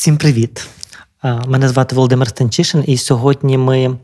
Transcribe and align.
Всім 0.00 0.16
привіт! 0.16 0.68
Мене 1.46 1.68
звати 1.68 1.96
Володимир 1.96 2.28
Станчишин, 2.28 2.84
і 2.86 2.96
сьогодні 2.96 3.58
ми 3.58 3.98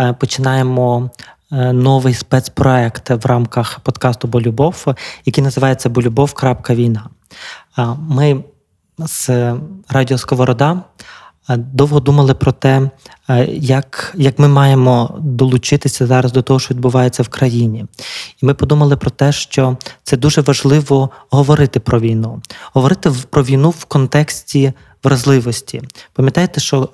е, 0.00 0.12
починаємо 0.12 1.10
е, 1.52 1.72
новий 1.72 2.14
спецпроект 2.14 3.10
в 3.10 3.26
рамках 3.26 3.80
подкасту 3.80 4.28
Болюбов, 4.28 4.86
який 5.26 5.44
називається 5.44 5.88
Болюбов.війна. 5.88 7.08
Ми 7.98 8.44
з 8.98 9.30
Радіо 9.88 10.18
Сковорода 10.18 10.82
Е, 11.50 11.56
довго 11.56 12.00
думали 12.00 12.34
про 12.34 12.52
те, 12.52 12.90
як 13.48 14.14
як 14.16 14.38
ми 14.38 14.48
маємо 14.48 15.18
долучитися 15.20 16.06
зараз 16.06 16.32
до 16.32 16.42
того, 16.42 16.60
що 16.60 16.74
відбувається 16.74 17.22
в 17.22 17.28
країні. 17.28 17.86
І 18.42 18.46
ми 18.46 18.54
подумали 18.54 18.96
про 18.96 19.10
те, 19.10 19.32
що 19.32 19.76
це 20.02 20.16
дуже 20.16 20.40
важливо 20.40 21.10
говорити 21.30 21.80
про 21.80 22.00
війну, 22.00 22.42
говорити 22.72 23.12
про 23.30 23.42
війну 23.42 23.70
в 23.70 23.84
контексті 23.84 24.72
вразливості. 25.04 25.82
Пам'ятаєте, 26.12 26.60
що 26.60 26.88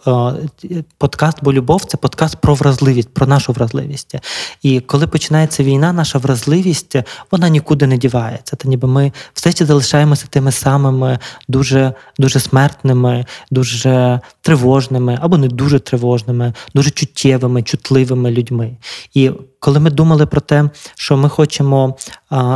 е, 0.64 0.85
подкаст 0.99 1.39
Бо 1.43 1.53
любов 1.53 1.85
це 1.85 1.96
подкаст 1.96 2.36
про 2.36 2.54
вразливість, 2.54 3.14
про 3.14 3.26
нашу 3.26 3.53
вразливість. 3.53 4.14
І 4.62 4.81
коли 4.81 5.07
починається 5.07 5.62
війна, 5.62 5.93
наша 5.93 6.18
вразливість 6.18 6.96
вона 7.31 7.48
нікуди 7.48 7.86
не 7.86 7.96
дівається. 7.96 8.57
Та 8.57 8.68
ніби 8.68 8.89
ми 8.89 9.12
все 9.34 9.50
ще 9.53 9.67
залишаємося 9.67 10.26
тими 10.31 10.53
самими 10.53 11.18
дуже 11.48 11.93
дуже 12.18 12.40
смертними, 12.40 13.25
дуже 13.50 14.20
тривожними 14.43 15.18
або 15.23 15.39
не 15.39 15.48
дуже 15.48 15.79
тривожними, 15.79 16.53
дуже 16.75 16.90
чуттєвими, 16.90 17.62
чутливими 17.62 18.31
людьми. 18.31 18.76
І 19.14 19.31
коли 19.66 19.80
ми 19.80 19.90
думали 19.90 20.26
про 20.26 20.40
те, 20.40 20.70
що 20.94 21.16
ми 21.16 21.29
хочемо 21.29 21.96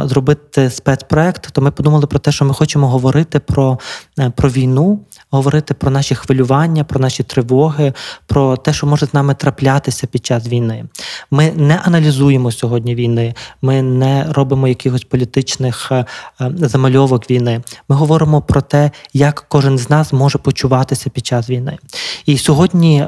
зробити 0.05 0.71
спецпроект, 0.71 1.51
то 1.53 1.61
ми 1.61 1.71
подумали 1.71 2.07
про 2.07 2.19
те, 2.19 2.33
що 2.33 2.45
ми 2.45 2.55
хочемо 2.55 2.89
говорити 2.89 3.39
про, 3.39 3.79
е, 4.19 4.31
про 4.37 4.49
війну 4.49 5.01
говорити 5.31 5.75
про 5.75 5.91
наші 5.91 6.15
хвилювання, 6.15 6.85
про 6.85 7.01
наші 7.01 7.23
тривоги, 7.23 7.93
про 8.27 8.57
те, 8.57 8.73
що 8.73 8.87
може 8.87 9.07
з 9.07 9.15
нами 9.15 9.35
траплятися 9.35 10.07
під 10.07 10.27
час 10.27 10.49
війни. 10.49 10.85
Ми 11.31 11.53
не 11.53 11.81
аналізуємо 11.85 12.53
сьогодні 12.53 12.95
війни, 12.95 13.35
ми 13.63 13.83
не 13.83 14.27
робимо 14.33 14.69
якихось 14.69 15.05
політичних 15.05 15.93
е, 15.93 16.05
е, 16.41 16.53
замальовок 16.57 17.31
війни. 17.31 17.63
Ми 17.89 17.97
говоримо 17.97 18.43
про 18.43 18.61
те, 18.61 18.91
як 19.13 19.45
кожен 19.49 19.79
з 19.79 19.91
нас 19.91 20.13
може 20.13 20.39
почуватися 20.39 21.11
під 21.11 21.27
час 21.27 21.51
війни. 21.51 21.79
І 22.27 22.39
сьогодні 22.39 23.07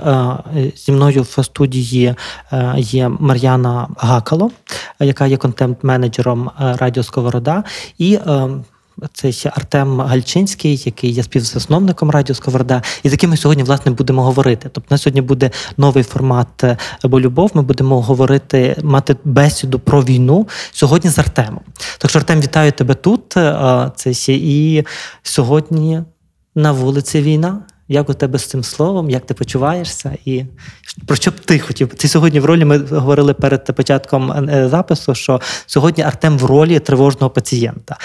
зі 0.77 0.92
мною 0.92 1.22
в 1.22 1.44
студії 1.44 2.14
є 2.77 3.09
Мар'яна 3.09 3.89
Гакало, 3.97 4.51
яка 5.01 5.27
є 5.27 5.37
контент-менеджером 5.37 6.51
Радіо 6.59 7.03
Сковорода. 7.03 7.65
і 7.99 8.19
це 9.12 9.33
ще 9.33 9.53
Артем 9.57 10.01
Гальчинський, 10.01 10.83
який 10.84 11.11
є 11.11 11.23
співзасновником 11.23 12.11
Радіо 12.11 12.34
Сковорода, 12.34 12.83
і 13.03 13.09
з 13.09 13.12
яким 13.12 13.31
ми 13.31 13.37
сьогодні 13.37 13.62
власне 13.62 13.93
будемо 13.93 14.23
говорити. 14.23 14.69
Тобто 14.73 14.95
на 14.95 14.99
сьогодні 14.99 15.21
буде 15.21 15.51
новий 15.77 16.05
формат 16.05 16.65
е, 16.65 16.77
бо 17.05 17.21
любов. 17.21 17.51
Ми 17.55 17.62
будемо 17.62 18.03
говорити, 18.03 18.77
мати 18.83 19.17
бесіду 19.25 19.79
про 19.79 20.03
війну 20.03 20.49
сьогодні 20.73 21.11
з 21.11 21.19
Артемом. 21.19 21.61
Так 21.99 22.11
що 22.11 22.19
Артем, 22.19 22.41
вітаю 22.41 22.73
тебе 22.73 22.95
тут. 22.95 23.37
Е, 23.37 23.91
це 23.97 24.15
ще 24.15 24.34
і 24.34 24.87
сьогодні 25.23 26.03
на 26.55 26.73
вулиці 26.73 27.23
війна. 27.23 27.61
Як 27.93 28.11
у 28.11 28.15
тебе 28.15 28.39
з 28.39 28.47
цим 28.47 28.65
словом, 28.65 29.11
як 29.11 29.27
ти 29.27 29.35
почуваєшся, 29.35 30.17
і 30.25 30.45
про 31.07 31.17
що 31.17 31.31
б 31.31 31.35
ти 31.35 31.59
хотів? 31.59 31.89
Ти 31.89 32.09
сьогодні 32.09 32.41
в 32.41 32.45
ролі 32.45 32.65
ми 32.65 32.79
говорили 32.79 33.34
перед 33.34 33.65
початком 33.77 34.33
е, 34.33 34.69
запису, 34.69 35.15
що 35.15 35.41
сьогодні 35.67 36.05
Артем 36.05 36.39
в 36.39 36.45
ролі 36.45 36.79
тривожного 36.79 37.31
пацієнта. 37.31 37.97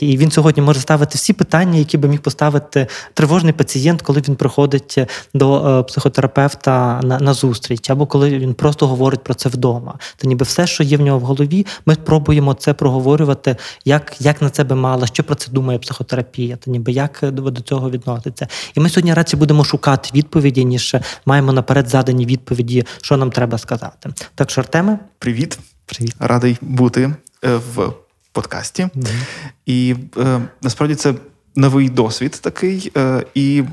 І 0.00 0.16
він 0.18 0.30
сьогодні 0.30 0.62
може 0.62 0.80
ставити 0.80 1.12
всі 1.18 1.32
питання, 1.32 1.78
які 1.78 1.98
би 1.98 2.08
міг 2.08 2.20
поставити 2.20 2.86
тривожний 3.14 3.52
пацієнт, 3.52 4.02
коли 4.02 4.22
він 4.28 4.36
приходить 4.36 4.98
до 5.34 5.78
е, 5.78 5.82
психотерапевта 5.82 7.00
на 7.02 7.18
на 7.18 7.34
зустріч, 7.34 7.90
або 7.90 8.06
коли 8.06 8.38
він 8.38 8.54
просто 8.54 8.86
говорить 8.86 9.24
про 9.24 9.34
це 9.34 9.48
вдома. 9.48 9.94
То 10.16 10.28
ніби 10.28 10.44
все, 10.44 10.66
що 10.66 10.82
є 10.82 10.96
в 10.96 11.00
нього 11.00 11.18
в 11.18 11.22
голові, 11.22 11.66
ми 11.86 11.94
спробуємо 11.94 12.54
це 12.54 12.74
проговорювати, 12.74 13.56
як 13.84 14.16
як 14.20 14.42
на 14.42 14.50
це 14.50 14.64
би 14.64 14.76
мала, 14.76 15.06
що 15.06 15.22
про 15.22 15.34
це 15.34 15.50
думає 15.50 15.78
психотерапія, 15.78 16.56
то 16.56 16.70
ніби 16.70 16.92
як 16.92 17.20
до 17.22 17.60
цього 17.60 17.90
відноситься. 17.90 18.48
І 18.74 18.80
ми 18.80 18.88
сьогодні 18.88 19.07
радше 19.14 19.36
будемо 19.36 19.64
шукати 19.64 20.10
відповіді, 20.14 20.64
ніж 20.64 20.96
маємо 21.26 21.52
наперед 21.52 21.88
задані 21.88 22.26
відповіді, 22.26 22.86
що 23.02 23.16
нам 23.16 23.30
треба 23.30 23.58
сказати. 23.58 24.10
Так 24.34 24.50
що, 24.50 24.60
Артеме, 24.60 24.98
привіт, 25.18 25.58
привіт, 25.86 26.14
радий 26.18 26.58
бути 26.60 27.14
е, 27.44 27.56
в 27.74 27.92
подкасті. 28.32 28.82
Mm-hmm. 28.82 29.22
І 29.66 29.94
е, 30.16 30.40
насправді 30.62 30.94
це. 30.94 31.14
Новий 31.56 31.88
досвід 31.88 32.38
такий, 32.42 32.92
е, 32.96 33.24
і, 33.34 33.64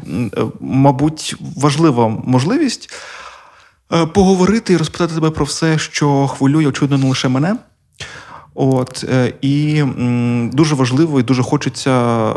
мабуть, 0.59 1.35
важлива 1.55 2.07
можливість 2.07 2.89
поговорити 4.13 4.73
і 4.73 4.77
розпитати 4.77 5.13
тебе 5.15 5.29
про 5.29 5.45
все, 5.45 5.77
що 5.77 6.27
хвилює, 6.27 6.67
очевидно, 6.67 6.97
не 6.97 7.09
лише 7.09 7.27
мене. 7.27 7.55
От, 8.53 9.05
І 9.41 9.83
дуже 10.53 10.75
важливо 10.75 11.19
і 11.19 11.23
дуже 11.23 11.43
хочеться 11.43 12.33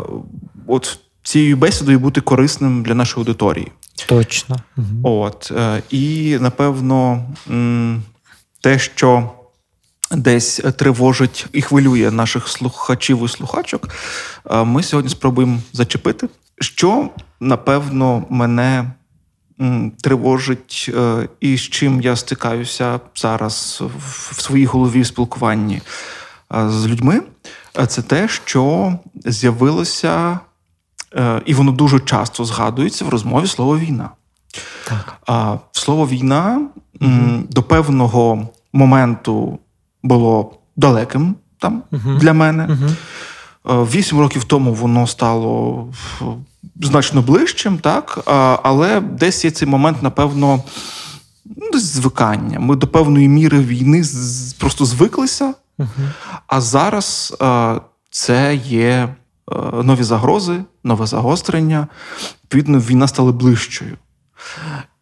от 0.67 0.99
цією 1.29 1.57
бесідою 1.57 1.99
бути 1.99 2.21
корисним 2.21 2.83
для 2.83 2.95
нашої 2.95 3.21
аудиторії. 3.21 3.71
Точно. 4.05 4.55
Угу. 4.77 4.87
От 5.23 5.51
е, 5.57 5.81
і 5.89 6.37
напевно 6.41 7.23
те, 8.61 8.79
що 8.79 9.31
десь 10.11 10.61
тривожить 10.77 11.45
і 11.53 11.61
хвилює 11.61 12.11
наших 12.11 12.47
слухачів 12.47 13.25
і 13.25 13.27
слухачок, 13.27 13.89
е, 14.51 14.63
ми 14.63 14.83
сьогодні 14.83 15.11
спробуємо 15.11 15.59
зачепити, 15.73 16.29
що 16.59 17.09
напевно 17.39 18.25
мене. 18.29 18.91
Тривожить, 20.01 20.91
е, 20.97 21.29
і 21.39 21.57
з 21.57 21.61
чим 21.61 22.01
я 22.01 22.15
стикаюся 22.15 22.99
зараз 23.15 23.83
в 24.31 24.41
своїй 24.41 24.65
голові 24.65 25.01
в 25.01 25.05
спілкуванні 25.05 25.81
з 26.51 26.87
людьми, 26.87 27.21
це 27.87 28.01
те, 28.01 28.27
що 28.27 28.93
з'явилося 29.25 30.39
і 31.45 31.53
воно 31.53 31.71
дуже 31.71 31.99
часто 31.99 32.45
згадується 32.45 33.05
в 33.05 33.09
розмові 33.09 33.47
слово 33.47 33.77
війна. 33.77 34.09
Так. 34.87 35.17
Слово 35.71 36.07
війна 36.07 36.61
угу. 37.01 37.43
до 37.49 37.63
певного 37.63 38.47
моменту 38.73 39.59
було 40.03 40.53
далеким 40.75 41.35
там 41.59 41.83
угу. 41.91 42.15
для 42.19 42.33
мене. 42.33 42.69
Угу. 42.69 43.85
Вісім 43.85 44.19
років 44.19 44.43
тому 44.43 44.73
воно 44.73 45.07
стало 45.07 45.87
значно 46.81 47.21
ближчим, 47.21 47.77
так? 47.77 48.19
але 48.63 49.01
десь 49.01 49.45
є 49.45 49.51
цей 49.51 49.67
момент, 49.67 50.03
напевно, 50.03 50.63
ну, 51.45 51.71
десь 51.73 51.83
звикання. 51.83 52.59
Ми 52.59 52.75
до 52.75 52.87
певної 52.87 53.27
міри 53.27 53.59
війни 53.59 54.03
просто 54.57 54.85
звиклися, 54.85 55.53
а 56.47 56.61
зараз 56.61 57.37
це 58.09 58.55
є 58.55 59.09
Е, 59.09 59.15
нові 59.83 60.03
загрози, 60.03 60.63
нове 60.83 61.05
загострення. 61.05 61.87
Відповідно, 62.43 62.79
війна 62.79 63.07
стала 63.07 63.31
ближчою. 63.31 63.97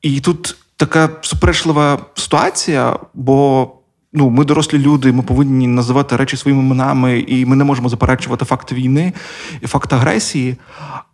І 0.01 0.19
тут 0.19 0.55
така 0.77 1.09
суперечлива 1.21 1.99
ситуація, 2.15 2.99
бо 3.13 3.67
ну, 4.13 4.29
ми 4.29 4.45
дорослі 4.45 4.77
люди, 4.77 5.11
ми 5.11 5.23
повинні 5.23 5.67
називати 5.67 6.15
речі 6.15 6.37
своїми 6.37 6.63
іменами, 6.63 7.19
і 7.19 7.45
ми 7.45 7.55
не 7.55 7.63
можемо 7.63 7.89
заперечувати 7.89 8.45
факти 8.45 8.75
війни 8.75 9.13
і 9.61 9.67
факт 9.67 9.93
агресії. 9.93 10.55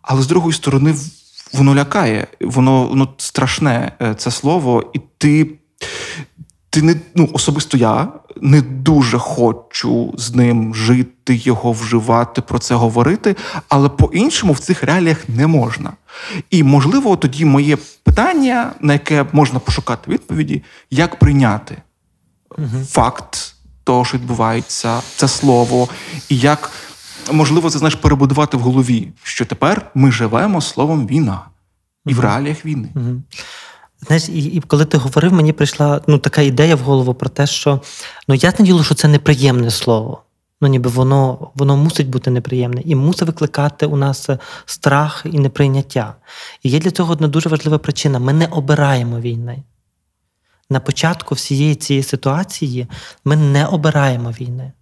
Але 0.02 0.22
з 0.22 0.26
другої 0.26 0.52
сторони, 0.52 0.94
воно 1.52 1.74
лякає, 1.74 2.26
воно 2.40 2.86
воно 2.86 3.08
страшне 3.16 3.92
е, 4.02 4.14
це 4.14 4.30
слово, 4.30 4.90
і 4.94 5.00
ти 5.18 5.50
ти 6.74 6.82
не 6.82 6.96
ну 7.14 7.30
особисто 7.32 7.76
я 7.76 8.08
не 8.40 8.60
дуже 8.60 9.18
хочу 9.18 10.14
з 10.16 10.34
ним 10.34 10.74
жити, 10.74 11.34
його 11.34 11.72
вживати, 11.72 12.42
про 12.42 12.58
це 12.58 12.74
говорити, 12.74 13.36
але 13.68 13.88
по-іншому 13.88 14.52
в 14.52 14.58
цих 14.58 14.82
реаліях 14.82 15.28
не 15.28 15.46
можна. 15.46 15.92
І 16.50 16.62
можливо, 16.62 17.16
тоді 17.16 17.44
моє 17.44 17.76
питання, 18.02 18.72
на 18.80 18.92
яке 18.92 19.26
можна 19.32 19.58
пошукати 19.58 20.10
відповіді, 20.10 20.62
як 20.90 21.18
прийняти 21.18 21.76
угу. 22.58 22.84
факт 22.88 23.54
того, 23.84 24.04
що 24.04 24.18
відбувається, 24.18 25.00
це 25.16 25.28
слово, 25.28 25.88
і 26.28 26.38
як 26.38 26.70
можливо 27.32 27.70
це 27.70 27.78
знаєш 27.78 27.94
перебудувати 27.94 28.56
в 28.56 28.60
голові, 28.60 29.12
що 29.22 29.44
тепер 29.44 29.90
ми 29.94 30.12
живемо 30.12 30.60
словом 30.60 31.06
війна 31.06 31.40
і 32.06 32.10
угу. 32.12 32.20
в 32.20 32.24
реаліях 32.24 32.66
війни. 32.66 32.88
Угу. 32.94 33.22
Знаєш, 34.06 34.28
і 34.28 34.38
і 34.38 34.60
коли 34.60 34.84
ти 34.84 34.98
говорив, 34.98 35.32
мені 35.32 35.52
прийшла 35.52 36.00
ну, 36.06 36.18
така 36.18 36.42
ідея 36.42 36.76
в 36.76 36.78
голову 36.78 37.14
про 37.14 37.28
те, 37.28 37.46
що 37.46 37.80
ну 38.28 38.34
ясне 38.34 38.64
діло, 38.64 38.84
що 38.84 38.94
це 38.94 39.08
неприємне 39.08 39.70
слово. 39.70 40.22
Ну, 40.60 40.68
ніби 40.68 40.90
воно 40.90 41.50
воно 41.54 41.76
мусить 41.76 42.08
бути 42.08 42.30
неприємне 42.30 42.82
і 42.84 42.94
мусить 42.94 43.26
викликати 43.26 43.86
у 43.86 43.96
нас 43.96 44.28
страх 44.66 45.26
і 45.32 45.38
неприйняття. 45.38 46.14
І 46.62 46.70
є 46.70 46.78
для 46.78 46.90
цього 46.90 47.12
одна 47.12 47.28
дуже 47.28 47.48
важлива 47.48 47.78
причина: 47.78 48.18
ми 48.18 48.32
не 48.32 48.46
обираємо 48.46 49.20
війни. 49.20 49.62
На 50.70 50.80
початку 50.80 51.34
всієї 51.34 51.74
цієї 51.74 52.02
ситуації 52.02 52.86
ми 53.24 53.36
не 53.36 53.66
обираємо 53.66 54.30
війни. 54.30 54.72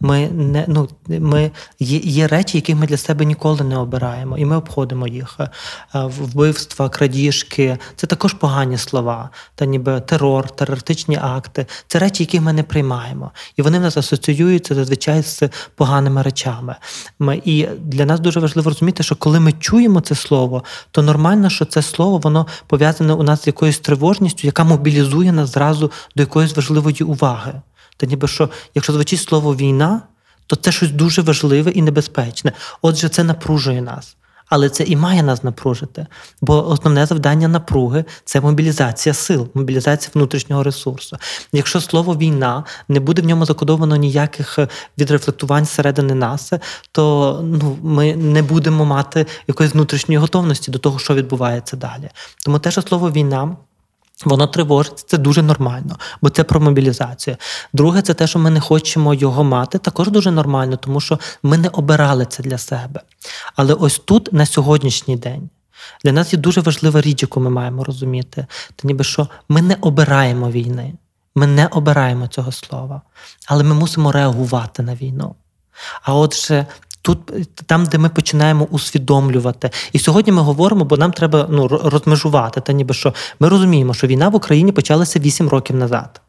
Ми 0.00 0.28
не 0.28 0.64
ну 0.68 0.88
ми 1.08 1.50
є, 1.78 1.98
є 1.98 2.26
речі, 2.26 2.58
які 2.58 2.74
ми 2.74 2.86
для 2.86 2.96
себе 2.96 3.24
ніколи 3.24 3.64
не 3.64 3.76
обираємо, 3.76 4.38
і 4.38 4.44
ми 4.44 4.56
обходимо 4.56 5.06
їх. 5.06 5.36
Е, 5.40 5.48
Вбивства, 5.94 6.88
крадіжки 6.88 7.78
це 7.96 8.06
також 8.06 8.32
погані 8.32 8.78
слова, 8.78 9.30
та 9.54 9.64
ніби 9.64 10.00
терор, 10.00 10.50
терористичні 10.50 11.18
акти. 11.22 11.66
Це 11.86 11.98
речі, 11.98 12.22
які 12.22 12.40
ми 12.40 12.52
не 12.52 12.62
приймаємо, 12.62 13.30
і 13.56 13.62
вони 13.62 13.78
в 13.78 13.82
нас 13.82 13.96
асоціюються 13.96 14.74
зазвичай 14.74 15.22
з 15.22 15.42
поганими 15.74 16.22
речами. 16.22 16.74
Ми, 17.18 17.42
І 17.44 17.66
для 17.78 18.04
нас 18.04 18.20
дуже 18.20 18.40
важливо 18.40 18.70
розуміти, 18.70 19.02
що 19.02 19.16
коли 19.16 19.40
ми 19.40 19.52
чуємо 19.52 20.00
це 20.00 20.14
слово, 20.14 20.64
то 20.90 21.02
нормально, 21.02 21.50
що 21.50 21.64
це 21.64 21.82
слово 21.82 22.18
воно 22.18 22.46
пов'язане 22.66 23.12
у 23.12 23.22
нас 23.22 23.42
з 23.42 23.46
якоюсь 23.46 23.78
тривожністю, 23.78 24.46
яка 24.46 24.64
мобілізує 24.64 25.32
нас 25.32 25.52
зразу 25.52 25.90
до 26.16 26.22
якоїсь 26.22 26.56
важливої 26.56 27.02
уваги. 27.02 27.52
Та 27.98 28.06
ніби 28.06 28.28
що, 28.28 28.50
якщо 28.74 28.92
звучить 28.92 29.20
слово 29.20 29.56
війна, 29.56 30.02
то 30.46 30.56
це 30.56 30.72
щось 30.72 30.90
дуже 30.90 31.22
важливе 31.22 31.70
і 31.70 31.82
небезпечне. 31.82 32.52
Отже, 32.82 33.08
це 33.08 33.24
напружує 33.24 33.82
нас. 33.82 34.16
Але 34.48 34.68
це 34.68 34.84
і 34.84 34.96
має 34.96 35.22
нас 35.22 35.44
напружити. 35.44 36.06
Бо 36.40 36.68
основне 36.68 37.06
завдання 37.06 37.48
напруги 37.48 38.04
це 38.24 38.40
мобілізація 38.40 39.14
сил, 39.14 39.48
мобілізація 39.54 40.10
внутрішнього 40.14 40.62
ресурсу. 40.62 41.16
Якщо 41.52 41.80
слово 41.80 42.16
війна 42.16 42.64
не 42.88 43.00
буде 43.00 43.22
в 43.22 43.24
ньому 43.24 43.46
закодовано 43.46 43.96
ніяких 43.96 44.58
е, 44.58 44.68
відрефлектувань 44.98 45.64
зсередини 45.64 46.14
нас, 46.14 46.52
то 46.92 47.40
ну, 47.44 47.78
ми 47.82 48.16
не 48.16 48.42
будемо 48.42 48.84
мати 48.84 49.26
якоїсь 49.48 49.72
внутрішньої 49.72 50.18
готовності 50.18 50.70
до 50.70 50.78
того, 50.78 50.98
що 50.98 51.14
відбувається 51.14 51.76
далі. 51.76 52.08
Тому 52.44 52.58
те, 52.58 52.70
що 52.70 52.82
слово 52.82 53.10
війна. 53.10 53.56
Воно 54.24 54.46
тривожить, 54.46 55.04
це 55.06 55.18
дуже 55.18 55.42
нормально, 55.42 55.98
бо 56.22 56.30
це 56.30 56.44
про 56.44 56.60
мобілізацію. 56.60 57.36
Друге, 57.72 58.02
це 58.02 58.14
те, 58.14 58.26
що 58.26 58.38
ми 58.38 58.50
не 58.50 58.60
хочемо 58.60 59.14
його 59.14 59.44
мати, 59.44 59.78
також 59.78 60.08
дуже 60.08 60.30
нормально, 60.30 60.76
тому 60.76 61.00
що 61.00 61.18
ми 61.42 61.58
не 61.58 61.68
обирали 61.68 62.26
це 62.26 62.42
для 62.42 62.58
себе. 62.58 63.00
Але 63.56 63.74
ось 63.74 63.98
тут, 63.98 64.32
на 64.32 64.46
сьогоднішній 64.46 65.16
день, 65.16 65.50
для 66.04 66.12
нас 66.12 66.32
є 66.32 66.38
дуже 66.38 66.60
важлива 66.60 67.00
річ, 67.00 67.22
яку 67.22 67.40
ми 67.40 67.50
маємо 67.50 67.84
розуміти. 67.84 68.46
Це 68.76 68.88
ніби 68.88 69.04
що 69.04 69.28
ми 69.48 69.62
не 69.62 69.76
обираємо 69.80 70.50
війни, 70.50 70.94
ми 71.34 71.46
не 71.46 71.66
обираємо 71.66 72.28
цього 72.28 72.52
слова, 72.52 73.02
але 73.46 73.64
ми 73.64 73.74
мусимо 73.74 74.12
реагувати 74.12 74.82
на 74.82 74.94
війну. 74.94 75.34
А 76.02 76.14
отже, 76.14 76.66
Тут 77.08 77.32
там, 77.66 77.86
де 77.86 77.98
ми 77.98 78.08
починаємо 78.08 78.66
усвідомлювати, 78.70 79.70
і 79.92 79.98
сьогодні 79.98 80.32
ми 80.32 80.42
говоримо, 80.42 80.84
бо 80.84 80.96
нам 80.96 81.12
треба 81.12 81.46
ну 81.50 81.68
розмежувати. 81.68 82.60
Та 82.60 82.72
ніби 82.72 82.94
що 82.94 83.14
ми 83.40 83.48
розуміємо, 83.48 83.94
що 83.94 84.06
війна 84.06 84.28
в 84.28 84.34
Україні 84.34 84.72
почалася 84.72 85.18
8 85.18 85.48
років 85.48 85.76
назад. 85.76 86.20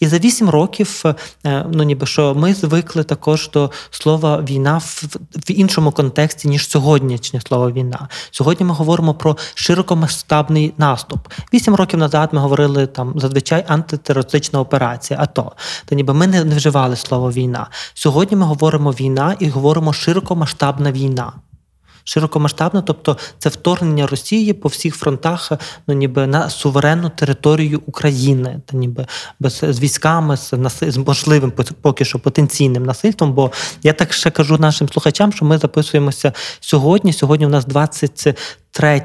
І 0.00 0.06
за 0.06 0.18
8 0.18 0.50
років, 0.50 1.02
е, 1.46 1.66
ну 1.72 1.82
ніби 1.82 2.06
що 2.06 2.34
ми 2.34 2.54
звикли 2.54 3.04
також 3.04 3.50
до 3.50 3.70
слова 3.90 4.40
війна 4.48 4.78
в, 4.78 5.04
в 5.34 5.50
іншому 5.50 5.92
контексті, 5.92 6.48
ніж 6.48 6.68
сьогоднішнє 6.68 7.40
слово 7.40 7.70
війна. 7.70 8.08
Сьогодні 8.30 8.66
ми 8.66 8.74
говоримо 8.74 9.14
про 9.14 9.36
широкомасштабний 9.54 10.74
наступ. 10.78 11.28
Вісім 11.54 11.74
років 11.74 11.98
назад 11.98 12.28
ми 12.32 12.40
говорили 12.40 12.86
там 12.86 13.12
зазвичай 13.16 13.64
антитерористична 13.68 14.60
операція. 14.60 15.20
АТО. 15.20 15.52
Та 15.84 15.94
ніби 15.94 16.14
ми 16.14 16.26
не, 16.26 16.44
вживали 16.44 16.96
слово 16.96 17.32
війна. 17.32 17.66
Сьогодні 17.94 18.36
ми 18.36 18.46
говоримо 18.46 18.90
війна 18.90 19.36
і 19.38 19.48
говоримо 19.48 19.92
широкомасштабна 20.28 20.92
війна 20.92 21.32
Широкомасштабна, 22.04 22.82
тобто 22.82 23.16
це 23.38 23.48
вторгнення 23.48 24.06
Росії 24.06 24.52
по 24.52 24.68
всіх 24.68 24.96
фронтах, 24.96 25.52
ну 25.86 25.94
ніби 25.94 26.26
на 26.26 26.50
суверенну 26.50 27.08
територію 27.08 27.82
України, 27.86 28.60
та 28.66 28.76
ніби 28.76 29.06
без 29.40 29.64
з 29.68 29.80
військами, 29.80 30.36
з 30.36 30.54
з 30.80 30.96
можливим 30.96 31.52
поки 31.82 32.04
що 32.04 32.18
потенційним 32.18 32.86
насильством. 32.86 33.32
Бо 33.32 33.52
я 33.82 33.92
так 33.92 34.12
ще 34.12 34.30
кажу 34.30 34.58
нашим 34.58 34.88
слухачам, 34.88 35.32
що 35.32 35.44
ми 35.44 35.58
записуємося 35.58 36.32
сьогодні. 36.60 37.12
Сьогодні 37.12 37.46
у 37.46 37.50
нас 37.50 37.64
20 37.64 38.38
3 38.70 39.02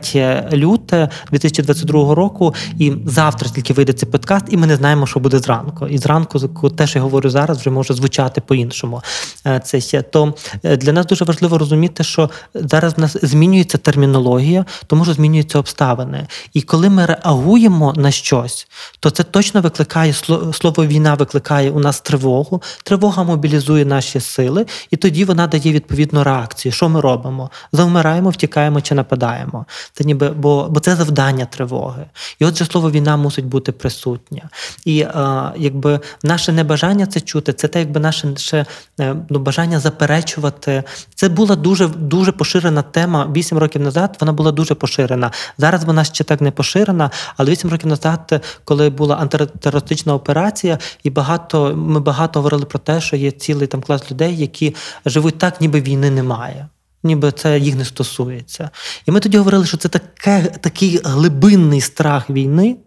люте 0.54 1.10
2022 1.32 2.16
року, 2.16 2.56
і 2.80 2.94
завтра 3.06 3.50
тільки 3.50 3.74
вийде 3.74 3.94
цей 3.94 4.10
подкаст, 4.10 4.46
і 4.50 4.58
ми 4.58 4.68
не 4.68 4.76
знаємо, 4.76 5.08
що 5.08 5.20
буде 5.20 5.40
зранку. 5.40 5.88
І 5.88 5.98
зранку 5.98 6.70
те, 6.70 6.88
що 6.88 7.00
я 7.00 7.04
говорю 7.04 7.30
зараз, 7.30 7.58
вже 7.58 7.70
може 7.70 7.94
звучати 7.94 8.42
по-іншому. 8.42 9.02
Е, 9.48 9.62
це 9.66 9.82
ще 9.82 10.02
то 10.02 10.34
е, 10.64 10.78
для 10.78 10.94
нас 10.94 11.06
дуже 11.06 11.26
важливо 11.26 11.58
розуміти, 11.58 12.04
що 12.04 12.30
зараз 12.54 12.94
в 12.98 13.00
нас 13.00 13.18
змінюється 13.22 13.78
термінологія, 13.78 14.66
тому 14.88 15.04
що 15.04 15.14
змінюються 15.14 15.60
обставини. 15.60 16.28
І 16.54 16.62
коли 16.62 16.90
ми 16.90 17.06
реагуємо 17.06 17.94
на 17.98 18.12
щось, 18.12 18.68
то 19.00 19.10
це 19.10 19.24
точно 19.24 19.62
викликає 19.62 20.14
слово 20.54 20.86
війна, 20.86 21.14
викликає 21.14 21.72
у 21.72 21.80
нас 21.80 22.02
тривогу. 22.02 22.62
Тривога 22.84 23.24
мобілізує 23.24 23.86
наші 23.86 24.20
сили, 24.20 24.66
і 24.92 24.98
тоді 24.98 25.26
вона 25.26 25.48
дає 25.48 25.72
відповідну 25.72 26.24
реакцію. 26.24 26.72
Що 26.72 26.90
ми 26.90 27.02
робимо? 27.02 27.50
Завмираємо, 27.72 28.30
втікаємо 28.30 28.82
чи 28.82 28.96
нападаємо. 28.96 29.53
Це 29.94 30.04
ніби, 30.04 30.30
бо 30.30 30.68
бо 30.70 30.80
це 30.80 30.96
завдання 30.96 31.46
тривоги. 31.46 32.06
І 32.40 32.46
отже, 32.46 32.66
слово 32.66 32.92
війна 32.92 33.18
мусить 33.18 33.46
бути 33.46 33.72
присутнє. 33.72 34.42
І 34.86 35.00
е, 35.00 35.52
якби 35.58 36.00
наше 36.24 36.52
небажання 36.52 37.06
це 37.06 37.22
чути, 37.22 37.54
це 37.54 37.68
те, 37.68 37.80
якби 37.80 38.00
наше 38.00 38.36
ще, 38.36 38.66
е, 39.00 39.16
ну, 39.30 39.40
бажання 39.40 39.80
заперечувати. 39.80 40.84
Це 41.16 41.30
була 41.30 41.56
дуже 41.56 41.88
дуже 41.88 42.32
поширена 42.32 42.82
тема 42.82 43.32
вісім 43.36 43.58
років 43.58 43.82
назад. 43.82 44.18
Вона 44.20 44.34
була 44.34 44.52
дуже 44.52 44.76
поширена. 44.76 45.32
Зараз 45.58 45.84
вона 45.84 46.04
ще 46.04 46.24
так 46.24 46.42
не 46.42 46.52
поширена, 46.52 47.12
але 47.38 47.52
вісім 47.52 47.70
років 47.70 47.90
назад, 47.90 48.44
коли 48.64 48.90
була 48.90 49.16
антитерористична 49.16 50.14
операція, 50.14 50.80
і 51.04 51.10
багато 51.10 51.76
ми 51.76 52.00
багато 52.00 52.40
говорили 52.40 52.66
про 52.66 52.80
те, 52.80 53.02
що 53.02 53.16
є 53.16 53.32
цілий 53.32 53.68
там 53.68 53.82
клас 53.82 54.12
людей, 54.12 54.38
які 54.38 54.76
живуть 55.06 55.38
так, 55.38 55.62
ніби 55.62 55.82
війни 55.82 56.10
немає 56.10 56.68
ніби 57.04 57.32
це 57.32 57.60
їх 57.60 57.76
не 57.76 57.86
стосується. 57.86 58.70
І 59.06 59.12
ми 59.12 59.20
тоді 59.20 59.38
говорили, 59.38 59.66
що 59.66 59.78
це 59.78 59.90
таке, 59.90 60.42
такий 60.62 61.00
глибинний 61.04 61.82
страх 61.82 62.30
війни, 62.30 62.78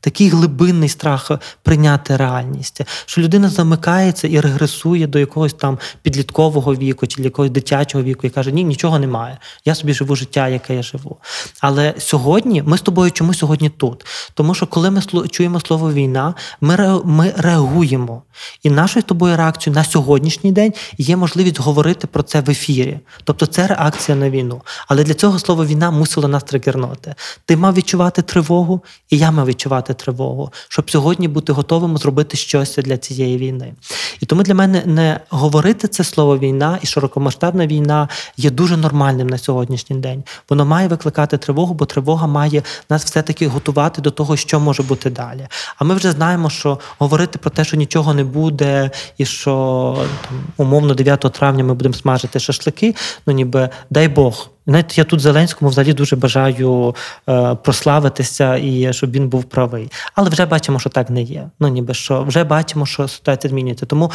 такий 0.00 0.28
глибинний 0.28 0.88
страх 0.88 1.30
прийняти 1.62 2.16
реальність, 2.16 2.80
що 3.06 3.20
людина 3.20 3.48
замикається 3.48 4.28
і 4.28 4.40
регресує 4.40 5.06
до 5.06 5.18
якогось 5.18 5.52
там 5.52 5.78
підліткового 6.02 6.74
віку 6.74 7.06
чи 7.06 7.22
якогось 7.22 7.50
дитячого 7.50 8.04
віку 8.04 8.26
і 8.26 8.30
каже: 8.30 8.52
Ні, 8.52 8.64
нічого 8.64 8.98
немає. 8.98 9.38
Я 9.64 9.74
собі 9.74 9.94
живу 9.94 10.16
життя, 10.16 10.48
яке 10.48 10.74
я 10.74 10.82
живу. 10.82 11.16
Але 11.60 11.94
сьогодні 11.98 12.62
ми 12.62 12.78
з 12.78 12.80
тобою 12.80 13.10
чому 13.10 13.34
сьогодні 13.34 13.70
тут? 13.70 14.06
Тому 14.34 14.54
що 14.54 14.66
коли 14.66 14.90
ми 14.90 15.02
чуємо 15.30 15.60
слово 15.60 15.92
війна, 15.92 16.34
ми 16.60 17.00
ми 17.04 17.34
реагуємо. 17.36 18.22
І 18.62 18.70
нашою 18.70 19.02
тобою 19.02 19.36
реакцією 19.36 19.74
на 19.74 19.84
сьогоднішній 19.84 20.52
день 20.52 20.72
є 20.98 21.16
можливість 21.16 21.60
говорити 21.60 22.06
про 22.06 22.22
це 22.22 22.40
в 22.40 22.50
ефірі. 22.50 22.98
Тобто 23.24 23.46
це 23.46 23.66
реакція 23.66 24.18
на 24.18 24.30
війну. 24.30 24.62
Але 24.88 25.04
для 25.04 25.14
цього 25.14 25.38
слово 25.38 25.66
війна 25.66 25.90
мусило 25.90 26.28
нас 26.28 26.42
тригернути. 26.42 27.14
Ти 27.44 27.56
мав 27.56 27.74
відчувати 27.74 28.22
тривогу, 28.22 28.80
і 29.10 29.18
я 29.18 29.30
мав 29.30 29.46
відчувати 29.46 29.87
відчувати 29.88 29.94
тривогу, 29.94 30.50
щоб 30.68 30.90
сьогодні 30.90 31.28
бути 31.28 31.52
готовим 31.52 31.98
зробити 31.98 32.36
щось 32.36 32.76
для 32.76 32.96
цієї 32.96 33.38
війни. 33.38 33.74
І 34.20 34.26
тому 34.26 34.42
для 34.42 34.54
мене 34.54 34.82
не 34.86 35.20
говорити 35.30 35.88
це 35.88 36.04
слово 36.04 36.38
війна 36.38 36.78
і 36.82 36.86
широкомасштабна 36.86 37.66
війна 37.66 38.08
є 38.36 38.50
дуже 38.50 38.76
нормальним 38.76 39.26
на 39.26 39.38
сьогоднішній 39.38 39.96
день. 39.96 40.24
Воно 40.48 40.64
має 40.64 40.88
викликати 40.88 41.38
тривогу, 41.38 41.74
бо 41.74 41.86
тривога 41.86 42.26
має 42.26 42.62
нас 42.90 43.04
все-таки 43.04 43.48
готувати 43.48 44.02
до 44.02 44.10
того, 44.10 44.36
що 44.36 44.60
може 44.60 44.82
бути 44.82 45.10
далі. 45.10 45.48
А 45.78 45.84
ми 45.84 45.94
вже 45.94 46.10
знаємо, 46.10 46.50
що 46.50 46.78
говорити 46.98 47.38
про 47.38 47.50
те, 47.50 47.64
що 47.64 47.76
нічого 47.76 48.14
не 48.14 48.24
буде, 48.24 48.90
і 49.18 49.24
що 49.24 49.96
там 50.28 50.40
умовно 50.56 50.94
9 50.94 51.20
травня 51.20 51.64
ми 51.64 51.74
будемо 51.74 51.94
смажити 51.94 52.40
шашлики, 52.40 52.94
ну 53.26 53.32
ніби 53.32 53.70
дай 53.90 54.08
Бог. 54.08 54.50
Знаєте, 54.68 54.94
я 54.96 55.04
тут 55.04 55.20
Зеленському 55.20 55.68
взагалі 55.68 55.92
дуже 55.92 56.16
бажаю 56.16 56.94
е, 57.28 57.54
прославитися 57.54 58.56
і 58.56 58.92
щоб 58.92 59.10
він 59.10 59.28
був 59.28 59.44
правий. 59.44 59.90
Але 60.14 60.30
вже 60.30 60.46
бачимо, 60.46 60.78
що 60.78 60.90
так 60.90 61.10
не 61.10 61.22
є. 61.22 61.48
Ну 61.60 61.68
ніби 61.68 61.94
що 61.94 62.22
вже 62.22 62.44
бачимо, 62.44 62.86
що 62.86 63.08
ситуація 63.08 63.50
змінюється. 63.50 63.86
Тому 63.86 64.10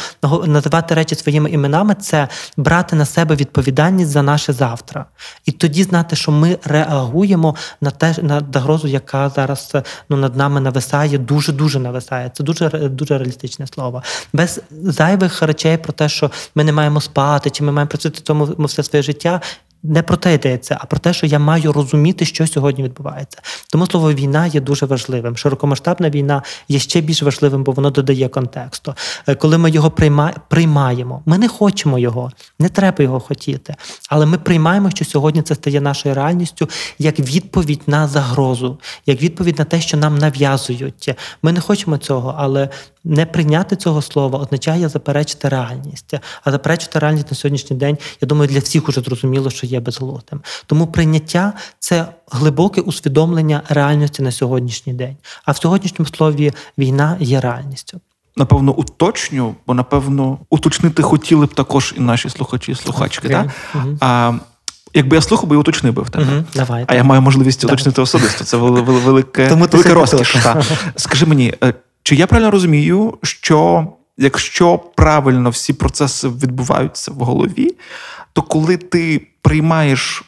називати 0.46 0.94
речі 0.94 1.14
своїми 1.14 1.50
іменами 1.50 1.94
це 1.94 2.28
брати 2.56 2.96
на 2.96 3.06
себе 3.06 3.34
відповідальність 3.34 4.10
за 4.10 4.22
наше 4.22 4.52
завтра. 4.52 5.04
І 5.44 5.52
тоді 5.52 5.82
знати, 5.82 6.16
що 6.16 6.32
ми 6.32 6.58
реагуємо 6.64 7.54
на 7.80 7.90
те 7.90 8.14
на 8.22 8.42
загрозу, 8.52 8.88
яка 8.88 9.28
зараз 9.28 9.72
ну 10.08 10.16
над 10.16 10.36
нами 10.36 10.60
нависає, 10.60 11.18
дуже 11.18 11.52
дуже 11.52 11.78
нависає. 11.78 12.30
Це 12.34 12.44
дуже 12.44 12.68
дуже 12.68 13.18
реалістичне 13.18 13.66
слово. 13.66 14.02
Без 14.32 14.60
зайвих 14.70 15.42
речей 15.42 15.76
про 15.78 15.92
те, 15.92 16.08
що 16.08 16.30
ми 16.54 16.64
не 16.64 16.72
маємо 16.72 17.00
спати, 17.00 17.50
чи 17.50 17.64
ми 17.64 17.72
маємо 17.72 17.88
працювати 17.88 18.20
цьому 18.20 18.44
все 18.58 18.82
своє 18.82 19.02
життя 19.02 19.40
не 19.84 20.02
про 20.02 20.16
те 20.16 20.34
йдеться, 20.34 20.78
а 20.80 20.86
про 20.86 20.98
те, 20.98 21.12
що 21.12 21.26
я 21.26 21.38
маю 21.38 21.72
розуміти, 21.72 22.24
що 22.24 22.46
сьогодні 22.46 22.84
відбувається. 22.84 23.38
Тому 23.72 23.86
слово 23.86 24.12
війна 24.12 24.46
є 24.46 24.60
дуже 24.60 24.86
важливим. 24.86 25.36
Широкомасштабна 25.36 26.10
війна 26.10 26.42
є 26.68 26.78
ще 26.78 27.00
більш 27.00 27.22
важливим, 27.22 27.64
бо 27.64 27.72
воно 27.72 27.90
додає 27.90 28.28
контексту. 28.28 28.94
Е, 29.26 29.34
коли 29.34 29.58
ми 29.58 29.70
його 29.70 29.90
приймаємо, 30.48 31.22
ми 31.26 31.38
не 31.38 31.48
хочемо 31.48 31.98
його, 31.98 32.30
не 32.58 32.68
треба 32.68 33.04
його 33.04 33.20
хотіти. 33.20 33.74
Але 34.10 34.26
ми 34.26 34.38
приймаємо, 34.38 34.90
що 34.90 35.04
сьогодні 35.04 35.42
це 35.42 35.54
стає 35.54 35.80
нашою 35.80 36.14
реальністю 36.14 36.68
як 36.98 37.20
відповідь 37.20 37.82
на 37.86 38.08
загрозу, 38.08 38.78
як 39.06 39.22
відповідь 39.22 39.58
на 39.58 39.64
те, 39.64 39.80
що 39.80 39.96
нам 39.96 40.18
нав'язують. 40.18 41.14
Ми 41.42 41.52
не 41.52 41.60
хочемо 41.60 41.98
цього, 41.98 42.34
але 42.38 42.68
Не 43.04 43.26
прийняти 43.26 43.76
цього 43.76 44.02
слова 44.02 44.38
означає 44.38 44.88
заперечити 44.88 45.48
реальність. 45.48 46.14
А 46.44 46.50
заперечити 46.50 46.98
реальність 46.98 47.30
на 47.30 47.36
сьогоднішній 47.36 47.76
день, 47.76 47.98
я 48.20 48.28
думаю, 48.28 48.48
для 48.48 48.58
всіх 48.58 48.88
уже 48.88 49.00
зрозуміло, 49.00 49.50
що 49.50 49.66
є 49.66 49.80
безглуздим. 49.80 50.40
Тому 50.66 50.86
прийняття 50.86 51.52
це 51.78 52.06
глибоке 52.30 52.80
усвідомлення 52.80 53.62
реальності 53.68 54.22
на 54.22 54.32
сьогоднішній 54.32 54.92
день. 54.94 55.16
А 55.44 55.52
в 55.52 55.56
сьогоднішньому 55.56 56.08
слові 56.08 56.52
війна 56.78 57.16
є 57.20 57.40
реальністю. 57.40 58.00
Напевно, 58.36 58.72
уточню, 58.72 59.54
бо 59.66 59.74
напевно 59.74 60.38
уточнити 60.50 61.02
хотіли 61.02 61.46
б 61.46 61.54
також 61.54 61.94
і 61.96 62.00
наші 62.00 62.30
слухачі 62.30 62.72
і 62.72 62.74
слухачки. 62.74 63.28
Окей. 63.28 63.36
Так? 63.36 63.50
Мгм. 63.74 63.98
А, 64.00 64.32
якби 64.94 65.16
я 65.16 65.22
слухав, 65.22 65.48
би 65.48 65.56
і 65.56 65.58
уточнив 65.58 65.94
би 65.94 66.02
в 66.02 66.10
тебе. 66.10 66.24
Угу, 66.24 66.44
давай. 66.54 66.84
А 66.88 66.94
я 66.94 67.04
маю 67.04 67.22
можливість 67.22 67.64
уточнити 67.64 68.02
особисто. 68.02 68.44
Це 68.44 68.56
вели- 68.56 68.80
вели- 68.84 69.00
велике, 69.00 69.48
сьогодні 69.48 69.92
розкіш. 69.92 70.36
Скажи 70.96 71.26
мені, 71.26 71.54
е, 71.64 71.74
чи 72.04 72.16
я 72.16 72.26
правильно 72.26 72.50
розумію, 72.50 73.18
що 73.22 73.86
якщо 74.18 74.78
правильно 74.78 75.50
всі 75.50 75.72
процеси 75.72 76.28
відбуваються 76.28 77.10
в 77.10 77.14
голові, 77.14 77.76
то 78.32 78.42
коли 78.42 78.76
ти 78.76 79.26
приймаєш 79.42 80.24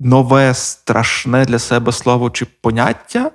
нове, 0.00 0.54
страшне 0.54 1.44
для 1.44 1.58
себе 1.58 1.92
слово 1.92 2.30
чи 2.30 2.46
поняття, 2.60 3.30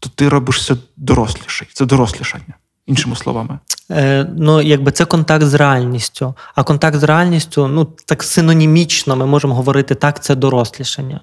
то 0.00 0.10
ти 0.14 0.28
робишся 0.28 0.76
доросліший. 0.96 1.68
Це 1.72 1.84
дорослішання, 1.84 2.54
іншими 2.86 3.16
словами. 3.16 3.58
Е, 3.90 4.26
ну, 4.36 4.62
якби 4.62 4.92
це 4.92 5.04
контакт 5.04 5.44
з 5.44 5.54
реальністю. 5.54 6.34
А 6.54 6.62
контакт 6.62 6.96
з 6.96 7.02
реальністю, 7.02 7.68
ну 7.68 7.84
так 7.84 8.22
синонімічно 8.22 9.16
ми 9.16 9.26
можемо 9.26 9.54
говорити 9.54 9.94
так, 9.94 10.22
це 10.22 10.34
дорослішання. 10.34 11.20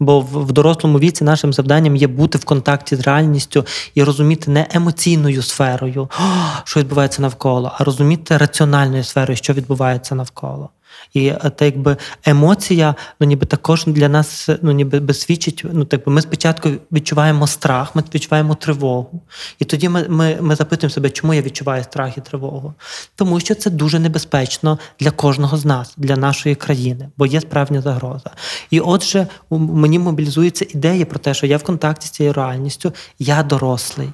Бо 0.00 0.20
в, 0.20 0.52
дорослому 0.52 0.98
віці 0.98 1.24
нашим 1.24 1.52
завданням 1.52 1.96
є 1.96 2.06
бути 2.06 2.38
в 2.38 2.44
контакті 2.44 2.96
з 2.96 3.00
реальністю 3.00 3.66
і 3.94 4.02
розуміти 4.02 4.50
не 4.50 4.66
емоційною 4.70 5.42
сферою, 5.42 6.10
що 6.64 6.80
відбувається 6.80 7.22
навколо, 7.22 7.72
а 7.78 7.84
розуміти 7.84 8.36
раціональною 8.36 9.04
сферою, 9.04 9.36
що 9.36 9.52
відбувається 9.52 10.14
навколо. 10.14 10.68
І 11.14 11.26
е, 11.26 11.50
та 11.56 11.64
якби 11.64 11.96
емоція, 12.24 12.94
ну 13.20 13.26
ніби 13.26 13.46
також 13.46 13.84
для 13.86 14.08
нас 14.08 14.48
ну 14.62 14.72
ніби 14.72 15.00
би 15.00 15.14
свідчить. 15.14 15.64
Ну 15.72 15.84
так 15.84 16.04
би 16.04 16.12
ми 16.12 16.22
спочатку 16.22 16.70
відчуваємо 16.92 17.46
страх, 17.46 17.94
ми 17.94 18.02
відчуваємо 18.14 18.54
тривогу. 18.54 19.22
І 19.58 19.64
тоді 19.64 19.88
ми, 19.88 20.08
ми, 20.08 20.38
ми 20.40 20.54
запитуємо 20.54 20.94
себе, 20.94 21.10
чому 21.10 21.34
я 21.34 21.42
відчуваю 21.42 21.84
страх 21.84 22.18
і 22.18 22.20
тривогу? 22.20 22.74
Тому 23.14 23.40
що 23.40 23.54
це 23.54 23.70
дуже 23.70 23.98
небезпечно 23.98 24.78
для 25.00 25.10
кожного 25.10 25.56
з 25.56 25.64
нас, 25.64 25.94
для 25.96 26.16
нашої 26.16 26.54
країни, 26.54 27.08
бо 27.16 27.26
є 27.26 27.40
справжня 27.40 27.82
загроза. 27.82 28.30
І 28.70 28.80
отже, 28.80 29.26
у 29.48 29.58
мені 29.58 29.98
мобілізується 29.98 30.66
ідея 30.68 31.06
про 31.06 31.18
те, 31.18 31.34
що 31.34 31.46
я 31.46 31.56
в 31.56 31.62
контакті 31.62 32.06
з 32.06 32.10
цією 32.10 32.32
реальністю, 32.32 32.92
я 33.18 33.42
дорослий. 33.42 34.08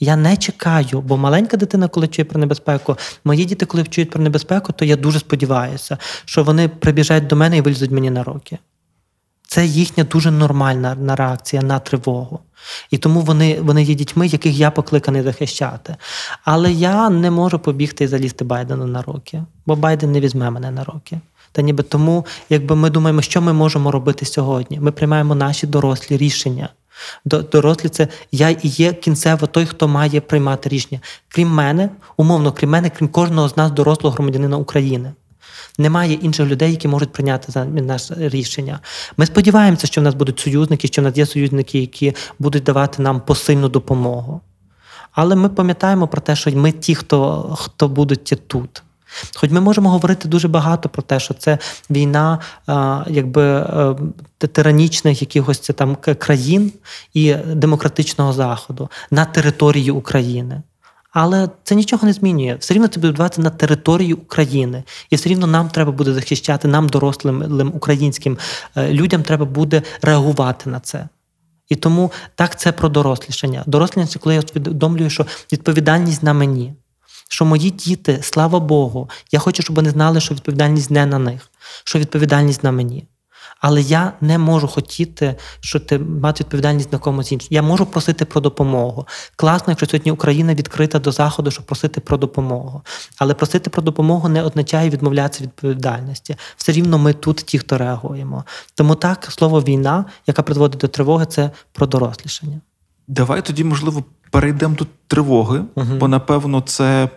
Я 0.00 0.16
не 0.16 0.36
чекаю, 0.36 1.00
бо 1.00 1.16
маленька 1.16 1.56
дитина, 1.56 1.88
коли 1.88 2.08
чує 2.08 2.24
про 2.24 2.40
небезпеку, 2.40 2.96
мої 3.24 3.44
діти, 3.44 3.66
коли 3.66 3.84
чують 3.84 4.10
про 4.10 4.22
небезпеку, 4.22 4.72
то 4.72 4.84
я 4.84 4.96
дуже 4.96 5.18
сподіваюся, 5.18 5.98
що 6.24 6.44
вони 6.44 6.68
прибіжать 6.68 7.26
до 7.26 7.36
мене 7.36 7.56
і 7.56 7.60
вилізуть 7.60 7.90
мені 7.90 8.10
на 8.10 8.24
руки. 8.24 8.58
Це 9.46 9.66
їхня 9.66 10.04
дуже 10.04 10.30
нормальна 10.30 10.94
на 10.94 11.16
реакція 11.16 11.62
на 11.62 11.78
тривогу. 11.78 12.40
І 12.90 12.98
тому 12.98 13.20
вони, 13.20 13.60
вони 13.60 13.82
є 13.82 13.94
дітьми, 13.94 14.26
яких 14.26 14.58
я 14.58 14.70
покликаний 14.70 15.22
захищати. 15.22 15.96
Але 16.44 16.72
я 16.72 17.10
не 17.10 17.30
можу 17.30 17.58
побігти 17.58 18.04
і 18.04 18.06
залізти 18.06 18.44
Байдену 18.44 18.86
на 18.86 19.02
руки, 19.02 19.42
бо 19.66 19.76
Байден 19.76 20.12
не 20.12 20.20
візьме 20.20 20.50
мене 20.50 20.70
на 20.70 20.84
руки. 20.84 21.20
Та 21.52 21.62
ніби 21.62 21.82
тому, 21.82 22.26
якби 22.50 22.76
ми 22.76 22.90
думаємо, 22.90 23.22
що 23.22 23.42
ми 23.42 23.52
можемо 23.52 23.90
робити 23.90 24.26
сьогодні. 24.26 24.80
Ми 24.80 24.92
приймаємо 24.92 25.34
наші 25.34 25.66
дорослі 25.66 26.16
рішення. 26.16 26.68
До- 27.24 27.42
Дорослі 27.42 27.88
це 27.88 28.08
я 28.32 28.50
і 28.50 28.58
є 28.62 28.92
кінцево 28.92 29.46
той, 29.46 29.66
хто 29.66 29.88
має 29.88 30.20
приймати 30.20 30.68
рішення. 30.68 31.00
Крім 31.28 31.48
мене, 31.48 31.90
умовно, 32.16 32.52
крім 32.52 32.70
мене, 32.70 32.90
крім 32.90 33.08
кожного 33.08 33.48
з 33.48 33.56
нас, 33.56 33.70
дорослого 33.70 34.14
громадянина 34.14 34.56
України. 34.56 35.12
Немає 35.78 36.12
інших 36.12 36.46
людей, 36.46 36.70
які 36.70 36.88
можуть 36.88 37.12
прийняти 37.12 37.52
за 37.52 37.64
нас 37.64 38.12
рішення. 38.16 38.80
Ми 39.16 39.26
сподіваємося, 39.26 39.86
що 39.86 40.00
в 40.00 40.04
нас 40.04 40.14
будуть 40.14 40.40
союзники, 40.40 40.88
що 40.88 41.02
в 41.02 41.04
нас 41.04 41.16
є 41.16 41.26
союзники, 41.26 41.78
які 41.80 42.14
будуть 42.38 42.62
давати 42.62 43.02
нам 43.02 43.20
посильну 43.20 43.68
допомогу. 43.68 44.40
Але 45.12 45.36
ми 45.36 45.48
пам'ятаємо 45.48 46.08
про 46.08 46.20
те, 46.20 46.36
що 46.36 46.50
ми 46.50 46.72
ті, 46.72 46.94
хто, 46.94 47.42
хто 47.58 47.88
будуть 47.88 48.34
тут. 48.46 48.82
Хоч 49.34 49.50
ми 49.50 49.60
можемо 49.60 49.90
говорити 49.90 50.28
дуже 50.28 50.48
багато 50.48 50.88
про 50.88 51.02
те, 51.02 51.20
що 51.20 51.34
це 51.34 51.58
війна 51.90 52.38
а, 52.66 53.04
якби 53.08 53.42
е, 53.42 53.96
тиранічних 54.38 55.20
якихось 55.20 55.58
це 55.58 55.72
там 55.72 55.96
країн 55.96 56.72
і 57.14 57.34
демократичного 57.34 58.32
заходу 58.32 58.88
на 59.10 59.24
території 59.24 59.90
України. 59.90 60.62
Але 61.10 61.48
це 61.64 61.74
нічого 61.74 62.06
не 62.06 62.12
змінює. 62.12 62.56
Все 62.60 62.74
рівно 62.74 62.88
це 62.88 63.00
буде 63.00 63.08
відбуватися 63.08 63.42
на 63.42 63.50
території 63.50 64.14
України. 64.14 64.82
І 65.10 65.16
все 65.16 65.28
рівно 65.28 65.46
нам 65.46 65.68
треба 65.68 65.92
буде 65.92 66.12
захищати, 66.12 66.68
нам, 66.68 66.88
дорослим 66.88 67.72
українським 67.74 68.38
е, 68.76 68.92
людям, 68.92 69.22
треба 69.22 69.44
буде 69.44 69.82
реагувати 70.02 70.70
на 70.70 70.80
це. 70.80 71.08
І 71.68 71.76
тому 71.76 72.12
так 72.34 72.58
це 72.58 72.72
про 72.72 72.88
дорослішання. 72.88 73.62
Дорослішання 73.66 74.20
коли 74.20 74.34
я 74.34 74.40
усвідомлюю, 74.40 75.10
що 75.10 75.26
відповідальність 75.52 76.22
на 76.22 76.32
мені. 76.32 76.74
Що 77.28 77.44
мої 77.44 77.70
діти, 77.70 78.18
слава 78.22 78.60
Богу, 78.60 79.10
я 79.32 79.38
хочу, 79.38 79.62
щоб 79.62 79.76
вони 79.76 79.90
знали, 79.90 80.20
що 80.20 80.34
відповідальність 80.34 80.90
не 80.90 81.06
на 81.06 81.18
них, 81.18 81.50
що 81.84 81.98
відповідальність 81.98 82.64
на 82.64 82.72
мені. 82.72 83.06
Але 83.60 83.80
я 83.80 84.12
не 84.20 84.38
можу 84.38 84.68
хотіти, 84.68 85.36
що 85.60 85.80
ти 85.80 85.98
мати 85.98 86.44
відповідальність 86.44 86.92
на 86.92 86.98
комусь 86.98 87.32
іншому. 87.32 87.48
Я 87.50 87.62
можу 87.62 87.86
просити 87.86 88.24
про 88.24 88.40
допомогу. 88.40 89.06
Класно, 89.36 89.66
якщо 89.68 89.86
сьогодні 89.86 90.12
Україна 90.12 90.54
відкрита 90.54 90.98
до 90.98 91.12
заходу, 91.12 91.50
щоб 91.50 91.66
просити 91.66 92.00
про 92.00 92.16
допомогу. 92.16 92.82
Але 93.18 93.34
просити 93.34 93.70
про 93.70 93.82
допомогу 93.82 94.28
не 94.28 94.42
означає 94.42 94.90
відмовлятися 94.90 95.42
від 95.42 95.50
відповідальності. 95.50 96.36
Все 96.56 96.72
рівно 96.72 96.98
ми 96.98 97.12
тут 97.12 97.36
ті, 97.36 97.58
хто 97.58 97.78
реагуємо. 97.78 98.44
Тому 98.74 98.94
так, 98.94 99.28
слово 99.30 99.60
війна, 99.60 100.04
яка 100.26 100.42
призводить 100.42 100.80
до 100.80 100.88
тривоги, 100.88 101.26
це 101.26 101.50
про 101.72 101.86
дорослішання. 101.86 102.60
Давай 103.08 103.42
тоді, 103.42 103.64
можливо, 103.64 104.04
перейдемо 104.30 104.74
до 104.74 104.86
тривоги, 105.06 105.64
Мгм. 105.76 105.98
бо 105.98 106.08
напевно 106.08 106.60
це 106.60 107.08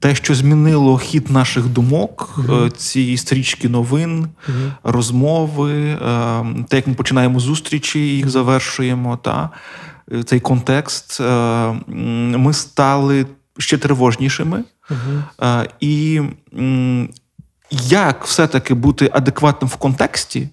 те, 0.00 0.14
що 0.14 0.34
змінило 0.34 0.98
хід 0.98 1.30
наших 1.30 1.66
думок, 1.66 2.40
е, 2.66 2.70
ці 2.70 3.16
стрічки 3.16 3.68
новин, 3.68 4.28
Мгм. 4.48 4.72
розмови, 4.82 5.72
е, 5.74 5.98
те, 6.68 6.76
як 6.76 6.86
ми 6.86 6.94
починаємо 6.94 7.40
зустрічі, 7.40 7.98
їх 8.00 8.28
завершуємо, 8.28 9.16
та 9.16 9.50
е, 10.12 10.22
цей 10.22 10.40
контекст. 10.40 11.20
Ми 12.36 12.52
стали 12.52 13.26
ще 13.58 13.78
тривожнішими. 13.78 14.64
І 15.80 16.20
як 17.70 18.24
все-таки 18.24 18.74
бути 18.74 19.10
адекватним 19.14 19.68
в 19.68 19.76
контексті, 19.76 20.48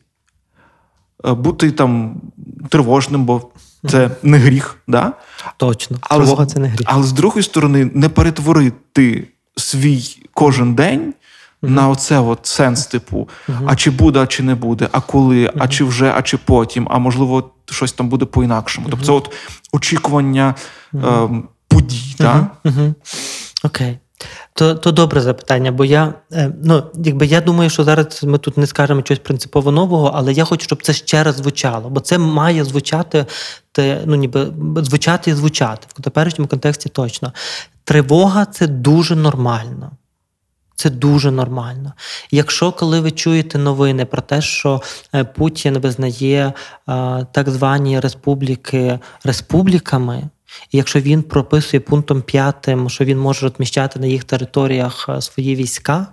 бути 1.24 1.72
там 1.72 2.22
тривожним, 2.70 3.26
бо 3.26 3.50
це 3.90 4.10
не 4.24 4.38
гріх, 4.38 4.78
да? 4.88 5.14
Точно. 5.58 5.98
Але 6.02 6.24
Тривога 6.24 6.46
це 6.46 6.60
не 6.60 6.68
гріх. 6.68 6.82
але 6.86 7.04
з 7.04 7.12
другої 7.12 7.44
сторони, 7.44 7.92
не 7.94 8.10
перетворити 8.10 9.28
свій 9.56 10.18
кожен 10.34 10.76
день 10.76 11.14
на 11.62 11.90
оце 11.90 12.20
от 12.20 12.40
сенс, 12.44 12.88
типу, 12.88 13.30
а 13.66 13.76
чи 13.76 13.92
буде, 13.92 14.20
а 14.20 14.28
чи 14.28 14.44
не 14.44 14.56
буде, 14.56 14.90
а 14.92 15.02
коли, 15.02 15.52
а 15.58 15.68
чи 15.68 15.84
вже, 15.84 16.14
а 16.18 16.22
чи 16.22 16.38
потім, 16.38 16.88
а 16.92 17.00
можливо, 17.00 17.52
щось 17.66 17.94
там 17.94 18.10
буде 18.10 18.26
по-інакшому. 18.26 18.88
Тобто, 18.90 19.06
це 19.06 19.12
от 19.12 19.34
очікування 19.72 20.56
е, 20.96 21.30
подій. 21.68 22.16
так? 22.18 22.58
Угу. 22.66 22.94
То, 24.54 24.76
то 24.76 24.92
добре 24.92 25.22
запитання, 25.22 25.72
бо 25.72 25.86
я 25.86 26.14
е, 26.34 26.52
ну, 26.64 26.84
якби 26.96 27.26
я 27.26 27.42
думаю, 27.42 27.70
що 27.70 27.84
зараз 27.84 28.24
ми 28.24 28.38
тут 28.38 28.58
не 28.58 28.68
скажемо 28.68 29.02
щось 29.06 29.20
принципово 29.20 29.72
нового, 29.72 30.12
але 30.16 30.34
я 30.34 30.44
хочу, 30.44 30.64
щоб 30.64 30.84
це 30.84 30.94
ще 30.94 31.24
раз 31.24 31.36
звучало, 31.36 31.90
бо 31.90 32.00
це 32.00 32.18
має 32.18 32.64
звучати, 32.64 33.26
те, 33.72 34.02
ну, 34.06 34.16
ніби 34.16 34.54
звучати 34.78 35.32
і 35.32 35.34
звучати 35.34 35.88
в 36.00 36.02
теперішньому 36.02 36.48
контексті 36.48 36.90
точно. 36.90 37.34
Тривога 37.84 38.46
це 38.46 38.68
дуже 38.68 39.16
нормально. 39.16 39.92
Це 40.76 40.90
дуже 40.90 41.32
нормально. 41.32 41.94
Якщо 42.32 42.72
коли 42.72 43.00
ви 43.00 43.12
чуєте 43.12 43.58
новини 43.58 44.06
про 44.06 44.22
те, 44.22 44.42
що 44.42 44.82
е, 45.16 45.24
Путін 45.24 45.78
визнає 45.78 46.44
е, 46.44 46.54
так 47.32 47.50
звані 47.50 48.00
республіки 48.00 49.00
республіками, 49.24 50.24
якщо 50.72 51.00
він 51.00 51.24
прописує 51.24 51.82
пунктом 51.82 52.22
п'ятим, 52.22 52.90
що 52.90 53.06
він 53.06 53.20
може 53.20 53.50
розміщати 53.50 54.00
на 54.00 54.08
їх 54.08 54.24
територіях 54.24 55.06
е, 55.10 55.22
свої 55.22 55.56
війська, 55.56 56.08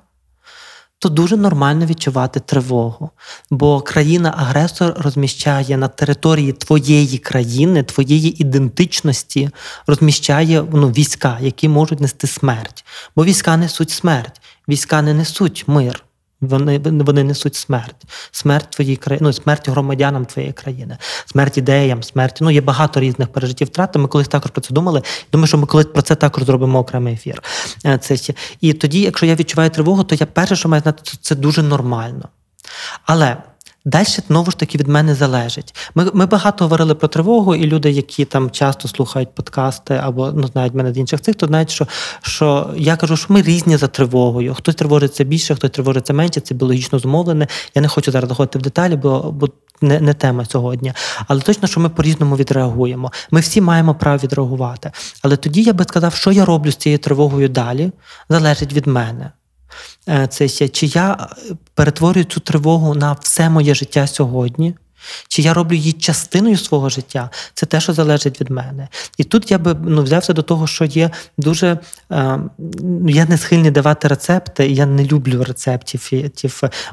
то 0.98 1.08
дуже 1.08 1.36
нормально 1.36 1.86
відчувати 1.86 2.40
тривогу. 2.40 3.10
Бо 3.50 3.80
країна-агресор 3.80 4.94
розміщає 4.96 5.76
на 5.76 5.88
території 5.88 6.52
твоєї 6.52 7.18
країни, 7.18 7.82
твоєї 7.82 8.42
ідентичності, 8.42 9.50
розміщає 9.86 10.64
ну, 10.72 10.88
війська, 10.88 11.38
які 11.40 11.68
можуть 11.68 12.00
нести 12.00 12.26
смерть. 12.26 12.84
Бо 13.16 13.24
війська 13.24 13.56
несуть 13.56 13.90
смерть, 13.90 14.40
війська 14.68 15.02
не 15.02 15.14
несуть 15.14 15.64
мир. 15.66 16.04
Вони, 16.42 16.78
вони 16.78 17.24
несуть 17.24 17.54
смерть, 17.54 18.04
смерть 18.30 18.70
твоїй 18.70 18.96
країни, 18.96 19.26
ну, 19.26 19.32
смерть 19.32 19.68
громадянам 19.68 20.24
твоєї 20.24 20.52
країни, 20.52 20.98
смерть 21.26 21.58
ідеям, 21.58 22.02
смерть. 22.02 22.38
Ну, 22.40 22.50
є 22.50 22.60
багато 22.60 23.00
різних 23.00 23.28
пережиттів 23.28 23.66
втрат. 23.68 23.96
Ми 23.96 24.08
колись 24.08 24.28
також 24.28 24.50
про 24.50 24.60
це 24.60 24.74
думали. 24.74 25.02
Думаю, 25.32 25.46
що 25.46 25.58
ми 25.58 25.66
колись 25.66 25.86
про 25.86 26.02
це 26.02 26.14
також 26.14 26.44
зробимо 26.44 26.78
окремий 26.78 27.14
ефір. 27.14 27.42
Е, 27.86 27.98
Це. 27.98 28.34
І 28.60 28.72
тоді, 28.72 29.00
якщо 29.00 29.26
я 29.26 29.34
відчуваю 29.34 29.70
тривогу, 29.70 30.04
то 30.04 30.14
я 30.14 30.26
перше, 30.26 30.56
що 30.56 30.68
маю 30.68 30.82
знати, 30.82 31.12
це 31.20 31.34
дуже 31.34 31.62
нормально. 31.62 32.28
Але 33.04 33.36
Далі 33.84 34.06
знову 34.28 34.50
ж 34.50 34.58
таки 34.58 34.78
від 34.78 34.88
мене 34.88 35.14
залежить. 35.14 35.74
Ми 35.94 36.10
ми 36.14 36.26
багато 36.26 36.64
говорили 36.64 36.94
про 36.94 37.08
тривогу, 37.08 37.54
і 37.54 37.66
люди, 37.66 37.90
які 37.90 38.24
там 38.24 38.50
часто 38.50 38.88
слухають 38.88 39.34
подкасти 39.34 39.94
або 40.02 40.32
ну 40.32 40.46
знають 40.46 40.74
мене 40.74 40.92
з 40.92 40.98
інших 40.98 41.20
цих, 41.20 41.34
то 41.34 41.46
знають, 41.46 41.70
що 41.70 41.86
що 42.22 42.70
я 42.76 42.96
кажу, 42.96 43.16
що 43.16 43.26
ми 43.32 43.42
різні 43.42 43.76
за 43.76 43.88
тривогою. 43.88 44.54
Хтось 44.54 44.74
тривожиться 44.74 45.24
більше, 45.24 45.54
хтось 45.54 45.70
тривожиться 45.70 46.12
менше. 46.12 46.40
Це 46.40 46.54
біологічно 46.54 46.98
зумовлене. 46.98 47.46
Я 47.74 47.82
не 47.82 47.88
хочу 47.88 48.12
зараз 48.12 48.28
заходити 48.28 48.58
в 48.58 48.62
деталі, 48.62 48.96
бо 48.96 49.32
бо 49.32 49.48
не, 49.80 50.00
не 50.00 50.14
тема 50.14 50.44
сьогодні. 50.44 50.92
Але 51.28 51.40
точно, 51.40 51.68
що 51.68 51.80
ми 51.80 51.88
по-різному 51.88 52.36
відреагуємо. 52.36 53.12
Ми 53.30 53.40
всі 53.40 53.60
маємо 53.60 53.94
право 53.94 54.18
відреагувати. 54.22 54.92
Але 55.22 55.36
тоді 55.36 55.62
я 55.62 55.72
би 55.72 55.84
сказав, 55.84 56.14
що 56.14 56.32
я 56.32 56.44
роблю 56.44 56.70
з 56.70 56.76
цією 56.76 56.98
тривогою 56.98 57.48
далі, 57.48 57.92
залежить 58.28 58.72
від 58.72 58.86
мене. 58.86 59.30
Це 60.28 60.48
ще, 60.48 60.68
чи 60.68 60.86
я 60.86 61.28
перетворюю 61.74 62.24
цю 62.24 62.40
тривогу 62.40 62.94
на 62.94 63.12
все 63.12 63.50
моє 63.50 63.74
життя 63.74 64.06
сьогодні, 64.06 64.74
чи 65.28 65.42
я 65.42 65.54
роблю 65.54 65.76
її 65.76 65.92
частиною 65.92 66.56
свого 66.56 66.88
життя, 66.88 67.30
це 67.54 67.66
те, 67.66 67.80
що 67.80 67.92
залежить 67.92 68.40
від 68.40 68.50
мене. 68.50 68.88
І 69.18 69.24
тут 69.24 69.50
я 69.50 69.58
би 69.58 69.76
ну, 69.84 70.02
взявся 70.02 70.32
до 70.32 70.42
того, 70.42 70.66
що 70.66 70.84
є 70.84 71.10
дуже. 71.38 71.78
Е, 72.12 72.38
я 73.08 73.24
не 73.24 73.38
схильний 73.38 73.70
давати 73.70 74.08
рецепти, 74.08 74.68
і 74.68 74.74
я 74.74 74.86
не 74.86 75.04
люблю 75.04 75.44
рецептів, 75.44 76.10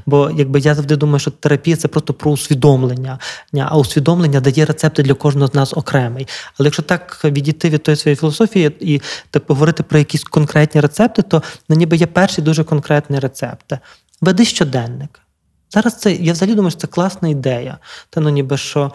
бо 0.06 0.32
якби 0.38 0.60
я 0.60 0.76
завжди 0.76 0.96
думаю, 0.96 1.20
що 1.20 1.32
терапія 1.32 1.78
це 1.78 1.88
просто 1.88 2.14
про 2.14 2.32
усвідомлення. 2.32 3.20
А 3.60 3.78
усвідомлення 3.78 4.40
дає 4.40 4.66
рецепти 4.66 5.04
для 5.04 5.14
кожного 5.14 5.48
з 5.48 5.54
нас 5.54 5.74
окремий. 5.74 6.28
Але 6.60 6.68
якщо 6.68 6.84
так 6.84 7.22
відійти 7.24 7.70
від 7.70 7.84
тої 7.84 7.98
своєї 7.98 8.16
філософії 8.16 8.72
і 8.80 9.02
так 9.32 9.46
поговорити 9.46 9.84
про 9.84 10.00
якісь 10.00 10.24
конкретні 10.24 10.82
рецепти, 10.82 11.22
то 11.22 11.44
ну, 11.70 11.76
ніби 11.76 11.98
є 11.98 12.06
перший 12.06 12.44
дуже 12.44 12.64
конкретний 12.64 13.20
рецепт. 13.20 13.74
Веди 14.22 14.46
щоденник. 14.46 15.20
Зараз 15.70 15.96
це 15.96 16.14
я 16.14 16.34
взагалі 16.34 16.56
думаю, 16.56 16.72
що 16.72 16.80
це 16.80 16.88
класна 16.88 17.30
ідея. 17.30 17.78
Та 18.10 18.22
ну 18.22 18.30
ніби 18.30 18.58
що 18.58 18.92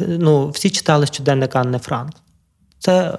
ну, 0.00 0.48
всі 0.48 0.70
читали 0.70 1.06
щоденник 1.06 1.56
Анни 1.56 1.78
Франк. 1.78 2.12
Це 2.78 3.18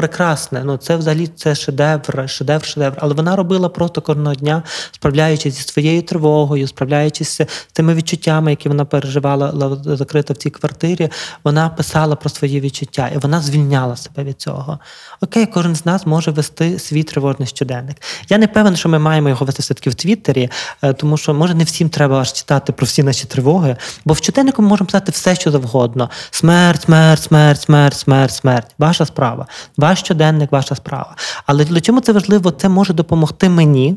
прекрасне. 0.00 0.62
Ну 0.64 0.76
це 0.76 0.96
взагалі 0.96 1.26
це 1.26 1.54
шедевр, 1.54 2.30
шедевр, 2.30 2.64
шедевр. 2.64 2.96
Але 3.00 3.14
вона 3.14 3.36
робила 3.36 3.68
просто 3.68 4.00
кожного 4.00 4.34
дня, 4.34 4.62
справляючись 4.92 5.54
зі 5.54 5.62
своєю 5.62 6.02
тривогою, 6.02 6.68
справляючись 6.68 7.40
з 7.40 7.46
тими 7.72 7.94
відчуттями, 7.94 8.50
які 8.50 8.68
вона 8.68 8.84
переживала 8.84 9.76
закрита 9.84 10.34
в 10.34 10.36
цій 10.36 10.50
квартирі. 10.50 11.08
Вона 11.44 11.68
писала 11.68 12.16
про 12.16 12.30
свої 12.30 12.60
відчуття, 12.60 13.10
і 13.14 13.18
вона 13.18 13.40
звільняла 13.40 13.96
себе 13.96 14.24
від 14.24 14.40
цього. 14.40 14.78
Окей, 15.20 15.46
кожен 15.46 15.76
з 15.76 15.86
нас 15.86 16.06
може 16.06 16.30
вести 16.30 16.78
свій 16.78 17.02
тривожний 17.02 17.48
щоденник. 17.48 17.96
Я 18.28 18.38
не 18.38 18.48
певен, 18.48 18.76
що 18.76 18.88
ми 18.88 18.98
маємо 18.98 19.28
його 19.28 19.46
вести 19.46 19.62
все-таки 19.62 19.90
в 19.90 19.94
Твіттері, 19.94 20.50
е, 20.82 20.92
тому 20.92 21.16
що 21.16 21.34
може 21.34 21.54
не 21.54 21.64
всім 21.64 21.88
треба 21.88 22.20
аж 22.20 22.32
читати 22.32 22.72
про 22.72 22.86
всі 22.86 23.02
наші 23.02 23.26
тривоги, 23.26 23.76
бо 24.04 24.14
в 24.14 24.16
щоденнику 24.16 24.62
ми 24.62 24.68
можемо 24.68 24.86
писати 24.86 25.12
все, 25.12 25.34
що 25.34 25.50
завгодно: 25.50 26.10
смерть, 26.30 26.82
смерть, 26.82 27.22
смерть, 27.22 27.60
смерть, 27.60 27.98
смерть, 27.98 28.32
смерть. 28.32 28.66
Ваша 28.78 29.06
справа. 29.06 29.46
Ваш 29.90 29.98
щоденник, 29.98 30.52
ваша 30.52 30.74
справа. 30.74 31.16
Але 31.46 31.64
для 31.64 31.80
чому 31.80 32.00
це 32.00 32.12
важливо? 32.12 32.50
Це 32.50 32.68
може 32.68 32.92
допомогти 32.92 33.48
мені, 33.48 33.96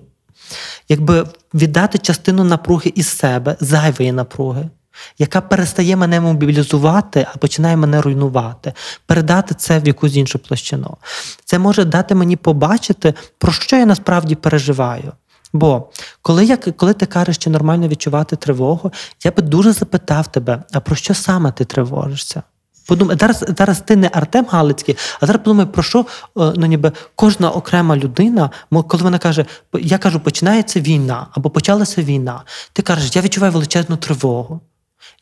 якби 0.90 1.28
віддати 1.54 1.98
частину 1.98 2.44
напруги 2.44 2.92
із 2.96 3.08
себе, 3.08 3.56
зайвої 3.60 4.12
напруги, 4.12 4.70
яка 5.18 5.42
перестає 5.42 5.96
мене 5.96 6.22
мобілізувати, 6.22 7.28
а 7.34 7.38
починає 7.38 7.78
мене 7.78 8.02
руйнувати, 8.02 8.74
передати 9.06 9.56
це 9.56 9.80
в 9.80 9.88
якусь 9.88 10.16
іншу 10.16 10.40
площину. 10.40 10.98
Це 11.46 11.60
може 11.60 11.86
дати 11.86 12.16
мені 12.16 12.36
побачити, 12.36 13.14
про 13.38 13.52
що 13.52 13.76
я 13.76 13.86
насправді 13.86 14.36
переживаю. 14.36 15.12
Бо 15.54 15.90
коли 16.22 16.46
я, 16.46 16.58
коли 16.58 16.94
ти 16.94 17.06
кажеш, 17.06 17.36
що 17.36 17.50
нормально 17.50 17.88
відчувати 17.88 18.36
тривогу, 18.36 18.92
я 19.24 19.32
би 19.32 19.44
дуже 19.44 19.74
запитав 19.74 20.28
тебе, 20.28 20.64
а 20.72 20.80
про 20.80 20.96
що 20.96 21.14
саме 21.14 21.52
ти 21.52 21.66
тривожишся? 21.66 22.44
Подумай, 22.88 23.18
зараз 23.20 23.46
зараз 23.58 23.82
ти 23.82 23.96
не 23.96 24.10
Артем 24.14 24.46
Галицький, 24.50 24.98
а 25.22 25.26
зараз 25.26 25.42
подумай, 25.44 25.66
про 25.66 25.84
що 25.84 26.00
е, 26.00 26.06
ну, 26.36 26.66
ніби 26.66 26.92
кожна 27.16 27.52
окрема 27.52 27.98
людина, 27.98 28.50
коли 28.88 29.04
вона 29.04 29.18
каже, 29.18 29.46
я 29.74 29.98
кажу, 29.98 30.20
починається 30.20 30.80
війна 30.80 31.28
або 31.32 31.50
почалася 31.50 32.02
війна. 32.02 32.44
Ти 32.74 32.82
кажеш, 32.82 33.16
я 33.16 33.22
відчуваю 33.22 33.54
величезну 33.54 33.98
тривогу. 33.98 34.60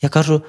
Я 0.02 0.10
кажу, 0.10 0.42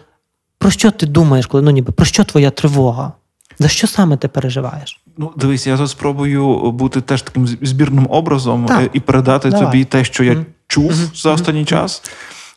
про 0.59 0.71
що 0.71 0.91
ти 0.91 1.07
думаєш, 1.07 1.47
коли 1.47 1.63
ну 1.63 1.71
ніби 1.71 1.93
про 1.93 2.07
що 2.07 2.25
твоя 2.25 2.51
тривога? 2.51 3.13
За 3.59 3.69
що 3.69 3.87
саме 3.87 4.17
ти 4.17 4.29
переживаєш? 4.29 5.01
Ну, 5.17 5.33
дивись, 5.37 5.67
я 5.67 5.77
зараз 5.77 5.91
спробую 5.91 6.71
бути 6.71 7.01
теж 7.01 7.23
таким 7.23 7.47
збірним 7.47 8.07
образом 8.11 8.67
так. 8.67 8.81
Е, 8.81 8.91
і 8.93 9.01
передати 9.01 9.51
Давай. 9.51 9.67
тобі 9.67 9.85
те, 9.85 10.05
що 10.05 10.25
я 10.25 10.33
mm. 10.33 10.45
чув 10.67 10.93
mm. 10.93 11.23
за 11.23 11.33
останній 11.33 11.63
mm. 11.63 11.67
час. 11.67 12.03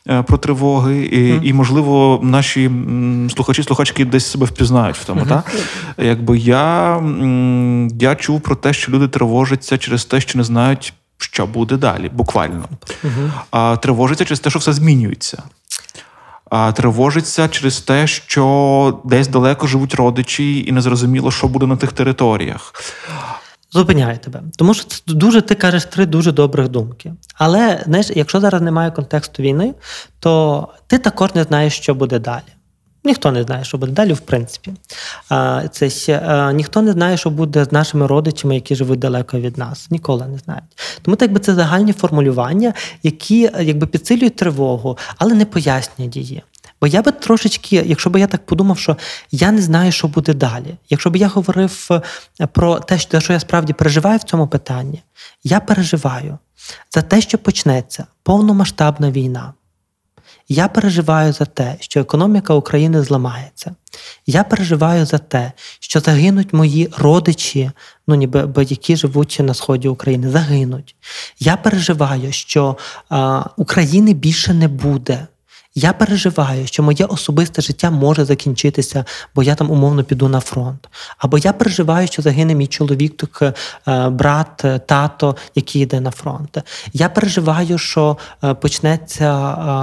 Е, 0.08 0.22
про 0.22 0.38
тривоги, 0.38 0.96
і, 0.96 1.32
mm. 1.32 1.42
і 1.42 1.52
можливо, 1.52 2.20
наші 2.22 2.70
слухачі, 3.34 3.62
слухачки 3.62 4.04
десь 4.04 4.30
себе 4.30 4.46
впізнають 4.46 4.96
в 4.96 5.04
тому. 5.04 5.20
Mm-hmm. 5.20 5.28
Так? 5.28 5.52
Якби 5.98 6.38
я, 6.38 7.00
я 8.00 8.14
чув 8.14 8.40
про 8.40 8.56
те, 8.56 8.72
що 8.72 8.92
люди 8.92 9.08
тривожаться 9.08 9.78
через 9.78 10.04
те, 10.04 10.20
що 10.20 10.38
не 10.38 10.44
знають, 10.44 10.92
що 11.18 11.46
буде 11.46 11.76
далі, 11.76 12.10
буквально. 12.14 12.64
Mm-hmm. 13.04 13.30
А 13.50 13.76
тривожаться 13.76 14.24
через 14.24 14.40
те, 14.40 14.50
що 14.50 14.58
все 14.58 14.72
змінюється. 14.72 15.42
А 16.50 16.72
тривожиться 16.72 17.48
через 17.48 17.80
те, 17.80 18.06
що 18.06 19.00
десь 19.04 19.28
далеко 19.28 19.66
живуть 19.66 19.94
родичі, 19.94 20.64
і 20.66 20.72
незрозуміло, 20.72 21.30
що 21.30 21.48
буде 21.48 21.66
на 21.66 21.76
тих 21.76 21.92
територіях. 21.92 22.74
Зупиняю 23.72 24.18
тебе, 24.18 24.42
тому 24.56 24.74
що 24.74 24.84
це 24.84 25.02
дуже 25.06 25.40
ти 25.40 25.54
кажеш 25.54 25.84
три 25.84 26.06
дуже 26.06 26.32
добрих 26.32 26.68
думки. 26.68 27.12
Але 27.34 27.82
знаєш, 27.86 28.10
якщо 28.14 28.40
зараз 28.40 28.62
немає 28.62 28.90
контексту 28.90 29.42
війни, 29.42 29.74
то 30.20 30.68
ти 30.86 30.98
також 30.98 31.34
не 31.34 31.42
знаєш, 31.42 31.76
що 31.76 31.94
буде 31.94 32.18
далі. 32.18 32.42
Ніхто 33.06 33.32
не 33.32 33.42
знає, 33.42 33.64
що 33.64 33.78
буде 33.78 33.92
далі, 33.92 34.12
в 34.12 34.20
принципі. 34.20 34.72
Це 35.70 35.90
ще, 35.90 36.50
Ніхто 36.54 36.82
не 36.82 36.92
знає, 36.92 37.16
що 37.16 37.30
буде 37.30 37.64
з 37.64 37.72
нашими 37.72 38.06
родичами, 38.06 38.54
які 38.54 38.74
живуть 38.74 38.98
далеко 38.98 39.40
від 39.40 39.58
нас. 39.58 39.90
Ніколи 39.90 40.26
не 40.26 40.38
знають. 40.38 40.64
Тому 41.02 41.16
так 41.16 41.32
би 41.32 41.40
це 41.40 41.54
загальні 41.54 41.92
формулювання, 41.92 42.72
які 43.02 43.50
якби 43.60 43.86
підсилюють 43.86 44.36
тривогу, 44.36 44.98
але 45.18 45.34
не 45.34 45.44
пояснюють 45.44 46.16
її. 46.16 46.42
Бо 46.86 46.90
я 46.90 47.02
би 47.02 47.12
трошечки, 47.12 47.82
якщо 47.86 48.10
б 48.10 48.16
я 48.16 48.26
так 48.26 48.46
подумав, 48.46 48.78
що 48.78 48.96
я 49.30 49.52
не 49.52 49.62
знаю, 49.62 49.92
що 49.92 50.08
буде 50.08 50.34
далі. 50.34 50.76
Якщо 50.90 51.10
б 51.10 51.16
я 51.16 51.28
говорив 51.28 51.88
е, 52.40 52.46
про 52.46 52.78
те, 52.78 52.98
що 52.98 53.32
я 53.32 53.40
справді 53.40 53.72
переживаю 53.72 54.18
в 54.18 54.22
цьому 54.22 54.48
питанні, 54.48 55.02
я 55.44 55.60
переживаю 55.60 56.38
за 56.94 57.02
те, 57.02 57.20
що 57.20 57.38
почнеться 57.38 58.06
повномасштабна 58.22 59.10
війна. 59.10 59.54
Я 60.48 60.68
переживаю 60.68 61.32
за 61.32 61.44
те, 61.44 61.76
що 61.80 62.00
економіка 62.00 62.54
України 62.54 63.02
зламається. 63.02 63.74
Я 64.26 64.44
переживаю 64.44 65.06
за 65.06 65.18
те, 65.18 65.52
що 65.80 66.00
загинуть 66.00 66.52
мої 66.52 66.88
родичі, 66.98 67.70
ну 68.06 68.14
ніби 68.14 68.66
які 68.68 68.96
живуть 68.96 69.38
на 69.40 69.54
сході 69.54 69.88
України, 69.88 70.30
загинуть. 70.30 70.96
Я 71.38 71.56
переживаю, 71.56 72.32
що 72.32 72.76
а, 73.08 73.44
України 73.56 74.12
більше 74.12 74.54
не 74.54 74.68
буде. 74.68 75.26
Я 75.78 75.92
переживаю, 75.92 76.66
що 76.66 76.82
моє 76.82 77.04
особисте 77.04 77.62
життя 77.62 77.90
може 77.90 78.24
закінчитися, 78.24 79.04
бо 79.34 79.42
я 79.42 79.54
там 79.54 79.70
умовно 79.70 80.04
піду 80.04 80.28
на 80.28 80.40
фронт. 80.40 80.88
Або 81.18 81.38
я 81.38 81.52
переживаю, 81.52 82.06
що 82.06 82.22
загине 82.22 82.54
мій 82.54 82.66
чоловік, 82.66 83.16
так, 83.16 83.54
е, 83.88 84.08
брат, 84.08 84.64
е, 84.64 84.78
тато, 84.78 85.36
який 85.54 85.82
йде 85.82 86.00
на 86.00 86.10
фронт. 86.10 86.58
Я 86.92 87.08
переживаю, 87.08 87.78
що 87.78 88.16
е, 88.44 88.54
почнеться 88.54 89.32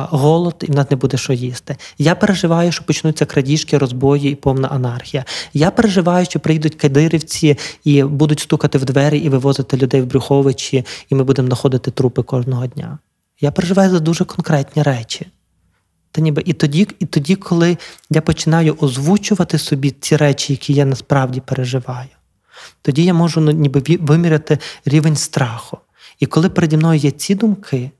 голод 0.09 0.55
і 0.61 0.71
в 0.71 0.75
нас 0.75 0.91
не 0.91 0.97
буде 0.97 1.17
що 1.17 1.33
їсти. 1.33 1.75
Я 1.97 2.15
переживаю, 2.15 2.71
що 2.71 2.83
почнуться 2.83 3.25
крадіжки, 3.25 3.77
розбої 3.77 4.31
і 4.31 4.35
повна 4.35 4.67
анархія. 4.67 5.25
Я 5.53 5.71
переживаю, 5.71 6.25
що 6.25 6.39
прийдуть 6.39 6.75
кадирівці 6.75 7.57
і 7.83 8.03
будуть 8.03 8.39
стукати 8.39 8.77
в 8.77 8.85
двері 8.85 9.17
і 9.17 9.29
вивозити 9.29 9.77
людей 9.77 10.01
в 10.01 10.05
Брюховичі, 10.05 10.85
і 11.09 11.15
ми 11.15 11.23
будемо 11.23 11.47
знаходити 11.47 11.91
трупи 11.91 12.23
кожного 12.23 12.67
дня. 12.67 12.97
Я 13.41 13.51
переживаю 13.51 13.91
за 13.91 13.99
дуже 13.99 14.25
конкретні 14.25 14.83
речі. 14.83 15.27
Та 16.13 16.21
ніби 16.21 16.43
і 16.45 16.53
тоді, 16.53 16.87
і 16.99 17.05
тоді, 17.05 17.35
коли 17.35 17.77
я 18.09 18.21
починаю 18.21 18.77
озвучувати 18.79 19.57
собі 19.57 19.91
ці 19.91 20.17
речі, 20.17 20.53
які 20.53 20.73
я 20.73 20.85
насправді 20.85 21.39
переживаю, 21.39 22.09
тоді 22.81 23.03
я 23.03 23.13
можу 23.13 23.41
ну, 23.41 23.51
ніби 23.51 23.83
виміряти 24.01 24.57
рівень 24.85 25.15
страху. 25.15 25.77
І 26.19 26.25
коли 26.25 26.49
переді 26.49 26.77
мною 26.77 26.99
є 26.99 27.11
ці 27.11 27.35
думки, 27.35 27.91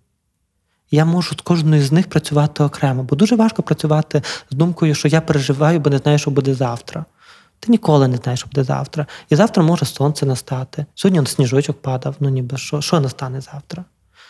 я 0.91 1.05
можу 1.05 1.35
з 1.35 1.41
кожною 1.41 1.83
з 1.83 1.91
них 1.91 2.09
працювати 2.09 2.63
окремо, 2.63 3.03
бо 3.03 3.15
дуже 3.15 3.35
важко 3.35 3.63
працювати 3.63 4.21
з 4.51 4.55
думкою, 4.55 4.95
що 4.95 5.07
я 5.07 5.21
переживаю, 5.21 5.79
бо 5.79 5.89
не 5.89 5.97
знаю, 5.97 6.17
що 6.17 6.31
буде 6.31 6.53
завтра. 6.53 7.05
Ти 7.59 7.71
ніколи 7.71 8.07
не 8.07 8.17
знаєш, 8.17 8.39
що 8.39 8.49
буде 8.49 8.63
завтра. 8.63 9.05
І 9.29 9.35
завтра 9.35 9.63
може 9.63 9.85
сонце 9.85 10.25
настати. 10.25 10.85
Сьогодні 10.95 11.19
он 11.19 11.27
сніжочок 11.27 11.81
падав, 11.81 12.15
ну 12.19 12.29
ніби 12.29 12.57
що 12.57 12.81
що 12.81 12.99
настане 12.99 13.41
завтра. 13.41 13.85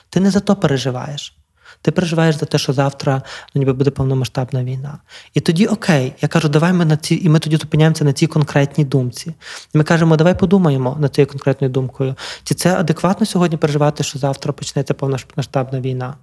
Ти 0.10 0.20
не 0.20 0.32
за 0.32 0.40
то 0.40 0.56
переживаєш. 0.56 1.38
Ти 1.84 1.92
переживаєш 1.92 2.36
за 2.36 2.46
те, 2.46 2.58
що 2.58 2.74
завтра 2.74 3.22
ну, 3.56 3.60
ніби 3.60 3.74
буде 3.74 3.90
повномасштабна 3.90 4.64
війна. 4.64 4.98
І 5.34 5.40
тоді 5.40 5.66
окей, 5.66 6.14
я 6.22 6.28
кажу, 6.28 6.50
давай 6.50 6.74
ми 6.74 6.86
на 6.86 6.98
ці, 6.98 7.16
і 7.24 7.30
ми 7.30 7.40
тоді 7.40 7.58
зупиняємося 7.58 8.06
на 8.06 8.14
цій 8.14 8.28
конкретній 8.28 8.86
думці. 8.86 9.34
І 9.74 9.78
ми 9.78 9.84
кажемо, 9.84 10.18
давай 10.18 10.40
подумаємо 10.40 10.98
над 11.00 11.16
цією 11.16 11.28
конкретною 11.28 11.74
думкою. 11.74 12.16
Чи 12.44 12.56
це 12.56 12.76
адекватно 12.76 13.26
сьогодні 13.26 13.58
переживати, 13.58 14.04
що 14.04 14.20
завтра 14.20 14.54
почнеться 14.54 14.94
повномасштабна 14.94 15.80
війна? 15.80 16.14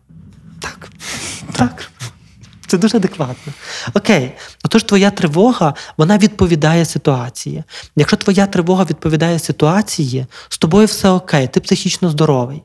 Так. 0.61 0.89
Так. 1.53 1.91
Це 2.67 2.79
дуже 2.79 2.97
адекватно. 2.97 3.53
Окей, 3.95 4.33
отож, 4.65 4.83
твоя 4.83 5.11
тривога 5.11 5.75
вона 5.97 6.19
відповідає 6.19 6.85
ситуації. 6.85 7.63
Якщо 7.97 8.17
твоя 8.17 8.47
тривога 8.47 8.85
відповідає 8.85 9.39
ситуації, 9.39 10.27
з 10.49 10.59
тобою 10.59 10.87
все 10.87 11.09
окей, 11.09 11.49
ти 11.49 11.61
психічно 11.61 12.11
здоровий. 12.11 12.63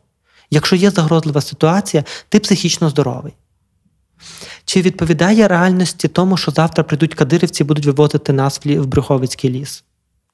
Якщо 0.51 0.75
є 0.75 0.91
загрозлива 0.91 1.41
ситуація, 1.41 2.03
ти 2.29 2.39
психічно 2.39 2.89
здоровий. 2.89 3.33
Чи 4.65 4.81
відповідає 4.81 5.47
реальності 5.47 6.07
тому, 6.07 6.37
що 6.37 6.51
завтра 6.51 6.83
прийдуть 6.83 7.15
кадирівці 7.15 7.63
і 7.63 7.65
будуть 7.65 7.85
вивозити 7.85 8.33
нас 8.33 8.59
в 8.65 8.85
Брюховицький 8.85 9.49
ліс? 9.49 9.83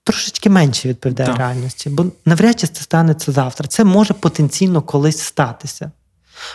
Трошечки 0.04 0.50
менше 0.50 0.90
відповідає 0.90 1.30
так. 1.30 1.38
реальності, 1.38 1.90
бо 1.90 2.06
навряд 2.26 2.60
чи 2.60 2.68
це 2.68 2.84
станеться 2.84 3.32
завтра. 3.32 3.68
Це 3.68 3.84
може 3.84 4.14
потенційно 4.14 4.82
колись 4.82 5.20
статися. 5.20 5.92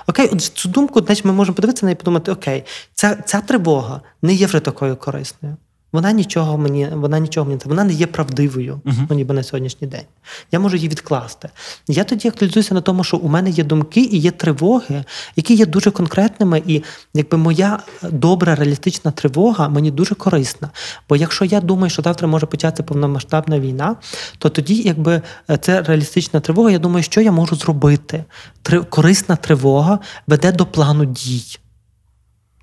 Окей, 0.07 0.29
от 0.33 0.41
цю 0.43 0.69
думку, 0.69 1.01
значить, 1.01 1.25
ми 1.25 1.33
можемо 1.33 1.55
подивитися 1.55 1.87
на 1.87 1.87
неї 1.87 1.95
і 1.95 1.97
подумати: 1.97 2.33
окей, 2.33 2.65
ця, 2.95 3.15
ця 3.15 3.41
тривога 3.41 4.01
не 4.23 4.35
є 4.35 4.47
вже 4.47 4.61
такою 4.61 4.97
корисною. 4.97 5.57
Вона 5.93 6.13
нічого 6.13 6.59
мені, 6.59 6.89
вона 6.93 7.19
нічого 7.19 7.47
мені 7.47 7.61
вона 7.65 7.85
не 7.85 7.93
є 7.93 8.07
правдивою, 8.07 8.81
uh-huh. 8.85 9.07
ну, 9.11 9.17
ніби 9.17 9.35
на 9.35 9.43
сьогоднішній 9.43 9.89
день. 9.89 10.05
Я 10.53 10.59
можу 10.59 10.77
її 10.77 10.89
відкласти. 10.89 11.49
Я 11.89 12.05
тоді 12.05 12.29
актуалізуюся 12.29 12.75
на 12.75 12.81
тому, 12.81 13.05
що 13.05 13.17
у 13.17 13.29
мене 13.29 13.51
є 13.51 13.65
думки 13.65 14.01
і 14.01 14.19
є 14.19 14.31
тривоги, 14.31 15.05
які 15.37 15.55
є 15.55 15.67
дуже 15.67 15.91
конкретними, 15.91 16.63
і 16.67 16.83
якби 17.15 17.39
моя 17.39 17.79
добра, 18.03 18.55
реалістична 18.55 19.11
тривога 19.11 19.69
мені 19.69 19.91
дуже 19.91 20.15
корисна. 20.15 20.71
Бо 21.09 21.17
якщо 21.17 21.45
я 21.45 21.61
думаю, 21.61 21.91
що 21.91 22.03
завтра 22.03 22.29
може 22.29 22.47
початися 22.47 22.83
повномасштабна 22.83 23.61
війна, 23.61 23.97
то 24.39 24.49
тоді, 24.49 24.75
якби 24.75 25.23
це 25.61 25.83
реалістична 25.83 26.41
тривога, 26.41 26.71
я 26.71 26.79
думаю, 26.79 27.03
що 27.03 27.21
я 27.21 27.33
можу 27.33 27.57
зробити. 27.57 28.25
Три, 28.63 28.81
корисна 28.81 29.37
тривога 29.37 29.99
веде 30.27 30.53
до 30.53 30.67
плану 30.67 31.05
дій. 31.05 31.59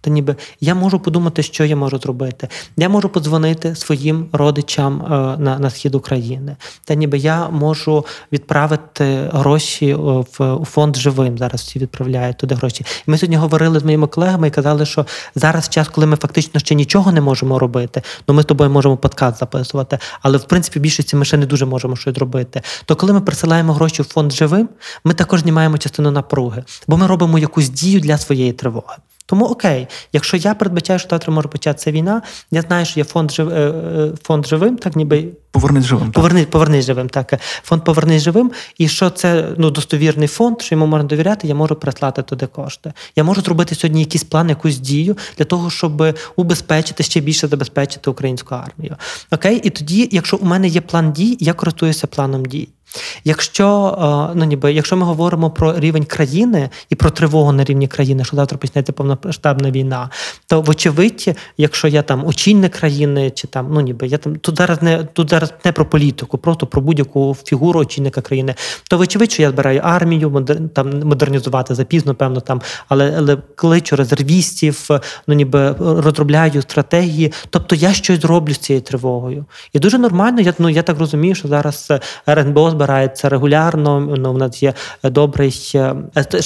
Та 0.04 0.10
ніби 0.10 0.36
я 0.62 0.76
можу 0.76 1.00
подумати, 1.00 1.44
що 1.44 1.66
я 1.66 1.76
можу 1.76 1.98
зробити. 1.98 2.48
Я 2.78 2.90
можу 2.90 3.10
подзвонити 3.10 3.76
своїм 3.76 4.28
родичам 4.32 5.02
е, 5.02 5.08
на 5.44 5.60
на 5.60 5.70
схід 5.70 5.96
України. 5.96 6.56
Та 6.86 6.94
ніби 6.94 7.18
я 7.18 7.50
можу 7.50 8.06
відправити 8.32 9.30
гроші 9.34 9.94
в 9.94 10.54
у 10.56 10.66
фонд 10.66 10.98
живим. 10.98 11.38
Зараз 11.38 11.62
всі 11.62 11.80
відправляють 11.80 12.38
туди 12.38 12.56
гроші. 12.56 12.86
І 13.08 13.12
ми 13.12 13.18
сьогодні 13.18 13.36
говорили 13.36 13.80
з 13.80 13.84
моїми 13.84 14.08
колегами 14.08 14.48
і 14.48 14.52
казали, 14.52 14.86
що 14.86 15.06
зараз 15.36 15.70
час, 15.70 15.88
коли 15.90 16.08
ми 16.08 16.16
фактично 16.16 16.60
ще 16.60 16.76
нічого 16.76 17.12
не 17.12 17.22
можемо 17.22 17.60
робити, 17.60 18.02
ну 18.28 18.34
ми 18.34 18.42
з 18.42 18.46
тобою 18.46 18.70
можемо 18.70 18.98
подкаст 18.98 19.40
записувати, 19.40 20.00
але 20.22 20.38
в 20.38 20.44
принципі 20.44 20.80
більшості 20.80 21.16
ми 21.16 21.26
ще 21.26 21.38
не 21.38 21.46
дуже 21.46 21.66
можемо 21.66 21.96
щось 21.96 22.18
робити. 22.18 22.62
То 22.86 22.96
коли 22.96 23.14
ми 23.14 23.22
присилаємо 23.22 23.74
гроші 23.74 24.02
в 24.02 24.06
фонд 24.06 24.32
живим, 24.32 24.70
ми 25.04 25.14
також 25.14 25.40
знімаємо 25.40 25.78
частину 25.78 26.12
напруги, 26.12 26.64
бо 26.88 26.98
ми 26.98 27.08
робимо 27.08 27.40
якусь 27.40 27.70
дію 27.70 28.00
для 28.00 28.18
своєї 28.18 28.54
тривоги. 28.54 28.96
Тому 29.26 29.46
окей, 29.46 29.88
якщо 30.14 30.38
я 30.38 30.56
передбачаю, 30.56 31.00
що 31.00 31.10
завтра 31.10 31.34
може 31.34 31.48
початися 31.48 31.92
війна, 31.92 32.22
я 32.52 32.62
знаю, 32.62 32.86
що 32.86 33.00
є 33.00 33.04
фонд 33.04 33.32
жив, 33.32 33.52
фонд 34.24 34.48
живим, 34.48 34.78
так 34.78 34.96
ніби 34.96 35.28
повернись 35.54 35.86
живим. 35.86 36.12
Повернись, 36.12 36.46
повернись 36.46 36.86
живим, 36.86 37.10
так 37.10 37.40
фонд 37.64 37.84
повернись 37.84 38.24
живим. 38.24 38.52
І 38.78 38.88
що 38.88 39.10
це 39.10 39.50
ну 39.58 39.70
достовірний 39.70 40.28
фонд, 40.28 40.62
що 40.62 40.76
йому 40.76 40.86
можна 40.86 41.08
довіряти, 41.08 41.48
я 41.48 41.56
можу 41.56 41.76
прислати 41.76 42.22
туди 42.22 42.48
кошти. 42.48 42.94
Я 43.16 43.24
можу 43.24 43.42
зробити 43.42 43.76
сьогодні 43.76 44.00
якийсь 44.00 44.24
план, 44.24 44.50
якусь 44.50 44.78
дію 44.78 45.18
для 45.38 45.46
того, 45.46 45.70
щоб 45.70 46.18
убезпечити 46.36 47.04
ще 47.04 47.20
більше 47.20 47.48
забезпечити 47.48 48.10
українську 48.10 48.56
армію. 48.56 48.96
Окей, 49.32 49.62
і 49.64 49.70
тоді, 49.70 50.10
якщо 50.12 50.38
у 50.38 50.46
мене 50.46 50.68
є 50.68 50.82
план 50.82 51.12
дій, 51.12 51.38
я 51.40 51.54
користуюся 51.54 52.08
планом 52.08 52.46
дій. 52.46 52.70
Якщо 53.24 53.98
ну 54.36 54.46
ніби, 54.46 54.74
якщо 54.74 54.98
ми 54.98 55.06
говоримо 55.06 55.52
про 55.52 55.80
рівень 55.80 56.06
країни 56.06 56.70
і 56.90 56.96
про 56.96 57.10
тривогу 57.10 57.52
на 57.52 57.64
рівні 57.64 57.88
країни, 57.88 58.24
що 58.24 58.36
завтра 58.36 58.58
почнеться 58.58 58.94
повномасштабна 58.94 59.72
війна, 59.72 60.10
то 60.48 60.62
вочевидь, 60.62 61.38
якщо 61.58 61.88
я 61.88 62.02
там 62.02 62.28
очільник 62.28 62.72
країни, 62.72 63.32
чи 63.32 63.48
там 63.48 63.68
ну 63.72 63.82
ніби 63.82 64.08
я 64.08 64.18
там 64.18 64.36
тут 64.36 64.58
зараз 64.58 64.82
не 64.82 65.04
тут 65.04 65.30
зараз 65.30 65.43
не 65.66 65.72
про 65.72 65.86
політику, 65.86 66.38
просто 66.38 66.66
про 66.66 66.82
будь-яку 66.82 67.38
фігуру 67.46 67.80
очільника 67.80 68.22
країни, 68.22 68.56
то 68.90 68.98
вочевидь, 68.98 69.32
що 69.32 69.42
я 69.42 69.50
збираю 69.50 69.82
армію, 69.84 70.30
модер, 70.30 70.58
там 70.74 71.00
модернізувати 71.00 71.76
запізно, 71.76 72.16
певно, 72.16 72.42
там, 72.42 72.62
але, 72.88 73.16
але 73.18 73.38
кличу 73.56 73.96
резервістів, 73.96 74.90
ну 75.28 75.36
ніби 75.36 75.76
розробляю 75.80 76.62
стратегії. 76.62 77.32
Тобто 77.50 77.76
я 77.76 77.94
щось 77.94 78.26
роблю 78.26 78.54
з 78.54 78.58
цією 78.58 78.82
тривогою. 78.82 79.46
І 79.74 79.80
дуже 79.80 79.98
нормально, 79.98 80.42
я 80.42 80.54
ну 80.60 80.70
я 80.70 80.82
так 80.82 81.00
розумію, 81.00 81.36
що 81.36 81.48
зараз 81.48 81.92
РНБО 82.30 82.72
збирається 82.72 83.30
регулярно. 83.30 84.00
Ну, 84.18 84.34
в 84.34 84.38
нас 84.38 84.64
є 84.64 84.74
добрий, 85.04 85.52
що 85.52 85.98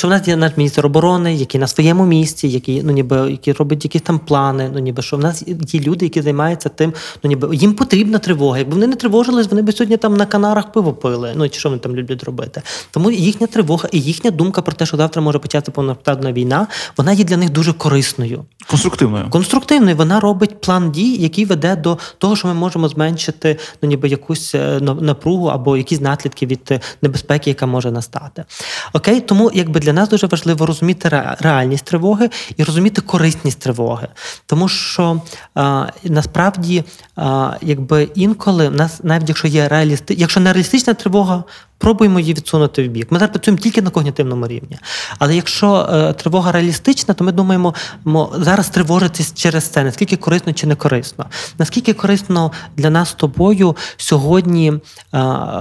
в 0.04 0.08
нас 0.08 0.28
є 0.28 0.36
наш 0.36 0.52
міністр 0.58 0.86
оборони, 0.86 1.36
який 1.36 1.62
на 1.62 1.68
своєму 1.68 2.06
місці, 2.06 2.48
який 2.48 2.84
ну 2.84 2.92
ніби 2.92 3.32
які 3.32 3.52
робить 3.52 3.86
якісь 3.86 4.02
там 4.02 4.20
плани. 4.20 4.70
Ну 4.74 4.80
ніби 4.80 5.02
що 5.02 5.18
в 5.18 5.20
нас 5.20 5.44
є 5.48 5.80
люди, 5.80 6.06
які 6.06 6.22
займаються 6.22 6.70
тим, 6.70 6.94
ну 7.24 7.28
ніби 7.28 7.56
їм 7.56 7.74
потрібна 7.74 8.20
тривога. 8.20 8.58
Якби 8.58 8.74
вони 8.74 8.87
не 8.88 8.96
тривожились, 8.96 9.48
вони 9.50 9.62
б 9.62 9.74
сьогодні 9.74 9.98
там 9.98 10.18
на 10.18 10.26
канарах 10.26 10.72
пиво 10.72 10.94
пили. 10.94 11.34
Ну 11.36 11.50
чи 11.50 11.60
що 11.60 11.70
вони 11.70 11.80
там 11.80 11.96
люблять 11.96 12.24
робити? 12.24 12.62
Тому 12.92 13.12
їхня 13.12 13.48
тривога 13.48 13.90
і 13.92 14.02
їхня 14.02 14.32
думка 14.32 14.62
про 14.62 14.74
те, 14.74 14.86
що 14.86 14.98
завтра 14.98 15.22
може 15.22 15.40
почати 15.40 15.72
повномасштабна 15.72 16.34
війна, 16.34 16.68
вона 16.98 17.12
є 17.12 17.24
для 17.24 17.38
них 17.38 17.50
дуже 17.50 17.74
корисною. 17.74 18.46
Конструктивною. 18.70 19.30
Конструктивною. 19.30 19.96
Вона 19.96 20.20
робить 20.20 20.62
план 20.62 20.92
дій, 20.92 21.16
який 21.16 21.46
веде 21.46 21.76
до 21.76 21.98
того, 22.18 22.36
що 22.36 22.48
ми 22.48 22.54
можемо 22.54 22.90
зменшити 22.90 23.58
ну 23.82 23.90
ніби 23.90 24.08
якусь 24.10 24.56
напругу 24.82 25.48
або 25.48 25.78
якісь 25.78 26.02
наслідки 26.02 26.46
від 26.46 26.82
небезпеки, 27.02 27.50
яка 27.50 27.66
може 27.66 27.92
настати. 27.92 28.46
Окей, 28.94 29.22
тому 29.22 29.52
якби 29.54 29.80
для 29.80 29.94
нас 29.94 30.10
дуже 30.10 30.28
важливо 30.28 30.66
розуміти 30.66 31.10
реальність 31.40 31.86
тривоги 31.86 32.30
і 32.58 32.64
розуміти 32.64 33.02
корисність 33.02 33.60
тривоги. 33.60 34.08
Тому 34.46 34.68
що 34.68 35.22
а, 35.56 35.86
насправді, 36.04 36.84
а, 37.16 37.54
якби 37.62 38.10
інколи 38.16 38.70
нас, 38.78 39.00
навіть 39.04 39.30
якщо 39.30 39.48
є 39.48 39.68
реалісти, 39.68 40.14
якщо 40.14 40.40
не 40.40 40.54
реалістична 40.54 40.94
тривога, 40.94 41.44
пробуємо 41.78 42.20
її 42.20 42.34
відсунути 42.34 42.84
в 42.84 42.88
бік. 42.88 43.08
Ми 43.12 43.20
зараз 43.20 43.32
працюємо 43.32 43.62
тільки 43.62 43.82
на 43.82 43.90
когнітивному 43.90 44.48
рівні. 44.48 44.78
Але 45.20 45.36
якщо 45.36 45.90
е, 45.94 46.14
тривога 46.14 46.52
реалістична, 46.52 47.14
то 47.14 47.24
ми 47.24 47.32
думаємо, 47.32 47.74
мо, 48.06 48.34
зараз 48.38 48.70
тривожитись 48.70 49.34
через 49.34 49.64
це, 49.64 49.84
наскільки 49.84 50.16
корисно 50.16 50.54
чи 50.54 50.68
не 50.68 50.76
корисно. 50.76 51.26
Наскільки 51.58 51.94
корисно 51.94 52.52
для 52.78 52.90
нас 52.90 53.10
з 53.10 53.14
тобою 53.14 53.76
сьогодні 53.98 54.74
е, 54.74 54.80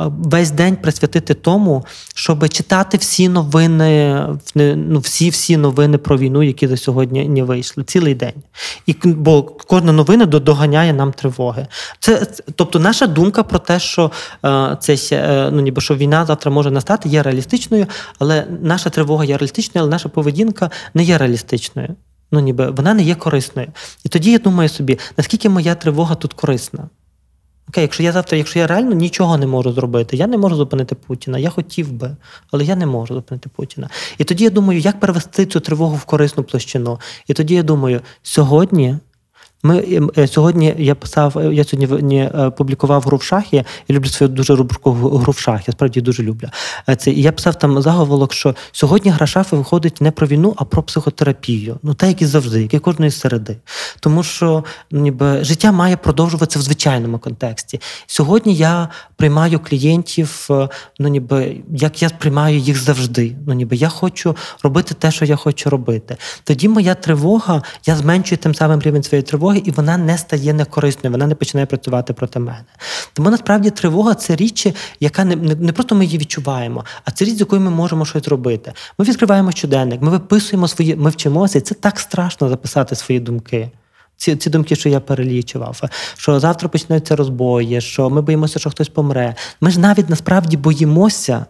весь 0.09 0.51
день 0.51 0.77
присвятити 0.77 1.35
тому, 1.35 1.85
щоб 2.15 2.49
читати 2.49 2.97
всі 2.97 3.29
новини, 3.29 4.23
ну, 4.55 4.99
всі 4.99 5.31
всі 5.31 5.57
новини 5.57 5.99
про 5.99 6.19
війну, 6.19 6.43
які 6.43 6.67
за 6.69 6.77
сьогодні 6.77 7.43
вийшли, 7.43 7.85
цілий 7.85 8.15
день. 8.15 8.43
І, 8.87 8.97
Бо 9.05 9.43
кожна 9.43 9.93
новина 9.93 10.27
доганяє 10.27 10.93
нам 10.93 11.13
тривоги. 11.13 11.67
Це, 12.01 12.27
Тобто, 12.55 12.79
наша 12.79 13.07
думка 13.07 13.43
про 13.43 13.59
те, 13.59 13.79
що 13.79 14.11
е, 14.45 14.77
це 14.81 14.97
е, 15.13 15.51
ну, 15.53 15.63
ніби 15.63 15.81
що 15.81 15.95
війна 16.07 16.27
завтра 16.27 16.51
може 16.51 16.71
настати, 16.71 17.09
є 17.09 17.23
реалістичною, 17.23 17.87
але 18.19 18.47
наша 18.62 18.90
тривога 18.90 19.25
є 19.25 19.37
реалістичною, 19.37 19.83
але 19.83 19.90
наша 19.90 20.09
поведінка 20.09 20.71
не 20.95 21.03
є 21.03 21.19
реалістичною. 21.19 21.88
Ну, 22.33 22.40
ніби 22.40 22.71
вона 22.71 22.95
не 22.95 23.03
є 23.03 23.14
корисною. 23.14 23.69
І 24.05 24.09
тоді 24.09 24.33
я 24.33 24.38
думаю 24.38 24.69
собі, 24.69 24.99
наскільки 25.16 25.49
моя 25.49 25.75
тривога 25.75 26.14
тут 26.14 26.33
корисна? 26.33 26.88
Окей, 27.69 27.83
якщо 27.83 28.03
я 28.03 28.12
завтра, 28.12 28.38
якщо 28.38 28.59
я 28.59 28.66
реально 28.66 28.92
нічого 28.92 29.38
не 29.38 29.47
можу 29.47 29.73
зробити, 29.73 30.16
я 30.16 30.27
не 30.27 30.38
можу 30.38 30.57
зупинити 30.57 30.95
Путіна, 30.95 31.38
я 31.38 31.51
хотів 31.51 31.92
би, 31.92 32.16
але 32.51 32.64
я 32.64 32.77
не 32.77 32.87
можу 32.87 33.14
зупинити 33.14 33.49
Путіна. 33.57 33.90
І 34.19 34.25
тоді 34.25 34.45
я 34.45 34.51
думаю, 34.51 34.81
як 34.81 35.01
перевести 35.01 35.47
цю 35.47 35.61
тривогу 35.61 35.97
в 35.97 36.05
корисну 36.05 36.45
площину. 36.45 37.01
І 37.27 37.35
тоді 37.35 37.55
я 37.55 37.62
думаю, 37.62 38.01
сьогодні 38.23 38.99
ми 39.67 40.09
е, 40.19 40.27
сьогодні 40.27 40.75
я 40.79 40.95
писав, 40.95 41.53
я 41.53 41.65
сьогодні 41.65 42.19
е, 42.19 42.51
публікував 42.57 43.03
гру 43.03 43.17
в 43.17 43.23
шахи. 43.23 43.65
Я 43.89 43.97
люблю 43.97 44.09
свою 44.09 44.33
дуже 44.33 44.55
рубрику 44.55 44.93
гру 44.93 45.33
в 45.33 45.39
шах. 45.39 45.69
Я 45.69 45.73
справді 45.73 46.01
дуже 46.01 46.23
люблю. 46.23 46.49
Е, 46.89 46.97
це 46.97 47.11
і 47.11 47.23
я 47.23 47.33
писав 47.33 47.59
там 47.59 47.83
заголовок, 47.83 48.33
що 48.33 48.55
сьогодні 48.73 49.11
гра 49.11 49.27
шафи 49.27 49.57
виходить 49.57 50.01
не 50.01 50.11
про 50.11 50.27
війну, 50.27 50.55
а 50.57 50.65
про 50.65 50.83
психотерапію. 50.83 51.79
Ну 51.83 51.95
так 51.95 52.09
як 52.09 52.23
і 52.23 52.27
завжди, 52.27 52.63
як 52.63 52.75
і 52.75 52.79
кожної 52.79 53.11
середи. 53.11 53.57
Тому 54.01 54.23
що 54.23 54.65
ніби 54.91 55.45
життя 55.45 55.73
має 55.73 55.97
продовжуватися 55.97 56.59
в 56.59 56.63
звичайному 56.63 57.19
контексті. 57.19 57.81
Сьогодні 58.07 58.55
я 58.55 58.89
приймаю 59.17 59.61
клієнтів, 59.61 60.49
ну 60.99 61.09
ніби 61.09 61.57
як 61.71 62.03
я 62.03 62.09
сприймаю 62.09 62.59
їх 62.59 62.77
завжди. 62.77 63.37
Ну 63.47 63.53
ніби 63.53 63.77
я 63.77 63.89
хочу 63.89 64.37
робити 64.63 64.95
те, 64.95 65.11
що 65.11 65.25
я 65.25 65.37
хочу 65.37 65.71
робити. 65.71 66.17
Тоді 66.45 66.69
моя 66.69 66.95
тривога, 66.95 67.63
я 67.87 67.97
зменшую 67.97 68.39
тим 68.39 68.55
самим 68.55 68.81
рівень 68.81 69.03
своєї 69.03 69.23
тривоги 69.23 69.56
тривоги, 69.57 69.62
і 69.66 69.71
вона 69.71 69.97
не 69.97 70.19
стає 70.19 70.53
некорисною, 70.53 71.12
вона 71.12 71.27
не 71.27 71.35
починає 71.35 71.66
працювати 71.66 72.12
проти 72.12 72.38
мене. 72.38 72.64
Тому 73.12 73.31
насправді 73.31 73.71
тривога 73.71 74.14
це 74.14 74.37
річ, 74.37 74.66
яка 75.01 75.25
не, 75.25 75.37
не, 75.37 75.55
не 75.55 75.73
просто 75.73 75.95
ми 75.95 76.05
її 76.05 76.19
відчуваємо, 76.19 76.85
а 77.05 77.11
це 77.11 77.25
річ, 77.25 77.37
з 77.37 77.40
якою 77.40 77.62
ми 77.62 77.71
можемо 77.71 78.05
щось 78.05 78.29
робити. 78.29 78.73
Ми 78.99 79.05
відкриваємо 79.05 79.53
щоденник, 79.53 80.03
ми 80.03 80.11
виписуємо 80.11 80.69
свої, 80.69 80.97
ми 80.97 81.11
вчимося, 81.11 81.59
і 81.59 81.61
це 81.61 81.75
так 81.75 82.01
страшно 82.01 82.49
записати 82.49 82.95
свої 82.95 83.21
думки. 83.21 83.71
Ці, 84.19 84.37
ці 84.37 84.51
думки, 84.51 84.77
що 84.77 84.88
я 84.88 85.01
перелічував, 85.01 85.81
що 86.16 86.40
завтра 86.40 86.69
почнуться 86.69 87.16
розбої, 87.16 87.81
що 87.81 88.11
ми 88.11 88.23
боїмося, 88.23 88.59
що 88.59 88.71
хтось 88.71 88.88
помре. 88.88 89.35
Ми 89.61 89.71
ж 89.71 89.81
навіть 89.81 90.09
насправді 90.09 90.57
боїмося 90.57 91.47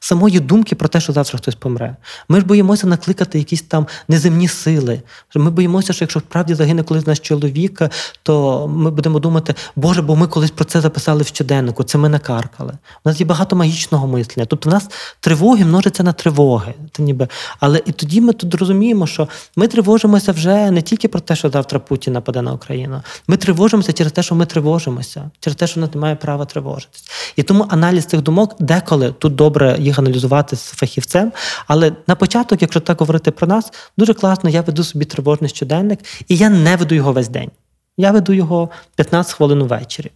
самої 0.00 0.40
думки 0.40 0.74
про 0.74 0.88
те, 0.88 1.00
що 1.00 1.12
завтра 1.12 1.38
хтось 1.38 1.54
помре. 1.54 1.96
Ми 2.28 2.40
ж 2.40 2.46
боїмося 2.46 2.86
накликати 2.86 3.38
якісь 3.38 3.62
там 3.62 3.86
неземні 4.08 4.48
сили. 4.48 5.02
Ми 5.34 5.50
боїмося, 5.50 5.92
що 5.92 6.04
якщо 6.04 6.20
справді 6.20 6.54
загине 6.54 6.82
колись 6.82 7.06
наш 7.06 7.18
чоловік, 7.18 7.82
то 8.22 8.66
ми 8.68 8.90
будемо 8.90 9.18
думати, 9.18 9.54
Боже, 9.76 10.02
бо 10.02 10.16
ми 10.16 10.26
колись 10.26 10.50
про 10.50 10.64
це 10.64 10.80
записали 10.80 11.22
в 11.22 11.26
щоденнику, 11.26 11.84
це 11.84 11.98
ми 11.98 12.08
накаркали. 12.08 12.72
У 13.04 13.08
нас 13.08 13.20
є 13.20 13.26
багато 13.26 13.56
магічного 13.56 14.06
мислення. 14.06 14.46
Тобто 14.46 14.70
в 14.70 14.72
нас 14.72 14.88
тривоги 15.20 15.64
множаться 15.64 16.02
на 16.02 16.12
тривоги. 16.12 16.74
Це 16.92 17.02
ніби. 17.02 17.28
Але 17.60 17.82
і 17.86 17.92
тоді 17.92 18.20
ми 18.20 18.32
тут 18.32 18.54
розуміємо, 18.54 19.06
що 19.06 19.28
ми 19.56 19.68
тривожимося 19.68 20.32
вже 20.32 20.70
не 20.70 20.82
тільки 20.82 21.08
про 21.08 21.20
те, 21.20 21.36
що 21.36 21.50
завтра 21.50 21.78
Путін 21.78 22.12
нападе 22.12 22.42
на 22.42 22.52
Україну. 22.52 23.02
Ми 23.28 23.36
тривожимося 23.36 23.92
через 23.92 24.12
те, 24.12 24.22
що 24.22 24.34
ми 24.34 24.46
тривожимося, 24.46 25.30
через 25.40 25.56
те, 25.56 25.66
що 25.66 25.80
нас 25.80 25.94
немає 25.94 26.16
права 26.16 26.44
тривожитись. 26.44 27.04
І 27.36 27.42
тому 27.42 27.66
аналіз 27.68 28.04
цих 28.04 28.22
думок 28.22 28.56
деколи 28.58 29.14
тут 29.18 29.34
добре 29.34 29.76
їх 29.86 29.98
аналізувати 29.98 30.56
з 30.56 30.62
фахівцем. 30.62 31.32
Але 31.66 31.92
на 32.06 32.14
початок, 32.14 32.62
якщо 32.62 32.80
так 32.80 33.00
говорити 33.00 33.30
про 33.30 33.46
нас, 33.46 33.72
дуже 33.96 34.14
класно, 34.14 34.50
я 34.50 34.60
веду 34.60 34.84
собі 34.84 35.04
тривожний 35.04 35.50
щоденник, 35.50 35.98
і 36.28 36.36
я 36.36 36.48
не 36.50 36.76
веду 36.76 36.94
його 36.94 37.12
весь 37.12 37.28
день. 37.28 37.50
Я 37.96 38.10
веду 38.10 38.32
його 38.32 38.70
15 38.96 39.34
хвилин 39.34 39.62
увечері. 39.62 40.10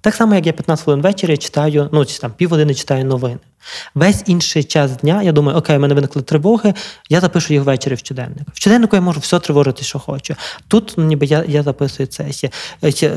Так 0.00 0.14
само, 0.14 0.34
як 0.34 0.46
я 0.46 0.52
15 0.52 0.84
хвилин 0.84 1.02
ввечері 1.02 1.36
читаю, 1.36 1.88
ну 1.92 2.04
чи 2.04 2.18
там 2.18 2.32
півгодини 2.36 2.74
читаю 2.74 3.04
новини. 3.04 3.38
Весь 3.94 4.22
інший 4.26 4.64
час 4.64 4.96
дня 4.96 5.22
я 5.22 5.32
думаю, 5.32 5.58
окей, 5.58 5.76
в 5.76 5.80
мене 5.80 5.94
виникли 5.94 6.22
тривоги, 6.22 6.74
я 7.08 7.20
запишу 7.20 7.54
їх 7.54 7.62
ввечері 7.62 7.94
в 7.94 7.98
щоденник. 7.98 8.48
В 8.52 8.56
щоденнику 8.56 8.96
я 8.96 9.02
можу 9.02 9.20
все 9.20 9.38
тривожити, 9.38 9.84
що 9.84 9.98
хочу. 9.98 10.34
Тут 10.68 10.94
ну, 10.96 11.04
ніби 11.04 11.26
я 11.26 11.44
я 11.48 11.62
записую 11.62 12.06
це. 12.06 12.30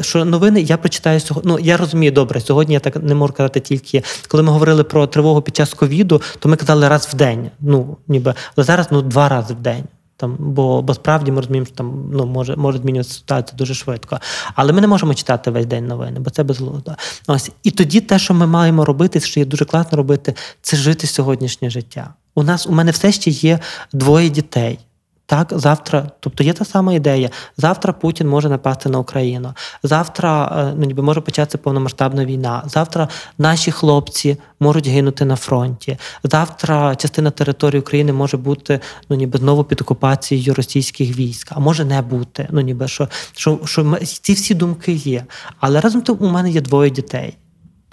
Що 0.02 0.26
новини 0.26 0.62
я 0.62 0.78
прочитаю 0.78 1.20
сьогодні. 1.20 1.52
Ну 1.52 1.60
я 1.60 1.78
розумію 1.78 2.12
добре. 2.12 2.42
Сьогодні 2.42 2.74
я 2.74 2.80
так 2.80 2.96
не 2.96 3.16
можу 3.16 3.34
казати 3.34 3.60
тільки 3.60 4.04
коли 4.28 4.44
ми 4.44 4.52
говорили 4.52 4.84
про 4.84 5.08
тривогу 5.08 5.42
під 5.42 5.56
час 5.56 5.74
ковіду, 5.74 6.22
то 6.40 6.50
ми 6.50 6.56
казали 6.56 6.88
раз 6.88 7.10
в 7.14 7.16
день. 7.16 7.52
Ну 7.60 7.98
ніби 8.08 8.34
але 8.56 8.64
зараз 8.64 8.88
ну 8.92 9.02
два 9.02 9.30
рази 9.30 9.54
в 9.54 9.60
день. 9.60 9.84
Там, 10.18 10.36
бо 10.40 10.82
бо 10.82 10.94
справді 10.94 11.32
ми 11.32 11.42
розуміємо, 11.42 11.66
що 11.66 11.76
там 11.76 12.10
ну 12.12 12.26
може 12.26 12.56
може 12.56 12.78
змінюватися 12.78 13.16
ситуація 13.16 13.58
дуже 13.58 13.74
швидко. 13.74 14.20
Але 14.56 14.74
ми 14.74 14.82
не 14.82 14.88
можемо 14.88 15.14
читати 15.14 15.52
весь 15.52 15.66
день 15.66 15.88
новини, 15.88 16.20
бо 16.20 16.30
це 16.30 16.44
безглуздо. 16.44 16.92
Ось 17.28 17.52
і 17.64 17.72
тоді 17.72 18.02
те, 18.02 18.20
що 18.20 18.34
ми 18.34 18.48
маємо 18.48 18.86
робити, 18.86 19.20
що 19.20 19.40
є 19.40 19.46
дуже 19.46 19.66
класно 19.66 19.98
робити, 19.98 20.36
це 20.62 20.78
жити 20.78 21.08
сьогоднішнє 21.08 21.70
життя. 21.70 22.14
У 22.36 22.44
нас 22.44 22.68
у 22.68 22.72
мене 22.72 22.92
все 22.92 23.12
ще 23.12 23.30
є 23.30 23.60
двоє 23.94 24.30
дітей. 24.30 24.80
Так, 25.26 25.54
завтра, 25.56 26.12
тобто 26.20 26.44
є 26.44 26.54
та 26.54 26.66
сама 26.66 26.94
ідея. 26.94 27.30
Завтра 27.58 27.94
Путін 27.94 28.28
може 28.28 28.50
напасти 28.50 28.90
на 28.90 29.00
Україну. 29.00 29.54
Завтра 29.84 30.56
е, 30.58 30.74
ну, 30.78 30.86
ніби 30.86 31.04
може 31.04 31.22
початися 31.22 31.58
повномасштабна 31.58 32.26
війна. 32.26 32.64
Завтра 32.66 33.08
наші 33.38 33.72
хлопці 33.72 34.38
можуть 34.60 34.88
гинути 34.88 35.26
на 35.26 35.36
фронті. 35.36 35.98
Завтра 36.24 36.96
частина 36.96 37.32
території 37.32 37.82
України 37.82 38.14
може 38.14 38.38
бути 38.38 38.80
ну, 39.10 39.16
ніби 39.16 39.40
знову 39.40 39.64
під 39.64 39.82
окупацією 39.82 40.54
російських 40.54 41.18
військ, 41.18 41.52
а 41.52 41.60
може 41.60 41.86
не 41.86 42.02
бути. 42.02 42.48
Ну 42.52 42.62
ніби 42.62 42.88
що, 42.88 43.10
що, 43.34 43.60
що 43.66 43.98
ці 44.22 44.34
всі 44.34 44.54
думки 44.54 44.92
є. 44.92 45.26
Але 45.60 45.82
разом 45.82 46.02
тим 46.02 46.18
у 46.20 46.30
мене 46.30 46.50
є 46.52 46.62
двоє 46.62 46.90
дітей. 46.90 47.38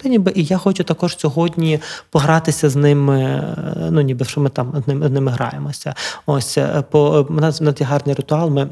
Та 0.03 0.09
ніби 0.09 0.31
і 0.35 0.43
я 0.43 0.57
хочу 0.57 0.83
також 0.83 1.17
сьогодні 1.17 1.79
погратися 2.09 2.69
з 2.69 2.75
ними. 2.75 3.43
Ну 3.91 4.01
ніби 4.01 4.25
що 4.25 4.41
ми 4.41 4.49
там 4.49 4.83
з 4.85 4.87
ними, 4.87 5.07
з 5.07 5.11
ними 5.11 5.31
граємося. 5.31 5.95
Ось 6.25 6.57
по 6.91 7.27
у 7.29 7.33
нас 7.33 7.61
є 7.61 7.85
гарний 7.85 8.15
ритуал. 8.15 8.49
Ми 8.49 8.67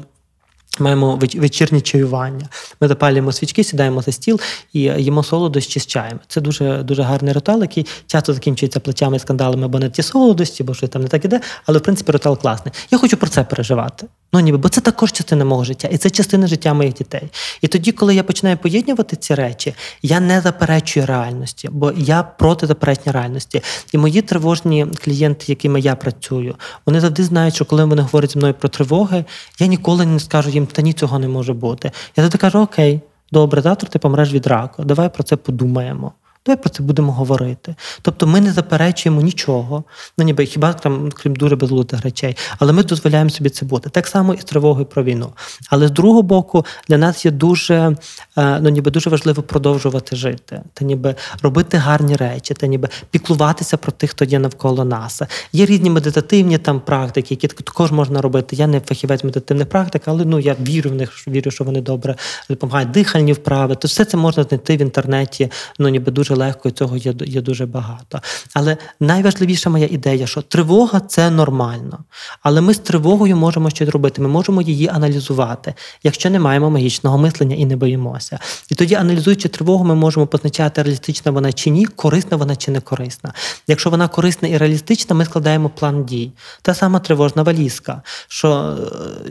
Маємо 0.78 1.18
вечірнє 1.34 1.80
чаювання. 1.80 2.48
Ми 2.80 2.88
запалюємо 2.88 3.32
свічки, 3.32 3.64
сідаємо 3.64 4.02
за 4.02 4.12
стіл 4.12 4.40
і 4.72 4.80
їмо 4.80 5.22
солодощі 5.22 5.80
з 5.80 5.86
чаєм. 5.86 6.20
Це 6.28 6.40
дуже 6.40 6.82
дуже 6.82 7.02
гарний 7.02 7.34
ритуал, 7.34 7.60
який 7.60 7.86
часто 8.06 8.34
закінчується 8.34 8.80
плечами 8.80 9.18
скандалами, 9.18 9.68
бо 9.68 9.78
не 9.78 9.90
ті 9.90 10.02
солодощі, 10.02 10.62
бо 10.62 10.74
щось 10.74 10.90
там 10.90 11.02
не 11.02 11.08
так 11.08 11.24
іде. 11.24 11.40
Але 11.66 11.78
в 11.78 11.82
принципі 11.82 12.12
ритуал 12.12 12.38
класний. 12.38 12.74
Я 12.90 12.98
хочу 12.98 13.16
про 13.16 13.28
це 13.28 13.44
переживати. 13.44 14.06
Ну 14.32 14.40
ніби, 14.40 14.58
бо 14.58 14.68
це 14.68 14.80
також 14.80 15.12
частина 15.12 15.44
мого 15.44 15.64
життя, 15.64 15.88
і 15.88 15.96
це 15.96 16.10
частина 16.10 16.46
життя 16.46 16.74
моїх 16.74 16.94
дітей. 16.94 17.22
І 17.60 17.68
тоді, 17.68 17.92
коли 17.92 18.14
я 18.14 18.22
починаю 18.22 18.56
поєднувати 18.56 19.16
ці 19.16 19.34
речі, 19.34 19.74
я 20.02 20.20
не 20.20 20.40
заперечую 20.40 21.06
реальності, 21.06 21.68
бо 21.72 21.92
я 21.96 22.22
проти 22.22 22.66
заперечення 22.66 23.12
реальності. 23.12 23.62
І 23.92 23.98
мої 23.98 24.22
тривожні 24.22 24.86
клієнти, 25.04 25.44
якими 25.48 25.80
я 25.80 25.96
працюю, 25.96 26.54
вони 26.86 27.00
завжди 27.00 27.24
знають, 27.24 27.54
що 27.54 27.64
коли 27.64 27.84
вони 27.84 28.02
говорять 28.02 28.32
зі 28.32 28.38
мною 28.38 28.54
про 28.54 28.68
тривоги, 28.68 29.24
я 29.58 29.66
ніколи 29.66 30.06
не 30.06 30.20
скажу 30.20 30.50
їм, 30.50 30.66
та 30.66 30.82
ні, 30.82 30.92
цього 30.92 31.18
не 31.18 31.28
може 31.28 31.52
бути. 31.52 31.90
Я 32.16 32.22
завжди 32.22 32.38
кажу: 32.38 32.58
Окей, 32.58 33.00
добре, 33.32 33.62
завтра 33.62 33.88
ти 33.88 33.98
помреш 33.98 34.32
від 34.32 34.46
раку. 34.46 34.84
Давай 34.84 35.14
про 35.14 35.22
це 35.22 35.36
подумаємо. 35.36 36.12
Давай 36.46 36.62
про 36.62 36.70
це 36.70 36.82
будемо 36.82 37.12
говорити. 37.12 37.74
Тобто 38.02 38.26
ми 38.26 38.40
не 38.40 38.52
заперечуємо 38.52 39.22
нічого, 39.22 39.84
ну 40.18 40.24
ніби 40.24 40.46
хіба 40.46 40.72
там, 40.72 41.10
крім 41.12 41.36
дуже 41.36 41.56
безлутих 41.56 42.02
речей, 42.02 42.36
але 42.58 42.72
ми 42.72 42.82
дозволяємо 42.82 43.30
собі 43.30 43.50
це 43.50 43.66
бути. 43.66 43.90
Так 43.90 44.06
само 44.06 44.34
і 44.34 44.40
з 44.40 44.44
тривогою 44.44 44.86
про 44.86 45.04
війну. 45.04 45.32
Але 45.70 45.88
з 45.88 45.90
другого 45.90 46.22
боку, 46.22 46.66
для 46.88 46.98
нас 46.98 47.24
є 47.24 47.30
дуже 47.30 47.96
ну, 48.36 48.68
ніби 48.68 48.90
дуже 48.90 49.10
важливо 49.10 49.42
продовжувати 49.42 50.16
жити, 50.16 50.62
та 50.74 50.84
ніби 50.84 51.14
робити 51.42 51.76
гарні 51.76 52.16
речі, 52.16 52.54
та 52.54 52.66
ніби 52.66 52.88
піклуватися 53.10 53.76
про 53.76 53.92
тих, 53.92 54.10
хто 54.10 54.24
є 54.24 54.38
навколо 54.38 54.84
нас. 54.84 55.22
Є 55.52 55.66
різні 55.66 55.90
медитативні 55.90 56.58
там 56.58 56.80
практики, 56.80 57.34
які 57.34 57.48
також 57.48 57.92
можна 57.92 58.20
робити. 58.20 58.56
Я 58.56 58.66
не 58.66 58.80
фахівець 58.80 59.24
медитативних 59.24 59.68
практик, 59.68 60.02
але 60.04 60.24
ну 60.24 60.38
я 60.38 60.56
вірю 60.60 60.90
в 60.90 60.94
них, 60.94 61.28
вірю, 61.28 61.50
що 61.50 61.64
вони 61.64 61.80
добре 61.80 62.16
допомагають. 62.48 62.90
Дихальні 62.90 63.32
вправи. 63.32 63.74
То 63.74 63.88
все 63.88 64.04
це 64.04 64.16
можна 64.16 64.42
знайти 64.42 64.76
в 64.76 64.80
інтернеті. 64.80 65.50
Ну 65.78 65.88
ніби 65.88 66.12
дуже 66.12 66.34
легко, 66.40 66.68
і 66.68 66.72
цього 66.72 66.96
є 66.96 67.14
є 67.26 67.40
дуже 67.40 67.66
багато. 67.66 68.20
Але 68.54 68.76
найважливіша 69.00 69.70
моя 69.70 69.88
ідея, 69.90 70.26
що 70.26 70.42
тривога 70.42 71.00
це 71.00 71.30
нормально. 71.30 71.98
Але 72.42 72.60
ми 72.60 72.74
з 72.74 72.78
тривогою 72.78 73.36
можемо 73.36 73.70
щось 73.70 73.88
робити. 73.88 74.22
Ми 74.22 74.28
можемо 74.28 74.62
її 74.62 74.88
аналізувати, 74.88 75.74
якщо 76.02 76.30
не 76.30 76.40
маємо 76.40 76.70
магічного 76.70 77.18
мислення 77.18 77.56
і 77.56 77.66
не 77.66 77.76
боїмося. 77.76 78.38
І 78.70 78.74
тоді, 78.74 78.94
аналізуючи 78.94 79.48
тривогу, 79.48 79.84
ми 79.84 79.94
можемо 79.94 80.26
позначати, 80.26 80.82
реалістична 80.82 81.32
вона 81.32 81.52
чи 81.52 81.70
ні, 81.70 81.86
корисна 81.86 82.36
вона 82.36 82.56
чи 82.56 82.70
не 82.70 82.80
корисна. 82.80 83.32
Якщо 83.66 83.90
вона 83.90 84.08
корисна 84.08 84.48
і 84.48 84.56
реалістична, 84.56 85.16
ми 85.16 85.24
складаємо 85.24 85.68
план 85.68 86.04
дій. 86.04 86.32
Та 86.62 86.74
сама 86.74 86.98
тривожна 86.98 87.42
валізка. 87.42 88.02
Що 88.28 88.78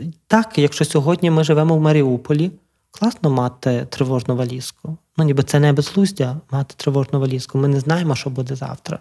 так, 0.26 0.52
якщо 0.56 0.84
сьогодні 0.84 1.30
ми 1.30 1.44
живемо 1.44 1.76
в 1.76 1.80
Маріуполі. 1.80 2.50
Класно 2.90 3.30
мати 3.30 3.86
тривожну 3.90 4.36
валізку. 4.36 4.96
Ну, 5.16 5.24
ніби 5.24 5.42
це 5.42 5.60
не 5.60 5.72
безглуздя 5.72 6.40
мати 6.50 6.74
тривожну 6.76 7.20
валізку. 7.20 7.58
Ми 7.58 7.68
не 7.68 7.80
знаємо, 7.80 8.14
що 8.14 8.30
буде 8.30 8.56
завтра. 8.56 8.98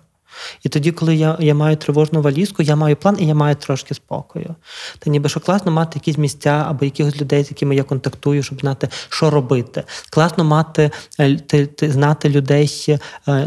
І 0.63 0.69
тоді, 0.69 0.91
коли 0.91 1.15
я 1.15 1.37
я 1.39 1.55
маю 1.55 1.75
тривожну 1.75 2.21
валізку, 2.21 2.63
я 2.63 2.75
маю 2.75 2.95
план 2.95 3.17
і 3.19 3.27
я 3.27 3.35
маю 3.35 3.55
трошки 3.55 3.93
спокою. 3.93 4.55
Та 4.99 5.09
ніби 5.09 5.29
що 5.29 5.39
класно 5.39 5.71
мати 5.71 5.91
якісь 5.95 6.17
місця 6.17 6.65
або 6.69 6.85
якихось 6.85 7.21
людей, 7.21 7.43
з 7.43 7.51
якими 7.51 7.75
я 7.75 7.83
контактую, 7.83 8.43
щоб 8.43 8.59
знати, 8.59 8.89
що 9.09 9.29
робити. 9.29 9.83
Класно 10.09 10.43
мати 10.43 10.91
е, 11.19 11.35
ти, 11.35 11.65
ти, 11.65 11.91
знати 11.91 12.29
людей, 12.29 12.85
е, 12.89 12.99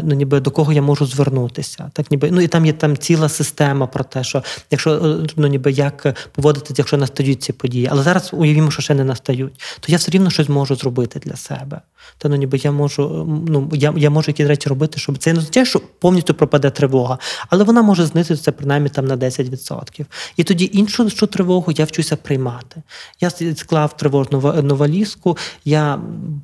ну 0.03 0.15
ніби 0.15 0.39
до 0.39 0.51
кого 0.51 0.73
я 0.73 0.81
можу 0.81 1.05
звернутися. 1.05 1.91
Так, 1.93 2.11
ніби 2.11 2.31
ну 2.31 2.41
і 2.41 2.47
там 2.47 2.65
є 2.65 2.73
там 2.73 2.97
ціла 2.97 3.29
система 3.29 3.87
про 3.87 4.03
те, 4.03 4.23
що 4.23 4.43
якщо 4.71 4.91
е, 4.93 5.27
ну 5.35 5.47
ніби 5.47 5.71
як 5.71 6.29
поводитися, 6.31 6.73
якщо 6.77 6.97
настають 6.97 7.43
ці 7.43 7.53
події. 7.53 7.87
Але 7.91 8.03
зараз 8.03 8.29
уявімо, 8.33 8.71
що 8.71 8.81
ще 8.81 8.93
не 8.93 9.03
настають, 9.03 9.53
то 9.79 9.91
я 9.91 9.97
все 9.97 10.11
рівно 10.11 10.29
щось 10.29 10.49
можу 10.49 10.75
зробити 10.75 11.19
для 11.19 11.35
себе. 11.35 11.81
Та 12.17 12.29
ну 12.29 12.35
ніби 12.35 12.57
я 12.57 12.71
можу, 12.71 13.25
ну 13.47 13.69
я 13.73 13.93
я 13.97 14.09
можу 14.09 14.31
якісь 14.31 14.47
речі 14.47 14.69
робити, 14.69 14.99
щоб 14.99 15.17
це 15.17 15.33
не 15.33 15.39
означає, 15.39 15.65
що 15.65 15.81
повністю 15.99 16.33
пропаде 16.33 16.69
тривога, 16.69 17.17
але 17.49 17.63
вона 17.63 17.81
може 17.81 18.05
знизитися 18.05 18.51
принаймні 18.51 18.89
там 18.89 19.05
на 19.05 19.17
10%. 19.17 20.05
І 20.37 20.43
тоді 20.43 20.69
іншу 20.73 21.09
що 21.09 21.27
тривогу 21.27 21.71
я 21.71 21.85
вчуся 21.85 22.15
приймати. 22.15 22.81
Я 23.21 23.29
склав 23.55 23.97
тривожну 23.97 24.39
валізку, 24.75 25.37
я 25.65 25.99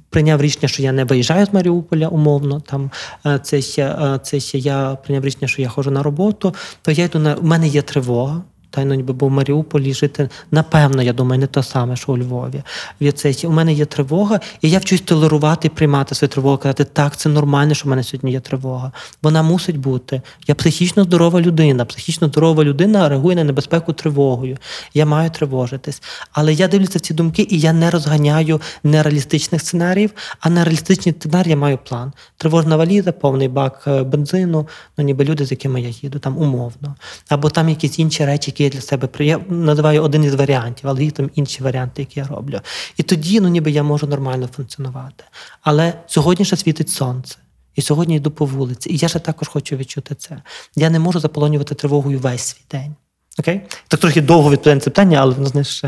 прийняв 0.09 0.41
рішення, 0.41 0.67
що 0.67 0.83
я 0.83 0.91
не 0.91 1.03
виїжджаю 1.03 1.45
з 1.45 1.53
Маріуполя 1.53 2.07
умовно. 2.07 2.59
Там 2.59 2.91
е, 3.25 3.39
це 3.43 3.61
ще, 3.61 3.83
е, 3.83 4.19
це 4.23 4.39
ще 4.39 4.57
я 4.57 4.97
прийняв 5.03 5.25
рішення, 5.25 5.47
що 5.47 5.61
я 5.61 5.69
ходжу 5.69 5.91
на 5.91 6.03
роботу, 6.03 6.55
то 6.81 6.91
я 6.91 7.03
йду 7.03 7.19
на 7.19 7.35
у 7.35 7.43
мене 7.43 7.67
є 7.67 7.81
тривога. 7.81 8.41
Та 8.69 8.81
й 8.81 8.85
ну, 8.85 8.93
ніби 8.93 9.13
бо 9.13 9.27
в 9.27 9.31
Маріуполі 9.31 9.93
жити, 9.93 10.29
напевно, 10.51 11.03
я 11.03 11.13
думаю, 11.13 11.39
не 11.41 11.47
те 11.47 11.63
саме, 11.63 11.95
що 11.95 12.11
у 12.11 12.17
Львові. 12.17 12.63
Від 13.01 13.43
у 13.43 13.51
мене 13.51 13.73
є 13.73 13.85
тривога, 13.85 14.39
і 14.61 14.69
я 14.69 14.79
вчусь 14.79 15.01
толерувати 15.01 15.67
і 15.67 15.71
приймати 15.71 16.15
свою 16.15 16.29
тривогу, 16.29 16.57
казати, 16.57 16.83
так, 16.83 17.17
це 17.17 17.29
нормально, 17.29 17.73
що 17.73 17.85
в 17.85 17.89
мене 17.89 18.03
сьогодні 18.03 18.31
є 18.31 18.39
тривога. 18.39 18.91
Вона 19.21 19.43
мусить 19.43 19.77
бути. 19.77 20.21
Я 20.47 20.55
психічно 20.55 21.03
здорова 21.03 21.41
людина. 21.41 21.85
Психічно 21.85 22.27
здорова 22.27 22.63
людина 22.63 23.09
реагує 23.09 23.35
на 23.35 23.43
небезпеку 23.43 23.93
тривогою. 23.93 24.57
Я 24.93 25.05
маю 25.05 25.29
тривожитись. 25.29 26.01
Але 26.31 26.53
я 26.53 26.67
дивлюся 26.67 26.99
ці 26.99 27.13
думки, 27.13 27.47
і 27.49 27.59
я 27.59 27.73
не 27.73 27.89
розганяю 27.89 28.61
нереалістичних 28.83 29.61
сценаріїв, 29.61 30.11
а 30.39 30.49
на 30.49 30.63
реалістичні 30.63 31.11
сценарії 31.11 31.51
я 31.51 31.57
маю 31.57 31.77
план. 31.77 32.13
Тривожна 32.37 32.77
валіза, 32.77 33.11
повний 33.11 33.47
бак 33.47 33.83
е, 33.87 34.03
бензину, 34.03 34.67
ну 34.97 35.03
ніби 35.03 35.25
люди, 35.25 35.45
з 35.45 35.51
якими 35.51 35.81
я 35.81 35.89
їду, 35.89 36.19
там 36.19 36.37
умовно. 36.37 36.95
Або 37.29 37.49
там 37.49 37.69
якісь 37.69 37.99
інші 37.99 38.25
речі, 38.25 38.51
які 38.59 38.63
я 38.63 38.81
для 38.81 38.87
себе 38.87 39.09
Я 39.19 39.39
називаю 39.49 40.03
один 40.03 40.23
із 40.23 40.35
варіантів, 40.35 40.89
але 40.89 41.03
є 41.03 41.11
там 41.11 41.29
інші 41.35 41.63
варіанти, 41.63 42.01
які 42.01 42.19
я 42.19 42.27
роблю. 42.27 42.59
І 42.97 43.03
тоді, 43.03 43.39
ну 43.39 43.47
ніби 43.47 43.71
я 43.71 43.83
можу 43.83 44.07
нормально 44.07 44.49
функціонувати. 44.55 45.23
Але 45.61 45.93
сьогодні 46.07 46.45
ще 46.45 46.57
світить 46.57 46.89
сонце. 46.89 47.35
І 47.75 47.81
сьогодні 47.81 48.15
йду 48.15 48.31
по 48.31 48.45
вулиці. 48.45 48.89
І 48.89 48.97
я 48.97 49.07
ще 49.07 49.19
також 49.19 49.47
хочу 49.47 49.75
відчути 49.75 50.15
це. 50.15 50.41
Я 50.75 50.89
не 50.89 50.99
можу 50.99 51.19
заполонювати 51.19 51.75
тривогою 51.75 52.19
весь 52.19 52.41
свій 52.41 52.65
день. 52.71 52.95
Окей? 53.39 53.61
Так 53.87 53.99
трохи 53.99 54.21
довго 54.21 54.51
відповідаю 54.51 54.75
на 54.75 54.81
це 54.81 54.89
питання, 54.89 55.17
але 55.21 55.33
воно 55.33 55.47
знаєш, 55.47 55.83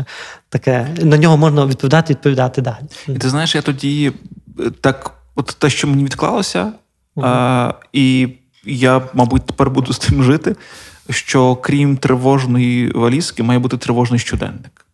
таке 0.48 0.88
на 1.02 1.18
нього 1.18 1.36
можна 1.36 1.66
відповідати, 1.66 2.12
і 2.12 2.16
відповідати 2.16 2.62
далі. 2.62 2.84
І 3.08 3.12
ти 3.12 3.28
знаєш, 3.28 3.54
я 3.54 3.62
тоді 3.62 4.12
е, 4.60 4.70
так, 4.80 5.10
от 5.34 5.56
те, 5.58 5.70
що 5.70 5.88
мені 5.88 6.04
відклалося, 6.04 6.72
а, 7.16 7.74
і 7.92 8.28
я, 8.64 9.02
мабуть, 9.14 9.46
тепер 9.46 9.70
буду 9.70 9.92
з 9.92 9.98
тим 9.98 10.22
жити. 10.22 10.56
Що 11.12 11.56
крім 11.56 11.96
тривожної 11.96 12.92
валізки, 12.92 13.42
має 13.42 13.58
бути 13.58 13.76
тривожний 13.76 14.20
щоденник. 14.20 14.86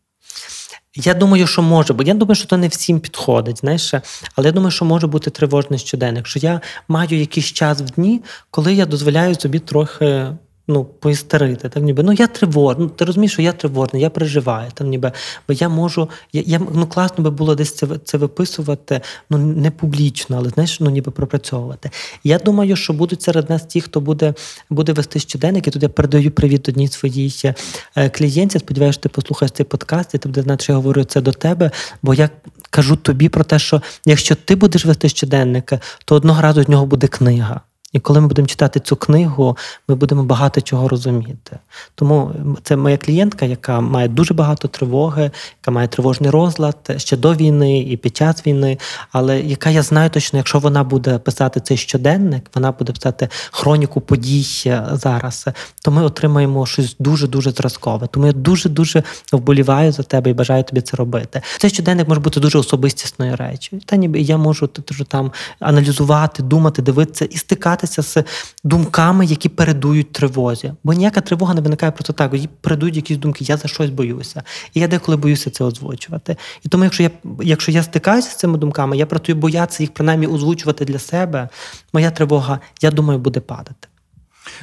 Я 0.94 1.14
думаю, 1.14 1.46
що 1.46 1.62
може, 1.62 1.92
бо 1.92 2.02
я 2.02 2.14
думаю, 2.14 2.34
що 2.34 2.46
то 2.48 2.56
не 2.56 2.68
всім 2.68 3.00
підходить, 3.00 3.58
знаєш, 3.58 3.94
але 4.36 4.46
я 4.46 4.52
думаю, 4.52 4.70
що 4.70 4.84
може 4.84 5.06
бути 5.06 5.30
тривожний 5.30 5.78
щоденник, 5.78 6.26
що 6.26 6.38
я 6.38 6.60
маю 6.88 7.18
якийсь 7.20 7.46
час 7.46 7.80
в 7.80 7.84
дні, 7.84 8.22
коли 8.50 8.74
я 8.74 8.86
дозволяю 8.86 9.34
собі 9.34 9.58
трохи. 9.58 10.26
Ну, 10.70 10.84
поістерити, 10.84 11.68
так 11.68 11.82
ніби 11.82 12.02
ну 12.02 12.12
я 12.12 12.26
тривожний. 12.26 12.86
Ну, 12.86 12.92
ти 12.94 13.04
розумієш, 13.04 13.32
що 13.32 13.42
я 13.42 13.52
тривожний, 13.52 14.02
я 14.02 14.10
переживаю. 14.10 14.70
Там 14.74 14.88
ніби, 14.88 15.12
бо 15.48 15.54
я 15.54 15.68
можу, 15.68 16.08
я, 16.32 16.42
я 16.46 16.60
ну 16.74 16.86
класно 16.86 17.24
би 17.24 17.30
було 17.30 17.54
десь 17.54 17.74
це 17.74 17.86
це 18.04 18.18
виписувати, 18.18 19.00
ну 19.30 19.38
не 19.38 19.70
публічно, 19.70 20.36
але 20.36 20.48
знаєш, 20.48 20.80
ну 20.80 20.90
ніби 20.90 21.12
пропрацьовувати. 21.12 21.90
Я 22.24 22.38
думаю, 22.38 22.76
що 22.76 22.92
будуть 22.92 23.22
серед 23.22 23.50
нас 23.50 23.66
ті, 23.66 23.80
хто 23.80 24.00
буде 24.00 24.34
буде 24.70 24.92
вести 24.92 25.20
щоденник, 25.20 25.68
і 25.68 25.70
тут 25.70 25.82
я 25.82 25.88
передаю 25.88 26.30
привіт 26.30 26.68
одній 26.68 26.88
своїй 26.88 27.54
е, 27.96 28.10
клієнтці. 28.10 28.58
Сподіваюся, 28.58 29.00
ти 29.00 29.08
послухаєш 29.08 29.52
цей 29.52 29.66
подкаст, 29.66 30.14
і 30.14 30.18
ти 30.18 30.28
буде 30.28 30.42
знати, 30.42 30.64
що 30.64 30.72
я 30.72 30.76
говорю 30.76 31.04
це 31.04 31.20
до 31.20 31.32
тебе. 31.32 31.70
Бо 32.02 32.14
я 32.14 32.30
кажу 32.70 32.96
тобі 32.96 33.28
про 33.28 33.44
те, 33.44 33.58
що 33.58 33.82
якщо 34.06 34.34
ти 34.34 34.56
будеш 34.56 34.84
вести 34.84 35.08
щоденник, 35.08 35.72
то 36.04 36.14
одного 36.14 36.42
разу 36.42 36.62
з 36.62 36.68
нього 36.68 36.86
буде 36.86 37.06
книга. 37.06 37.60
І 37.92 37.98
коли 38.00 38.20
ми 38.20 38.26
будемо 38.26 38.48
читати 38.48 38.80
цю 38.80 38.96
книгу, 38.96 39.56
ми 39.88 39.94
будемо 39.94 40.24
багато 40.24 40.60
чого 40.60 40.88
розуміти. 40.88 41.58
Тому 41.94 42.32
це 42.62 42.76
моя 42.76 42.96
клієнтка, 42.96 43.46
яка 43.46 43.80
має 43.80 44.08
дуже 44.08 44.34
багато 44.34 44.68
тривоги, 44.68 45.30
яка 45.62 45.70
має 45.70 45.88
тривожний 45.88 46.30
розлад 46.30 46.76
ще 46.96 47.16
до 47.16 47.34
війни 47.34 47.80
і 47.80 47.96
під 47.96 48.16
час 48.16 48.46
війни. 48.46 48.78
Але 49.12 49.40
яка 49.40 49.70
я 49.70 49.82
знаю 49.82 50.10
точно, 50.10 50.36
якщо 50.36 50.58
вона 50.58 50.84
буде 50.84 51.18
писати 51.18 51.60
цей 51.60 51.76
щоденник, 51.76 52.50
вона 52.54 52.72
буде 52.72 52.92
писати 52.92 53.28
хроніку 53.50 54.00
подій 54.00 54.46
зараз, 54.92 55.46
то 55.84 55.90
ми 55.90 56.02
отримаємо 56.02 56.66
щось 56.66 56.96
дуже 56.98 57.26
дуже 57.26 57.50
зразкове. 57.50 58.06
Тому 58.06 58.26
я 58.26 58.32
дуже 58.32 58.68
дуже 58.68 59.02
вболіваю 59.32 59.92
за 59.92 60.02
тебе 60.02 60.30
і 60.30 60.34
бажаю 60.34 60.64
тобі 60.64 60.80
це 60.80 60.96
робити. 60.96 61.42
Цей 61.58 61.70
щоденник 61.70 62.08
може 62.08 62.20
бути 62.20 62.40
дуже 62.40 62.58
особистісною 62.58 63.36
речі. 63.36 63.82
Та 63.86 63.96
ніби 63.96 64.20
я 64.20 64.36
можу 64.36 64.66
там 65.08 65.32
аналізувати, 65.60 66.42
думати, 66.42 66.82
дивитися 66.82 67.24
і 67.24 67.36
стикати 67.36 67.77
з 67.86 68.24
думками, 68.64 69.26
які 69.26 69.48
передують 69.48 70.12
тривозі. 70.12 70.72
Бо 70.84 70.92
ніяка 70.92 71.20
тривога 71.20 71.54
не 71.54 71.60
виникає 71.60 71.92
просто 71.92 72.12
так. 72.12 72.34
Їй 72.34 72.48
передують 72.60 72.96
якісь 72.96 73.18
думки, 73.18 73.44
я 73.44 73.56
за 73.56 73.68
щось 73.68 73.90
боюся. 73.90 74.42
І 74.74 74.80
я 74.80 74.88
деколи 74.88 75.16
боюся 75.16 75.50
це 75.50 75.64
озвучувати. 75.64 76.36
І 76.64 76.68
тому, 76.68 76.84
якщо 76.84 77.02
я 77.02 77.10
якщо 77.42 77.72
я 77.72 77.82
стикаюся 77.82 78.30
з 78.30 78.36
цими 78.36 78.58
думками, 78.58 78.96
я 78.96 79.06
про 79.06 79.34
боятися 79.34 79.82
їх 79.82 79.94
принаймні 79.94 80.26
озвучувати 80.26 80.84
для 80.84 80.98
себе, 80.98 81.48
моя 81.92 82.10
тривога, 82.10 82.60
я 82.82 82.90
думаю, 82.90 83.18
буде 83.18 83.40
падати. 83.40 83.88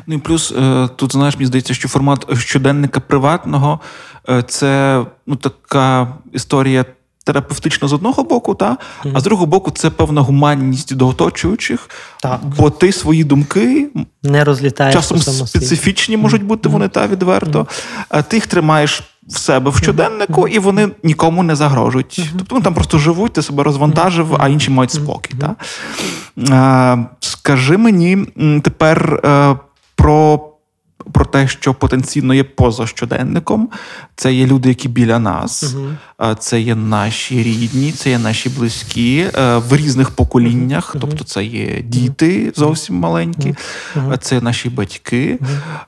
Ну 0.07 0.15
і 0.15 0.17
плюс 0.17 0.53
тут, 0.95 1.11
знаєш, 1.11 1.35
мені 1.35 1.45
здається, 1.45 1.73
що 1.73 1.87
формат 1.87 2.37
щоденника 2.37 2.99
приватного 2.99 3.79
це 4.47 5.05
ну, 5.25 5.35
така 5.35 6.13
історія. 6.31 6.85
Терапевтично 7.25 7.87
з 7.87 7.93
одного 7.93 8.23
боку, 8.23 8.55
та 8.55 8.71
mm-hmm. 8.71 9.11
а 9.13 9.19
з 9.19 9.23
другого 9.23 9.45
боку, 9.45 9.71
це 9.71 9.89
певна 9.89 10.21
гуманність 10.21 10.95
до 10.95 11.07
оточуючих, 11.07 11.89
так. 12.21 12.39
бо 12.57 12.69
ти 12.69 12.91
свої 12.91 13.23
думки 13.23 13.87
не 14.23 14.43
розлітаєш 14.43 14.95
часом 14.95 15.19
специфічні 15.47 16.17
можуть 16.17 16.43
бути 16.43 16.69
вони 16.69 16.87
та 16.87 17.07
відверто. 17.07 17.67
А 18.09 18.21
ти 18.21 18.37
їх 18.37 18.47
тримаєш 18.47 19.03
в 19.27 19.37
себе 19.37 19.71
в 19.71 19.77
щоденнику, 19.77 20.47
і 20.47 20.59
вони 20.59 20.89
нікому 21.03 21.43
не 21.43 21.55
загрожують. 21.55 22.29
Тобто 22.37 22.55
вони 22.55 22.63
там 22.63 22.73
просто 22.73 22.97
живуть, 22.97 23.33
ти 23.33 23.41
себе 23.41 23.63
розвантажив, 23.63 24.35
а 24.39 24.47
інші 24.47 24.71
мають 24.71 24.91
спокій. 24.91 25.33
Та? 26.37 27.05
Скажи 27.19 27.77
мені 27.77 28.17
тепер 28.63 29.19
а, 29.23 29.55
про. 29.95 30.51
Про 31.11 31.25
те, 31.25 31.47
що 31.47 31.73
потенційно 31.73 32.33
є 32.33 32.43
поза 32.43 32.87
щоденником, 32.87 33.69
це 34.15 34.33
є 34.33 34.47
люди, 34.47 34.69
які 34.69 34.87
біля 34.87 35.19
нас, 35.19 35.75
uh-huh. 36.19 36.35
це 36.35 36.61
є 36.61 36.75
наші 36.75 37.43
рідні, 37.43 37.91
це 37.91 38.09
є 38.09 38.19
наші 38.19 38.49
близькі 38.49 39.25
в 39.37 39.75
різних 39.75 40.11
поколіннях. 40.11 40.95
Uh-huh. 40.95 40.99
Тобто, 41.01 41.23
це 41.23 41.43
є 41.43 41.81
діти 41.81 42.53
зовсім 42.55 42.95
маленькі, 42.95 43.55
uh-huh. 43.95 44.17
це 44.17 44.41
наші 44.41 44.69
батьки. 44.69 45.39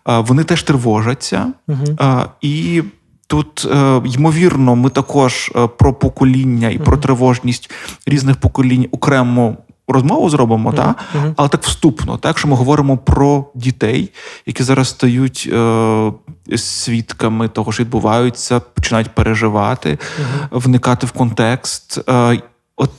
Вони 0.05 0.43
теж 0.43 0.63
тривожаться. 0.63 1.53
І 2.41 2.83
тут, 3.27 3.67
ймовірно, 4.05 4.75
ми 4.75 4.89
також 4.89 5.51
про 5.77 5.93
покоління 5.93 6.69
і 6.69 6.77
про 6.77 6.97
тривожність 6.97 7.71
різних 8.05 8.35
поколінь 8.35 8.87
окремо 8.91 9.57
розмову 9.87 10.29
зробимо, 10.29 10.71
mm-hmm. 10.71 10.75
та? 10.75 11.33
Але 11.35 11.49
так 11.49 11.63
вступно, 11.63 12.17
так 12.17 12.37
що 12.37 12.47
ми 12.47 12.55
говоримо 12.55 12.97
про 12.97 13.45
дітей, 13.55 14.11
які 14.45 14.63
зараз 14.63 14.89
стають 14.89 15.49
е, 15.53 16.11
свідками 16.57 17.47
того, 17.47 17.71
що 17.71 17.83
відбуваються, 17.83 18.59
починають 18.59 19.15
переживати, 19.15 19.89
mm-hmm. 19.89 20.59
вникати 20.59 21.07
в 21.07 21.11
контекст. 21.11 22.09
Е, 22.09 22.41
от 22.75 22.91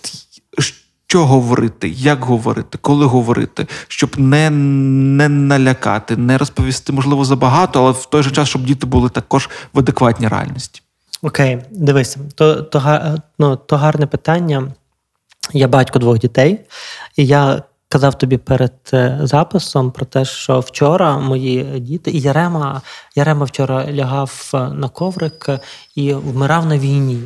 що 1.11 1.27
говорити, 1.27 1.89
як 1.89 2.25
говорити, 2.25 2.79
коли 2.81 3.07
говорити, 3.07 3.67
щоб 3.89 4.19
не 4.19 4.51
не 4.51 5.29
налякати, 5.29 6.17
не 6.17 6.39
розповісти, 6.39 6.93
можливо, 6.93 7.25
забагато, 7.25 7.83
але 7.83 7.93
в 7.93 8.07
той 8.07 8.23
же 8.23 8.31
час, 8.31 8.49
щоб 8.49 8.65
діти 8.65 8.87
були 8.87 9.09
також 9.09 9.49
в 9.73 9.79
адекватній 9.79 10.29
реальності. 10.29 10.83
Окей, 11.23 11.59
дивися, 11.71 12.21
то, 12.35 12.63
то, 12.63 13.15
ну, 13.39 13.57
то 13.57 13.77
гарне 13.77 14.07
питання. 14.07 14.73
Я 15.53 15.69
батько 15.69 15.99
двох 15.99 16.19
дітей, 16.19 16.61
і 17.17 17.27
я 17.27 17.63
казав 17.89 18.19
тобі 18.19 18.37
перед 18.37 18.73
записом 19.21 19.91
про 19.91 20.07
те, 20.07 20.25
що 20.25 20.61
вчора 20.61 21.19
мої 21.19 21.81
діти, 21.81 22.11
і 22.11 22.21
Ярема, 22.21 22.83
Ярема 23.17 23.45
вчора 23.45 23.93
лягав 23.93 24.51
на 24.53 24.89
коврик 24.89 25.49
і 25.95 26.15
вмирав 26.15 26.67
на 26.67 26.79
війні. 26.79 27.23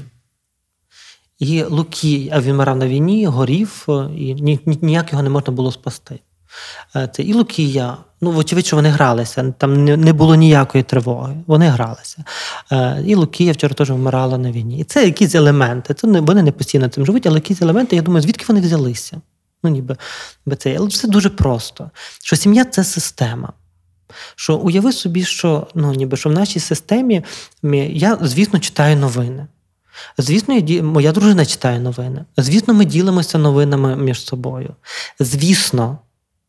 І 1.39 1.63
Лукі, 1.63 2.31
а 2.33 2.41
він 2.41 2.53
вмирав 2.55 2.77
на 2.77 2.87
війні, 2.87 3.27
горів, 3.27 3.87
і 4.17 4.35
ніяк 4.67 5.13
його 5.13 5.23
не 5.23 5.31
можна 5.31 5.53
було 5.53 5.73
спасти. 5.73 6.21
Це 7.13 7.23
І 7.23 7.35
Лукія, 7.35 7.97
ну, 8.23 8.31
вочевидь, 8.31 8.67
що 8.67 8.77
вони 8.77 8.89
гралися, 8.89 9.55
там 9.59 9.85
не 9.85 10.13
було 10.13 10.35
ніякої 10.35 10.85
тривоги, 10.85 11.37
вони 11.47 11.69
гралися. 11.69 12.25
І 13.07 13.15
Лукія 13.15 13.53
вчора 13.53 13.75
теж 13.75 13.91
вмирала 13.91 14.39
на 14.39 14.53
війні. 14.53 14.79
І 14.79 14.85
це 14.85 15.05
якісь 15.05 15.35
елементи. 15.35 15.95
Це 15.95 16.07
Вони 16.07 16.43
не 16.43 16.53
постійно 16.53 16.89
цим 16.89 17.07
живуть, 17.07 17.27
але 17.27 17.37
якісь 17.37 17.63
елементи, 17.63 17.97
я 17.97 18.03
думаю, 18.03 18.23
звідки 18.23 18.45
вони 18.49 18.61
взялися? 18.61 19.21
Ну, 19.63 19.71
ніби, 19.71 19.97
це. 20.59 20.77
Але 20.79 20.89
все 20.89 21.09
дуже 21.09 21.31
просто. 21.31 21.91
Що 22.23 22.37
сім'я 22.37 22.65
це 22.65 22.85
система. 22.85 23.53
Що 24.37 24.57
уяви 24.57 24.93
собі, 24.93 25.25
що 25.25 25.67
ну, 25.75 25.93
ніби, 25.93 26.17
що 26.17 26.29
в 26.29 26.33
нашій 26.33 26.61
системі 26.61 27.25
я, 27.93 28.19
звісно, 28.23 28.59
читаю 28.59 28.97
новини. 28.97 29.47
Звісно, 30.19 30.61
моя 30.83 31.13
дружина 31.13 31.47
читає 31.47 31.81
новини. 31.81 32.25
Звісно, 32.37 32.75
ми 32.75 32.85
ділимося 32.85 33.39
новинами 33.39 33.97
між 33.97 34.21
собою. 34.21 34.75
Звісно, 35.21 35.99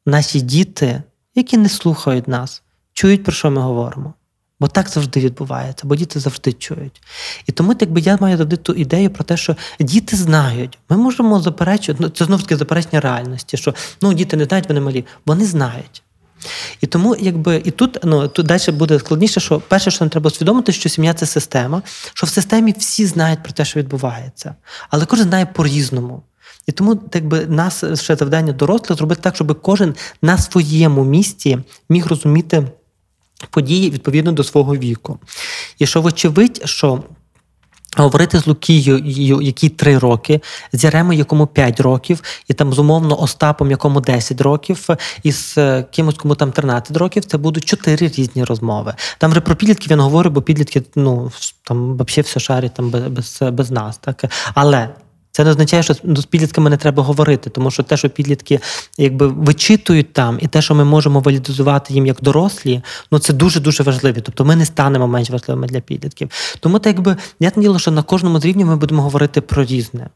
наші 0.06 0.42
діти, 0.42 1.04
які 1.36 1.58
не 1.58 1.70
слухають 1.70 2.28
нас, 2.28 2.62
чують, 2.94 3.24
про 3.24 3.34
що 3.34 3.52
ми 3.52 3.62
говоримо. 3.62 4.14
Бо 4.60 4.68
так 4.68 4.90
завжди 4.90 5.20
відбувається, 5.20 5.88
бо 5.88 5.96
діти 5.96 6.20
завжди 6.20 6.54
чують. 6.54 7.02
І 7.48 7.52
тому, 7.52 7.76
якби 7.80 8.02
я 8.02 8.18
маю 8.22 8.38
завжди 8.38 8.56
ту 8.56 8.74
ідею 8.74 9.10
про 9.10 9.24
те, 9.24 9.38
що 9.38 9.56
діти 9.80 10.16
знають, 10.16 10.78
ми 10.90 10.98
можемо 10.98 11.40
заперечувати, 11.40 12.04
ну, 12.04 12.10
це 12.10 12.26
знову 12.26 12.42
таки 12.42 12.58
заперечення 12.58 13.02
реальності, 13.02 13.58
що 13.58 13.74
ну, 14.02 14.14
діти 14.14 14.38
не 14.38 14.46
знають, 14.46 14.68
вони 14.68 14.82
малі. 14.82 15.06
Вони 15.26 15.46
знають. 15.46 16.04
І 16.82 16.88
тому, 16.88 17.16
якби 17.20 17.62
і 17.66 17.72
тут 17.72 17.98
ну 18.04 18.28
тут 18.28 18.46
далі 18.46 18.72
буде 18.72 19.00
складніше, 19.00 19.40
що 19.40 19.60
перше, 19.60 19.92
що 19.92 20.06
нам 20.06 20.10
треба 20.10 20.28
усвідомити, 20.28 20.72
що 20.72 20.90
сім'я 20.90 21.14
це 21.14 21.26
система, 21.26 21.82
що 22.14 22.28
в 22.28 22.30
системі 22.30 22.76
всі 22.78 23.06
знають 23.06 23.44
про 23.44 23.52
те, 23.52 23.66
що 23.66 23.80
відбувається, 23.80 24.56
але 24.90 25.06
кожен 25.06 25.28
знає 25.28 25.46
по-різному. 25.46 26.24
І 26.68 26.72
тому 26.72 27.00
якби 27.14 27.46
нас 27.46 27.84
ще 28.02 28.16
завдання 28.16 28.54
дорослих 28.54 28.98
зробити 28.98 29.22
так, 29.22 29.36
щоб 29.36 29.62
кожен 29.62 29.96
на 30.22 30.38
своєму 30.38 31.04
місці 31.04 31.58
міг 31.90 32.08
розуміти 32.08 32.68
події 33.50 33.90
відповідно 33.90 34.32
до 34.32 34.44
свого 34.44 34.76
віку. 34.76 35.20
І 35.80 35.86
що, 35.86 36.02
вочевидь, 36.02 36.62
що. 36.66 37.04
Говорити 37.98 38.40
з 38.40 38.48
Лукією, 38.48 39.42
якій 39.42 39.70
три 39.70 39.98
роки, 39.98 40.42
з 40.74 40.84
Яремою, 40.84 41.20
якому 41.20 41.48
5 41.48 41.80
років, 41.80 42.22
і 42.48 42.54
там 42.54 42.74
з 42.74 42.80
умовно 42.80 43.22
Остапом, 43.22 43.72
якому 43.72 44.02
10 44.02 44.42
років, 44.42 44.88
і 45.24 45.32
з 45.32 45.58
е, 45.58 45.86
кимось, 45.92 46.16
кому 46.16 46.36
там 46.36 46.52
13 46.52 46.98
років, 46.98 47.26
це 47.26 47.38
будуть 47.38 47.66
чотири 47.66 48.08
різні 48.08 48.44
розмови. 48.44 48.94
Там 49.18 49.32
вже 49.32 49.42
про 49.42 49.56
підлітків 49.56 49.92
він 49.92 50.00
говорить, 50.00 50.34
бо 50.34 50.42
підлітки 50.42 50.84
ну 50.96 51.32
там 51.64 51.94
взагалі 51.94 52.22
все 52.22 52.40
шарять 52.40 52.74
там 52.74 52.90
без, 52.90 53.40
без 53.42 53.72
нас. 53.72 53.98
Так? 53.98 54.26
Але 54.54 54.90
це 55.36 55.44
не 55.44 55.50
означає, 55.50 55.84
що 55.84 55.94
з 55.94 56.26
підлітками 56.26 56.70
не 56.70 56.78
треба 56.78 57.04
говорити, 57.04 57.50
тому 57.50 57.72
що 57.72 57.84
те, 57.84 57.98
що 57.98 58.10
підлітки 58.10 58.60
якби 58.98 59.28
вичитують 59.28 60.14
там, 60.14 60.38
і 60.42 60.48
те, 60.48 60.62
що 60.62 60.76
ми 60.76 60.84
можемо 60.86 61.20
валідизувати 61.20 61.94
їм 61.94 62.06
як 62.06 62.22
дорослі, 62.22 62.82
ну 63.12 63.20
це 63.20 63.34
дуже 63.34 63.60
дуже 63.60 63.84
важливо. 63.84 64.22
Тобто 64.22 64.46
ми 64.46 64.56
не 64.56 64.66
станемо 64.66 65.08
менш 65.08 65.30
важливими 65.30 65.68
для 65.68 65.80
підлітків. 65.80 66.30
Тому 66.60 66.80
так 66.80 66.94
якби 66.96 67.16
я 67.40 67.52
діло, 67.56 67.80
що 67.80 67.92
на 67.92 68.04
кожному 68.04 68.40
з 68.40 68.46
рівнів 68.46 68.68
ми 68.68 68.76
будемо 68.76 69.02
говорити 69.02 69.42
про 69.42 69.66
різне. 69.66 70.10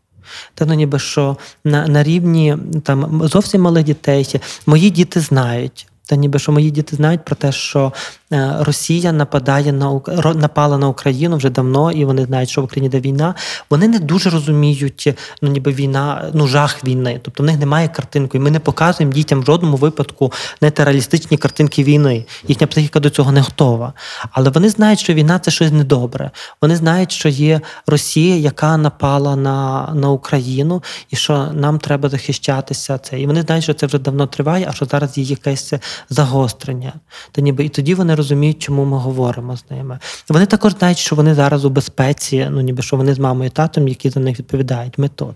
Та 0.53 0.65
ну 0.65 0.74
ніби 0.74 0.99
що 0.99 1.38
на 1.65 1.88
на 1.88 2.03
рівні 2.03 2.57
там 2.84 3.22
зовсім 3.28 3.61
малих 3.61 3.84
дітей 3.84 4.41
мої 4.65 4.89
діти 4.89 5.20
знають. 5.20 5.88
Та 6.10 6.16
ніби 6.16 6.39
що 6.39 6.51
мої 6.51 6.72
діти 6.72 6.95
знають 6.95 7.26
про 7.26 7.36
те, 7.36 7.51
що 7.51 7.93
Е, 8.34 8.55
Росія 8.60 9.12
нападає 9.12 9.72
на 9.72 10.01
напала 10.36 10.78
на 10.78 10.88
Україну 10.88 11.38
вже 11.38 11.49
давно, 11.49 11.91
і 11.91 12.05
вони 12.05 12.26
знають, 12.26 12.49
що 12.49 12.62
в 12.62 12.64
Україні 12.64 12.89
де 12.89 12.99
війна. 12.99 13.36
Вони 13.70 13.88
не 13.88 13.99
дуже 13.99 14.30
розуміють, 14.30 15.18
ну 15.41 15.49
ніби 15.49 15.72
війна, 15.72 16.32
ну 16.34 16.47
жах 16.47 16.84
війни. 16.84 17.20
Тобто 17.24 17.43
в 17.43 17.45
них 17.45 17.58
немає 17.58 17.88
картинки. 17.88 18.38
І 18.38 18.41
ми 18.41 18.51
не 18.51 18.60
показуємо 18.60 19.14
дітям 19.14 19.41
в 19.41 19.45
жодному 19.45 19.78
випадку 19.78 20.32
не 20.62 20.72
реалістичні 20.78 21.38
картинки 21.38 21.84
війни. 21.84 22.26
Їхня 22.47 22.68
психіка 22.68 22.99
до 22.99 23.10
цього 23.10 23.32
не 23.32 23.41
готова. 23.41 23.93
Але 24.32 24.49
вони 24.49 24.70
знають, 24.70 24.99
що 24.99 25.14
війна 25.14 25.39
це 25.39 25.51
щось 25.51 25.72
недобре. 25.72 26.32
Вони 26.62 26.76
знають, 26.76 27.12
що 27.12 27.30
є 27.30 27.62
Росія, 27.88 28.36
яка 28.36 28.78
напала 28.78 29.36
на 29.36 29.89
на 29.93 30.10
Україну, 30.10 30.84
і 31.10 31.16
що 31.16 31.49
нам 31.53 31.80
треба 31.80 32.10
захищатися. 32.10 32.97
Це. 32.97 33.20
І 33.20 33.28
вони 33.28 33.41
знають, 33.41 33.64
що 33.64 33.74
це 33.74 33.86
вже 33.86 33.99
давно 33.99 34.28
триває, 34.28 34.68
а 34.70 34.74
що 34.74 34.86
зараз 34.86 35.18
є 35.18 35.24
якесь 35.24 35.74
загострення. 36.09 36.93
Та 37.31 37.41
ніби 37.41 37.65
і 37.65 37.69
тоді 37.69 37.95
вони 37.95 38.15
розуміють, 38.15 38.59
чому 38.59 38.85
ми 38.85 38.97
говоримо 38.97 39.57
з 39.57 39.65
ними. 39.69 39.99
Вони 40.29 40.45
також 40.45 40.73
знають, 40.73 40.97
що 40.97 41.15
вони 41.15 41.35
зараз 41.35 41.65
у 41.65 41.69
безпеці, 41.69 42.47
ну 42.51 42.61
ніби 42.61 42.83
що 42.83 42.97
вони 42.97 43.13
з 43.13 43.19
мамою 43.19 43.47
і 43.47 43.49
татом, 43.49 43.87
які 43.87 44.09
за 44.09 44.19
них 44.19 44.39
відповідають. 44.39 44.97
Ми 44.97 45.07
тут. 45.07 45.35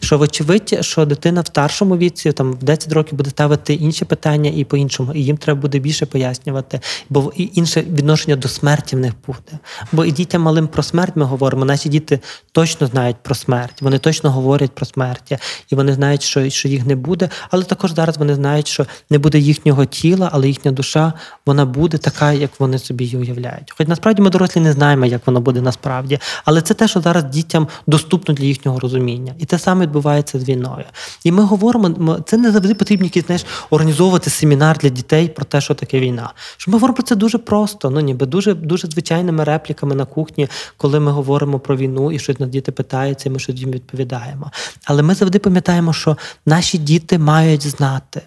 Що 0.00 0.18
вочевидь, 0.18 0.78
що 0.80 1.06
дитина 1.06 1.40
в 1.40 1.46
старшому 1.46 1.96
віці, 1.96 2.32
там 2.32 2.52
в 2.52 2.62
10 2.62 2.92
років 2.92 3.14
буде 3.14 3.30
ставити 3.30 3.74
інші 3.74 4.04
питання 4.04 4.50
і 4.54 4.64
по-іншому, 4.64 5.12
і 5.12 5.24
їм 5.24 5.36
треба 5.36 5.60
буде 5.60 5.78
більше 5.78 6.06
пояснювати, 6.06 6.80
бо 7.10 7.32
інше 7.36 7.80
відношення 7.80 8.36
до 8.36 8.48
смерті 8.48 8.96
в 8.96 8.98
них 8.98 9.12
буде. 9.26 9.58
Бо 9.92 10.04
і 10.04 10.12
дітям 10.12 10.42
малим 10.42 10.68
про 10.68 10.82
смерть 10.82 11.16
ми 11.16 11.24
говоримо. 11.24 11.64
Наші 11.64 11.88
діти 11.88 12.20
точно 12.52 12.86
знають 12.86 13.16
про 13.22 13.34
смерть, 13.34 13.82
вони 13.82 13.98
точно 13.98 14.30
говорять 14.30 14.70
про 14.70 14.86
смерть, 14.86 15.32
і 15.68 15.74
вони 15.74 15.92
знають, 15.92 16.22
що 16.22 16.50
що 16.50 16.68
їх 16.68 16.86
не 16.86 16.96
буде. 16.96 17.28
Але 17.50 17.64
також 17.64 17.94
зараз 17.94 18.18
вони 18.18 18.34
знають, 18.34 18.68
що 18.68 18.86
не 19.10 19.18
буде 19.18 19.38
їхнього 19.38 19.86
тіла, 19.90 20.30
але 20.32 20.48
їхня 20.48 20.72
душа 20.72 21.12
вона 21.46 21.64
буде 21.64 21.98
така, 21.98 22.32
як 22.32 22.50
вони 22.58 22.78
собі 22.78 23.04
її 23.04 23.16
уявляють. 23.16 23.72
Хоч 23.78 23.88
насправді 23.88 24.22
ми 24.22 24.30
дорослі 24.30 24.60
не 24.60 24.72
знаємо, 24.72 25.06
як 25.06 25.26
воно 25.26 25.40
буде 25.40 25.60
насправді, 25.60 26.18
але 26.44 26.62
це 26.62 26.74
те, 26.74 26.88
що 26.88 27.00
зараз 27.00 27.24
дітям 27.24 27.68
доступно 27.86 28.34
для 28.34 28.44
їхнього 28.44 28.80
розуміння, 28.80 29.34
і 29.38 29.44
те 29.44 29.58
саме 29.58 29.82
відбувається 29.82 30.40
з 30.40 30.48
війною. 30.48 30.84
І 31.24 31.32
ми 31.32 31.42
говоримо, 31.42 32.18
це 32.26 32.36
не 32.36 32.52
завжди 32.52 32.74
потрібно 32.74 33.06
якісь, 33.06 33.26
знаєш, 33.26 33.44
організовувати 33.70 34.30
семінар 34.30 34.78
для 34.78 34.88
дітей 34.88 35.28
про 35.28 35.44
те, 35.44 35.60
що 35.60 35.74
таке 35.74 36.00
війна. 36.00 36.32
Що 36.56 36.70
ми 36.70 36.76
говоримо 36.76 36.94
про 36.94 37.02
це 37.02 37.16
дуже 37.16 37.38
просто, 37.38 37.90
ну 37.90 38.00
ніби 38.00 38.26
дуже 38.26 38.54
дуже 38.54 38.88
звичайними 38.88 39.44
репліками 39.44 39.94
на 39.94 40.04
кухні, 40.04 40.48
коли 40.76 41.00
ми 41.00 41.12
говоримо 41.12 41.58
про 41.58 41.76
війну 41.76 42.12
і 42.12 42.18
щось 42.18 42.40
на 42.40 42.46
діти 42.46 42.72
питаються, 42.72 43.28
і 43.28 43.32
ми 43.32 43.38
щось 43.38 43.56
їм 43.56 43.70
відповідаємо. 43.70 44.50
Але 44.84 45.02
ми 45.02 45.14
завжди 45.14 45.38
пам'ятаємо, 45.38 45.92
що 45.92 46.16
наші 46.46 46.78
діти 46.78 47.18
мають 47.18 47.66
знати. 47.66 48.22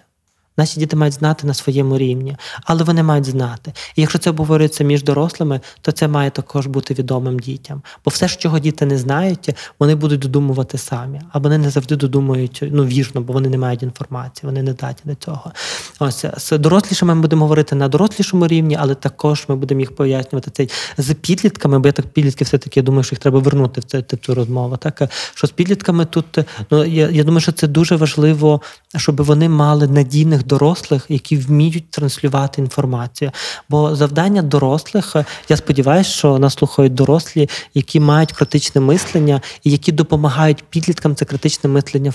Наші 0.56 0.80
діти 0.80 0.96
мають 0.96 1.14
знати 1.14 1.46
на 1.46 1.54
своєму 1.54 1.98
рівні, 1.98 2.36
але 2.64 2.84
вони 2.84 3.02
мають 3.02 3.24
знати. 3.24 3.72
І 3.96 4.00
якщо 4.00 4.18
це 4.18 4.30
обговорюється 4.30 4.84
між 4.84 5.02
дорослими, 5.02 5.60
то 5.80 5.92
це 5.92 6.08
має 6.08 6.30
також 6.30 6.66
бути 6.66 6.94
відомим 6.94 7.38
дітям. 7.38 7.82
Бо 8.04 8.08
все, 8.08 8.28
чого 8.28 8.58
діти 8.58 8.86
не 8.86 8.98
знають, 8.98 9.50
вони 9.78 9.94
будуть 9.94 10.20
додумувати 10.20 10.78
самі, 10.78 11.20
а 11.32 11.38
вони 11.38 11.58
не 11.58 11.70
завжди 11.70 11.96
додумують 11.96 12.64
ну 12.70 12.84
вірно, 12.84 13.20
бо 13.20 13.32
вони 13.32 13.48
не 13.48 13.58
мають 13.58 13.82
інформації, 13.82 14.46
вони 14.46 14.62
не 14.62 14.72
здатні 14.72 15.12
до 15.12 15.14
цього. 15.14 15.52
Ось 15.98 16.24
з 16.36 16.58
дорослішими 16.58 17.14
ми 17.14 17.20
будемо 17.20 17.44
говорити 17.44 17.76
на 17.76 17.88
дорослішому 17.88 18.46
рівні, 18.46 18.76
але 18.80 18.94
також 18.94 19.44
ми 19.48 19.56
будемо 19.56 19.80
їх 19.80 19.96
пояснювати 19.96 20.50
цей 20.50 20.70
з 20.98 21.14
підлітками, 21.14 21.78
бо 21.78 21.88
я 21.88 21.92
так 21.92 22.06
підлітки 22.06 22.44
все-таки 22.44 22.80
я 22.80 22.84
думаю, 22.84 23.04
що 23.04 23.14
їх 23.14 23.20
треба 23.20 23.38
вернути 23.38 23.80
в 23.80 23.84
цю, 23.84 24.02
цю 24.02 24.34
розмову. 24.34 24.76
Так 24.76 25.02
що 25.34 25.46
з 25.46 25.50
підлітками 25.50 26.04
тут 26.04 26.38
ну 26.70 26.84
я, 26.84 27.08
я 27.10 27.24
думаю, 27.24 27.40
що 27.40 27.52
це 27.52 27.66
дуже 27.66 27.96
важливо, 27.96 28.60
щоб 28.96 29.22
вони 29.22 29.48
мали 29.48 29.88
надійних 29.88 30.43
дорослих, 30.46 31.06
які 31.08 31.36
вміють 31.36 31.90
транслювати 31.90 32.62
інформацію. 32.62 33.30
Бо 33.68 33.96
завдання 33.96 34.42
дорослих, 34.42 35.16
я 35.48 35.56
сподіваюся, 35.56 36.10
що 36.10 36.38
нас 36.38 36.54
слухають 36.54 36.94
дорослі, 36.94 37.48
які 37.74 38.00
мають 38.00 38.32
критичне 38.32 38.80
мислення 38.80 39.40
і 39.62 39.70
які 39.70 39.92
допомагають 39.92 40.64
підліткам 40.64 41.14
це 41.14 41.24
критичне 41.24 41.70
мислення 41.70 42.12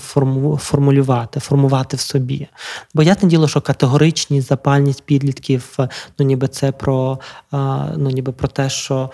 формулювати, 0.58 1.40
формувати 1.40 1.96
в 1.96 2.00
собі. 2.00 2.46
Бо 2.94 3.02
я 3.02 3.16
не 3.22 3.28
діло, 3.28 3.48
що 3.48 3.60
категоричність, 3.60 4.48
запальність 4.48 5.02
підлітків, 5.02 5.76
ну 6.18 6.26
ніби 6.26 6.48
це 6.48 6.72
про 6.72 7.18
ну 7.96 8.10
ніби 8.10 8.32
про 8.32 8.48
те, 8.48 8.70
що 8.70 9.10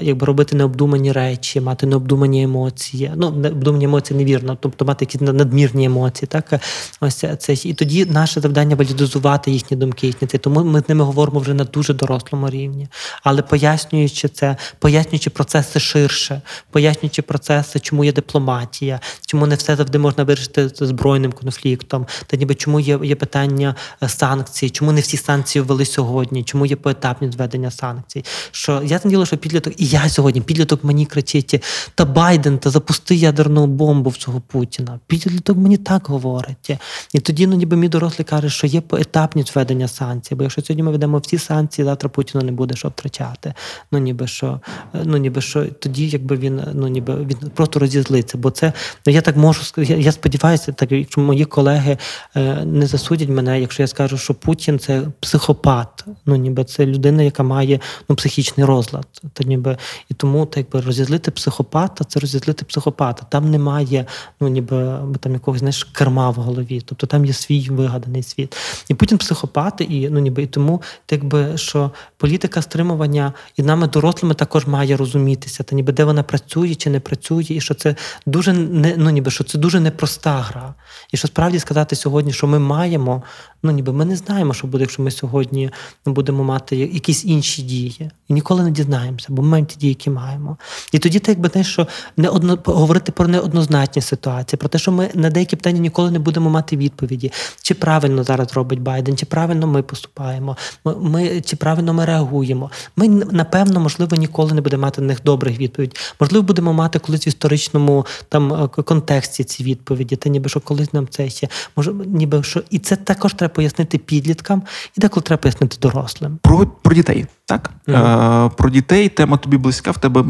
якби 0.00 0.26
робити 0.26 0.56
необдумані 0.56 1.12
речі, 1.12 1.60
мати 1.60 1.86
необдумані 1.86 2.42
емоції. 2.42 3.12
Ну, 3.16 3.30
необдумані 3.30 3.84
емоції 3.84 4.18
невірно, 4.18 4.58
тобто 4.60 4.84
мати 4.84 5.04
якісь 5.04 5.20
надмірні 5.20 5.84
емоції. 5.84 6.28
Так 6.32 6.60
ось 7.00 7.24
це 7.38 7.52
і 7.64 7.74
тоді 7.74 8.04
наше 8.04 8.40
завдання 8.40 8.76
валідизувати 8.76 9.50
їхні 9.50 9.76
думки, 9.76 10.06
їхні 10.06 10.28
це. 10.28 10.38
Тому 10.38 10.64
ми 10.64 10.80
з 10.80 10.88
ними 10.88 11.04
говоримо 11.04 11.40
вже 11.40 11.54
на 11.54 11.64
дуже 11.64 11.94
дорослому 11.94 12.50
рівні. 12.50 12.88
Але 13.22 13.42
пояснюючи 13.42 14.28
це, 14.28 14.56
пояснюючи 14.78 15.30
процеси 15.30 15.80
ширше, 15.80 16.40
пояснюючи 16.70 17.22
процеси, 17.22 17.80
чому 17.80 18.04
є 18.04 18.12
дипломатія, 18.12 19.00
чому 19.26 19.46
не 19.46 19.54
все 19.54 19.76
завжди 19.76 19.98
можна 19.98 20.24
вирішити 20.24 20.68
збройним 20.74 21.32
конфліктом, 21.32 22.06
та 22.26 22.36
ніби 22.36 22.54
чому 22.54 22.80
є 22.80 22.98
є 23.02 23.14
питання 23.14 23.74
е, 24.02 24.08
санкцій, 24.08 24.70
чому 24.70 24.92
не 24.92 25.00
всі 25.00 25.16
санкції 25.16 25.62
ввели 25.62 25.84
сьогодні, 25.84 26.44
чому 26.44 26.66
є 26.66 26.76
поетапні 26.76 27.32
зведення 27.32 27.70
санкцій. 27.70 28.24
Що 28.50 28.82
я 28.84 29.00
діло, 29.04 29.26
що 29.26 29.36
підліток, 29.50 29.80
і 29.80 29.86
я 29.86 30.08
сьогодні 30.08 30.40
підліток 30.40 30.84
мені 30.84 31.06
кричить: 31.06 31.64
та 31.94 32.04
Байден, 32.04 32.58
та 32.58 32.70
запусти 32.70 33.14
ядерну 33.14 33.66
бомбу 33.66 34.10
в 34.10 34.16
цього 34.16 34.40
Путіна. 34.40 35.00
Підліток 35.06 35.58
мені 35.58 35.76
так 35.76 36.06
говорить. 36.06 36.70
І 37.12 37.20
тоді 37.20 37.46
ну, 37.46 37.56
ніби 37.56 37.76
мій 37.76 37.88
дорослий 37.88 38.24
каже, 38.24 38.50
що 38.50 38.66
є 38.66 38.80
поетапність 38.80 39.54
введення 39.54 39.88
санкцій. 39.88 40.34
Бо 40.34 40.42
якщо 40.42 40.62
сьогодні 40.62 40.82
ми 40.82 40.90
ведемо 40.90 41.18
всі 41.18 41.38
санкції, 41.38 41.84
завтра 41.84 42.08
Путіну 42.08 42.44
не 42.44 42.52
буде 42.52 42.76
що 42.76 42.88
втрачати. 42.88 43.54
Ну 43.92 43.98
ніби 43.98 44.26
що, 44.26 44.60
ну 45.04 45.16
ніби 45.16 45.40
що 45.40 45.66
тоді, 45.66 46.08
якби 46.08 46.36
він 46.36 46.62
ну 46.74 46.88
ніби 46.88 47.16
він 47.16 47.36
просто 47.54 47.80
розізлиться. 47.80 48.38
Бо 48.38 48.50
це 48.50 48.72
ну 49.06 49.12
я 49.12 49.20
так 49.20 49.36
можу 49.36 49.62
я, 49.76 49.96
я 49.96 50.12
сподіваюся, 50.12 50.72
так 50.72 50.92
якщо 50.92 51.20
мої 51.20 51.44
колеги 51.44 51.98
е, 52.36 52.64
не 52.64 52.86
засудять 52.86 53.28
мене, 53.28 53.60
якщо 53.60 53.82
я 53.82 53.86
скажу, 53.86 54.18
що 54.18 54.34
Путін 54.34 54.78
це 54.78 55.02
психопат. 55.20 56.04
Ну 56.26 56.36
ніби 56.36 56.64
це 56.64 56.86
людина, 56.86 57.22
яка 57.22 57.42
має 57.42 57.80
ну 58.08 58.16
психічний 58.16 58.66
розлад. 58.66 59.06
То 59.40 59.48
ніби 59.48 59.76
і 60.08 60.14
тому 60.14 60.46
так 60.46 60.56
якби 60.56 60.80
розізлити 60.80 61.30
психопата, 61.30 62.04
це 62.04 62.20
розізлити 62.20 62.64
психопата. 62.64 63.26
Там 63.28 63.50
немає, 63.50 64.06
ну 64.40 64.48
ніби 64.48 64.98
там 65.20 65.32
якогось 65.32 65.60
знаєш, 65.60 65.84
керма 65.84 66.30
в 66.30 66.34
голові. 66.34 66.80
Тобто 66.84 67.06
там 67.06 67.24
є 67.24 67.32
свій 67.32 67.68
вигаданий 67.70 68.22
світ. 68.22 68.56
І 68.88 68.94
Путін 68.94 69.18
психопат, 69.18 69.80
і 69.80 70.08
ну 70.10 70.20
ніби 70.20 70.42
і 70.42 70.46
тому, 70.46 70.82
якби 71.10 71.58
що 71.58 71.90
політика 72.16 72.62
стримування 72.62 73.32
і 73.56 73.62
нами 73.62 73.86
дорослими 73.86 74.34
також 74.34 74.66
має 74.66 74.96
розумітися, 74.96 75.62
та 75.62 75.76
ніби 75.76 75.92
де 75.92 76.04
вона 76.04 76.22
працює 76.22 76.74
чи 76.74 76.90
не 76.90 77.00
працює, 77.00 77.44
і 77.48 77.60
що 77.60 77.74
це 77.74 77.94
дуже 78.26 78.52
не 78.52 78.94
ну 78.96 79.10
ніби 79.10 79.30
що 79.30 79.44
це 79.44 79.58
дуже 79.58 79.80
непроста 79.80 80.32
гра. 80.32 80.74
І 81.12 81.16
що 81.16 81.28
справді 81.28 81.58
сказати 81.58 81.96
сьогодні, 81.96 82.32
що 82.32 82.46
ми 82.46 82.58
маємо, 82.58 83.22
ну 83.62 83.70
ніби 83.70 83.92
ми 83.92 84.04
не 84.04 84.16
знаємо, 84.16 84.54
що 84.54 84.66
буде, 84.66 84.84
якщо 84.84 85.02
ми 85.02 85.10
сьогодні 85.10 85.70
будемо 86.06 86.44
мати 86.44 86.76
якісь 86.76 87.24
інші 87.24 87.62
дії. 87.62 88.10
І 88.28 88.32
ніколи 88.32 88.62
не 88.62 88.70
дізнаємося, 88.70 89.29
бо 89.30 89.42
ми 89.42 89.48
маємо 89.48 89.66
ті 89.66 89.76
дії, 89.76 89.90
які 89.90 90.10
маємо. 90.10 90.56
І 90.92 90.98
тоді 90.98 91.18
так 91.18 91.28
якби 91.28 91.48
те, 91.48 91.64
що 91.64 91.86
не 92.16 92.28
одно 92.28 92.58
говорити 92.64 93.12
про 93.12 93.28
неоднозначні 93.28 94.02
ситуації, 94.02 94.58
про 94.58 94.68
те, 94.68 94.78
що 94.78 94.92
ми 94.92 95.10
на 95.14 95.30
деякі 95.30 95.56
питання 95.56 95.80
ніколи 95.80 96.10
не 96.10 96.18
будемо 96.18 96.50
мати 96.50 96.76
відповіді, 96.76 97.32
чи 97.62 97.74
правильно 97.74 98.24
зараз 98.24 98.52
робить 98.52 98.80
Байден, 98.80 99.16
чи 99.16 99.26
правильно 99.26 99.66
ми 99.66 99.82
поступаємо, 99.82 100.56
ми, 100.84 100.94
ми 100.94 101.40
чи 101.40 101.56
правильно 101.56 101.94
ми 101.94 102.04
реагуємо. 102.04 102.70
Ми 102.96 103.08
напевно, 103.08 103.80
можливо, 103.80 104.16
ніколи 104.16 104.52
не 104.52 104.60
будемо 104.60 104.82
мати 104.82 105.00
на 105.00 105.06
них 105.06 105.22
добрих 105.24 105.58
відповідей. 105.58 105.96
Можливо, 106.20 106.46
будемо 106.46 106.72
мати 106.72 106.98
колись 106.98 107.26
в 107.26 107.28
історичному 107.28 108.06
там 108.28 108.52
е, 108.52 108.68
контексті 108.68 109.44
ці 109.44 109.64
відповіді. 109.64 110.16
Та 110.16 110.28
ніби 110.28 110.48
що 110.48 110.60
колись 110.60 110.92
нам 110.92 111.08
це 111.08 111.30
ще 111.30 111.48
може, 111.76 111.92
ніби 111.92 112.42
що 112.42 112.62
і 112.70 112.78
це 112.78 112.96
також 112.96 113.34
треба 113.34 113.54
пояснити 113.54 113.98
підліткам, 113.98 114.62
і 114.98 115.00
деколи 115.00 115.22
треба 115.22 115.40
пояснити 115.40 115.76
дорослим. 115.80 116.38
Про, 116.42 116.66
про 116.82 116.94
дітей, 116.94 117.26
так? 117.46 117.70
Мгм. 117.86 118.46
Е, 118.46 118.50
про 118.56 118.70
дітей 118.70 119.08
тема 119.20 119.36
тобі 119.36 119.56
близька. 119.56 119.90
В 119.90 119.98
тебе 119.98 120.24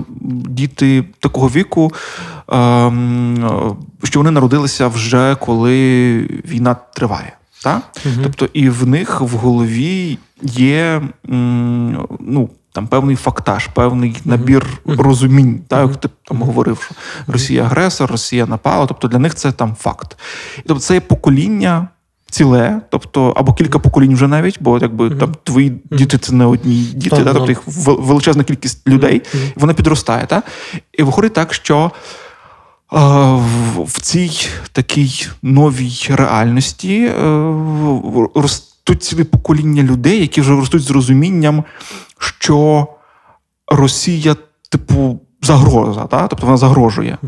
діти 0.48 1.04
такого 1.20 1.48
віку, 1.48 1.92
е, 1.92 2.92
що 4.04 4.20
вони 4.20 4.30
народилися 4.30 4.88
вже 4.88 5.36
коли 5.40 6.18
війна 6.48 6.76
триває. 6.94 7.36
Так? 7.62 7.82
Мгм. 8.04 8.20
Тобто, 8.22 8.48
і 8.52 8.68
в 8.68 8.86
них 8.86 9.20
в 9.20 9.36
голові 9.36 10.18
є 10.42 11.02
ну, 12.20 12.50
там 12.72 12.86
певний 12.86 13.16
фактаж, 13.16 13.66
певний 13.66 14.16
набір 14.24 14.66
Мгм. 14.84 15.00
розумінь, 15.00 15.60
так, 15.68 15.88
як 15.88 15.96
ти 15.96 16.08
там 16.24 16.42
говорив, 16.42 16.80
що 16.82 16.94
Росія 17.32 17.62
агресор, 17.62 18.10
Росія 18.10 18.46
напала. 18.46 18.86
Тобто 18.86 19.08
для 19.08 19.18
них 19.18 19.34
це 19.34 19.52
там 19.52 19.74
факт. 19.74 20.18
І 20.58 20.62
тобто 20.66 20.80
це 20.82 20.94
є 20.94 21.00
покоління. 21.00 21.88
Ціле, 22.30 22.80
тобто, 22.90 23.32
або 23.36 23.52
кілька 23.52 23.78
поколінь 23.78 24.14
вже 24.14 24.28
навіть, 24.28 24.58
бо 24.60 24.78
якби 24.78 25.06
Мгм. 25.06 25.18
там 25.18 25.34
твої 25.44 25.80
діти 25.90 26.18
це 26.18 26.32
не 26.32 26.44
одні 26.46 26.74
діти, 26.74 27.16
да, 27.16 27.24
ну. 27.24 27.32
тобто 27.32 27.50
їх 27.50 27.62
величезна 27.86 28.44
кількість 28.44 28.88
людей, 28.88 29.22
вона 29.56 29.74
підростає. 29.74 30.26
Та? 30.26 30.42
І 30.92 31.02
виходить 31.02 31.32
так, 31.32 31.54
що 31.54 31.92
е, 32.92 32.98
в, 33.36 33.82
в 33.84 34.00
цій 34.00 34.48
такій 34.72 35.26
новій 35.42 36.06
реальності 36.10 37.04
е, 37.04 37.54
ростуть 38.34 39.02
ціле 39.02 39.24
покоління 39.24 39.82
людей, 39.82 40.20
які 40.20 40.40
вже 40.40 40.50
ростуть 40.50 40.82
з 40.82 40.90
розумінням, 40.90 41.64
що 42.18 42.86
Росія, 43.68 44.36
типу, 44.68 45.20
загроза, 45.42 46.04
та? 46.04 46.28
тобто 46.28 46.46
вона 46.46 46.56
загрожує. 46.58 47.18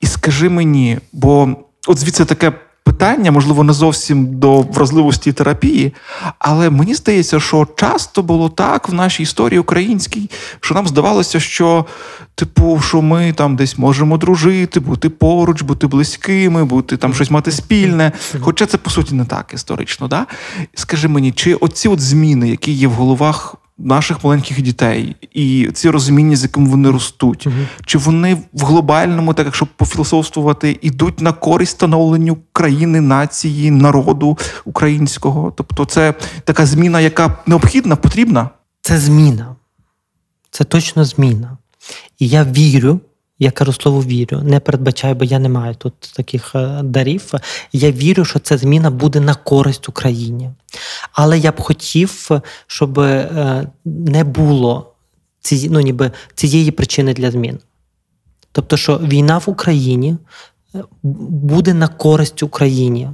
І 0.00 0.06
скажи 0.06 0.48
мені, 0.48 0.98
бо 1.12 1.48
от 1.86 1.98
звідси 1.98 2.24
таке 2.24 2.52
питання, 2.84 3.30
можливо, 3.30 3.64
не 3.64 3.72
зовсім 3.72 4.26
до 4.38 4.60
вразливості 4.60 5.32
терапії, 5.32 5.94
але 6.38 6.70
мені 6.70 6.94
здається, 6.94 7.40
що 7.40 7.68
часто 7.76 8.22
було 8.22 8.48
так 8.48 8.88
в 8.88 8.94
нашій 8.94 9.22
історії 9.22 9.58
українській, 9.58 10.30
що 10.60 10.74
нам 10.74 10.88
здавалося, 10.88 11.40
що, 11.40 11.86
типу, 12.34 12.80
що 12.80 13.02
ми 13.02 13.32
там 13.32 13.56
десь 13.56 13.78
можемо 13.78 14.18
дружити, 14.18 14.80
бути 14.80 15.08
поруч, 15.08 15.62
бути 15.62 15.86
близькими, 15.86 16.64
бути 16.64 16.96
там 16.96 17.14
щось 17.14 17.30
мати 17.30 17.52
спільне. 17.52 18.12
Хоча 18.40 18.66
це 18.66 18.78
по 18.78 18.90
суті 18.90 19.14
не 19.14 19.24
так 19.24 19.50
історично. 19.54 20.08
Да? 20.08 20.26
Скажи 20.74 21.08
мені, 21.08 21.32
чи 21.32 21.54
оці 21.54 21.88
от 21.88 22.00
зміни, 22.00 22.48
які 22.48 22.72
є 22.72 22.88
в 22.88 22.92
головах 22.92 23.56
наших 23.78 24.24
маленьких 24.24 24.62
дітей, 24.62 25.16
і 25.32 25.70
ці 25.74 25.90
розуміння, 25.90 26.36
з 26.36 26.42
яким 26.42 26.66
вони 26.66 26.90
ростуть, 26.90 27.46
угу. 27.46 27.56
чи 27.86 27.98
вони 27.98 28.34
в 28.52 28.64
глобальному, 28.64 29.34
так 29.34 29.46
якщо 29.46 29.66
пофілософствувати, 29.66 30.78
ідуть 30.82 31.20
на 31.20 31.32
користь 31.32 31.72
становленню 31.72 32.38
країни, 32.52 33.00
нації, 33.00 33.70
народу 33.70 34.38
українського? 34.64 35.52
Тобто, 35.56 35.84
це 35.84 36.14
така 36.44 36.66
зміна, 36.66 37.00
яка 37.00 37.38
необхідна, 37.46 37.96
потрібна? 37.96 38.50
Це 38.80 38.98
зміна. 38.98 39.56
Це 40.50 40.64
точно 40.64 41.04
зміна. 41.04 41.58
І 42.18 42.28
я 42.28 42.44
вірю, 42.44 43.00
я 43.44 43.50
кажу 43.50 43.72
слово 43.72 44.02
вірю, 44.02 44.40
не 44.42 44.60
передбачаю, 44.60 45.14
бо 45.14 45.24
я 45.24 45.38
не 45.38 45.48
маю 45.48 45.74
тут 45.74 45.94
таких 46.16 46.54
е, 46.54 46.80
дарів. 46.82 47.32
Я 47.72 47.90
вірю, 47.90 48.24
що 48.24 48.38
ця 48.38 48.58
зміна 48.58 48.90
буде 48.90 49.20
на 49.20 49.34
користь 49.34 49.88
Україні. 49.88 50.50
Але 51.12 51.38
я 51.38 51.52
б 51.52 51.60
хотів, 51.60 52.28
щоб 52.66 52.98
е, 52.98 53.66
не 53.84 54.24
було 54.24 54.94
ці, 55.40 55.68
ну, 55.70 55.80
ніби, 55.80 56.10
цієї 56.34 56.70
причини 56.70 57.14
для 57.14 57.30
змін. 57.30 57.58
Тобто, 58.52 58.76
що 58.76 58.98
війна 58.98 59.38
в 59.38 59.44
Україні 59.46 60.16
е, 60.74 60.84
буде 61.02 61.74
на 61.74 61.88
користь 61.88 62.42
Україні. 62.42 63.10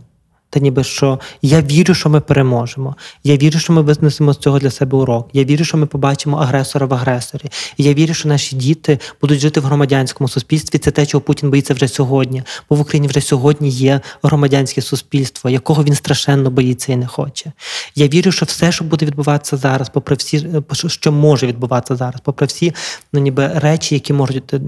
Та 0.50 0.60
ніби 0.60 0.84
що 0.84 1.20
я 1.42 1.60
вірю, 1.60 1.94
що 1.94 2.08
ми 2.08 2.20
переможемо. 2.20 2.96
Я 3.24 3.36
вірю, 3.36 3.58
що 3.58 3.72
ми 3.72 3.82
визнесемо 3.82 4.32
з 4.32 4.38
цього 4.38 4.58
для 4.58 4.70
себе 4.70 4.98
урок. 4.98 5.28
Я 5.32 5.44
вірю, 5.44 5.64
що 5.64 5.76
ми 5.76 5.86
побачимо 5.86 6.36
агресора 6.36 6.86
в 6.86 6.94
агресорі. 6.94 7.44
І 7.76 7.84
я 7.84 7.94
вірю, 7.94 8.14
що 8.14 8.28
наші 8.28 8.56
діти 8.56 8.98
будуть 9.20 9.40
жити 9.40 9.60
в 9.60 9.64
громадянському 9.64 10.28
суспільстві. 10.28 10.78
Це 10.78 10.90
те, 10.90 11.06
чого 11.06 11.22
Путін 11.22 11.50
боїться 11.50 11.74
вже 11.74 11.88
сьогодні. 11.88 12.42
Бо 12.70 12.76
в 12.76 12.80
Україні 12.80 13.08
вже 13.08 13.20
сьогодні 13.20 13.68
є 13.68 14.00
громадянське 14.22 14.82
суспільство, 14.82 15.50
якого 15.50 15.84
він 15.84 15.94
страшенно 15.94 16.50
боїться 16.50 16.92
і 16.92 16.96
не 16.96 17.06
хоче. 17.06 17.52
Я 17.94 18.08
вірю, 18.08 18.32
що 18.32 18.46
все, 18.46 18.72
що 18.72 18.84
буде 18.84 19.06
відбуватися 19.06 19.56
зараз, 19.56 19.88
попри 19.88 20.16
всі 20.16 20.48
що 20.86 21.12
може 21.12 21.46
відбуватися 21.46 21.96
зараз, 21.96 22.20
попри 22.24 22.46
всі 22.46 22.74
ну, 23.12 23.20
ніби 23.20 23.50
речі, 23.54 23.94
які 23.94 24.12
можуть 24.12 24.54
е, 24.54 24.60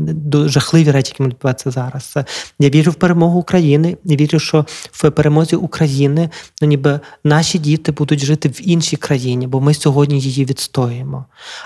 жахливі 0.48 0.90
речі, 0.90 1.10
які 1.12 1.22
можуть 1.22 1.34
відбуватися 1.34 1.70
зараз. 1.70 2.14
Я 2.58 2.70
вірю 2.70 2.90
в 2.90 2.94
перемогу 2.94 3.38
України. 3.38 3.96
Я 4.04 4.16
вірю, 4.16 4.38
що 4.38 4.66
в 4.92 5.10
перемозі 5.10 5.56
України 5.56 5.71
ну, 5.80 6.68
ніби 6.68 7.00
наші 7.24 7.58
діти 7.58 7.92
будуть 7.92 8.24
жити 8.24 8.48
в 8.48 8.68
іншій 8.68 8.96
країні, 8.96 9.46
бо 9.46 9.60
ми 9.60 9.74
сьогодні 9.74 10.20
її 10.20 10.44
відстоюємо. 10.44 11.24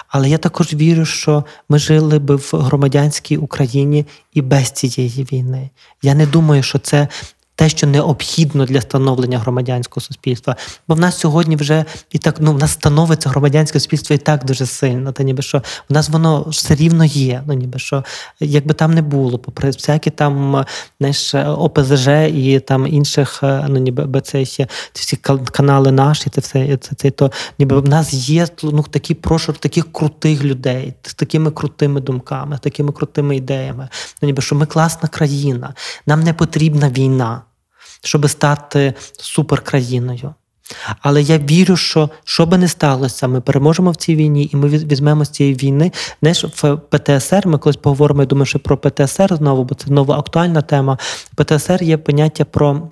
Але 0.08 0.30
я 0.30 0.38
також 0.38 0.74
вірю, 0.74 1.04
що 1.04 1.44
ми 1.68 1.78
жили 1.78 2.18
би 2.18 2.36
в 2.36 2.50
громадянській 2.52 3.36
Україні 3.36 4.06
і 4.34 4.42
без 4.42 4.70
цієї 4.70 5.26
війни. 5.32 5.70
Я 6.02 6.14
не 6.14 6.26
думаю, 6.26 6.62
що 6.62 6.78
це. 6.78 7.08
Те, 7.58 7.68
що 7.68 7.86
необхідно 7.86 8.64
для 8.64 8.80
становлення 8.80 9.38
громадянського 9.38 10.04
суспільства, 10.04 10.56
бо 10.88 10.94
в 10.94 11.00
нас 11.00 11.18
сьогодні 11.18 11.56
вже 11.56 11.84
і 12.12 12.18
так 12.18 12.36
ну 12.40 12.52
в 12.52 12.58
нас 12.58 12.72
становиться 12.72 13.28
громадянське 13.28 13.80
суспільство 13.80 14.16
і 14.16 14.18
так 14.18 14.44
дуже 14.44 14.66
сильно. 14.66 15.12
Та 15.12 15.22
ніби 15.22 15.42
що 15.42 15.62
в 15.88 15.92
нас 15.92 16.08
воно 16.08 16.44
все 16.48 16.74
рівно 16.74 17.04
є. 17.04 17.42
Ну 17.46 17.54
ніби 17.54 17.78
що, 17.78 18.04
якби 18.40 18.74
там 18.74 18.94
не 18.94 19.02
було, 19.02 19.38
попри 19.38 19.70
всякі 19.70 20.10
там 20.10 20.64
знаєш, 21.00 21.34
ОПЗЖ 21.34 22.08
і 22.28 22.60
там 22.66 22.86
інших, 22.86 23.40
е, 23.42 23.66
ну 23.68 23.78
ніби 23.78 24.04
би 24.04 24.20
це 24.20 24.44
ще 24.44 24.68
ці 24.92 25.02
всі 25.02 25.16
канали 25.52 25.92
наші, 25.92 26.30
це 26.30 26.40
все 26.40 26.76
це, 26.76 26.94
це 26.96 27.10
то 27.10 27.32
ніби 27.58 27.80
в 27.80 27.88
нас 27.88 28.12
є 28.12 28.46
ну 28.62 28.82
такі 28.82 29.14
прошур 29.14 29.58
таких 29.58 29.92
крутих 29.92 30.44
людей 30.44 30.94
з 31.02 31.14
такими 31.14 31.50
крутими 31.50 32.00
думками, 32.00 32.56
з 32.56 32.60
такими 32.60 32.92
крутими 32.92 33.36
ідеями. 33.36 33.88
Ну 34.22 34.26
ніби 34.26 34.42
що 34.42 34.54
ми 34.54 34.66
класна 34.66 35.08
країна, 35.08 35.74
нам 36.06 36.20
не 36.20 36.32
потрібна 36.32 36.90
війна, 36.90 37.42
щоб 38.06 38.30
стати 38.30 38.94
суперкраїною. 39.18 40.34
Але 41.00 41.22
я 41.22 41.38
вірю, 41.38 41.76
що 41.76 42.10
що 42.24 42.46
би 42.46 42.58
не 42.58 42.68
сталося, 42.68 43.28
ми 43.28 43.40
переможемо 43.40 43.90
в 43.90 43.96
цій 43.96 44.16
війні, 44.16 44.50
і 44.52 44.56
ми 44.56 44.68
візьмемо 44.68 45.24
з 45.24 45.28
цієї 45.28 45.54
війни. 45.54 45.92
Знаєш, 46.22 46.44
в 46.44 46.76
ПТСР 46.76 47.46
ми 47.46 47.58
колись 47.58 47.76
поговоримо. 47.76 48.22
Я 48.22 48.26
думаю, 48.26 48.46
що 48.46 48.58
про 48.58 48.78
ПТСР 48.78 49.36
знову, 49.36 49.64
бо 49.64 49.74
це 49.74 49.86
знову 49.86 50.12
актуальна 50.12 50.62
тема. 50.62 50.98
ПТСР 51.34 51.82
є 51.82 51.96
поняття 51.96 52.44
про. 52.44 52.88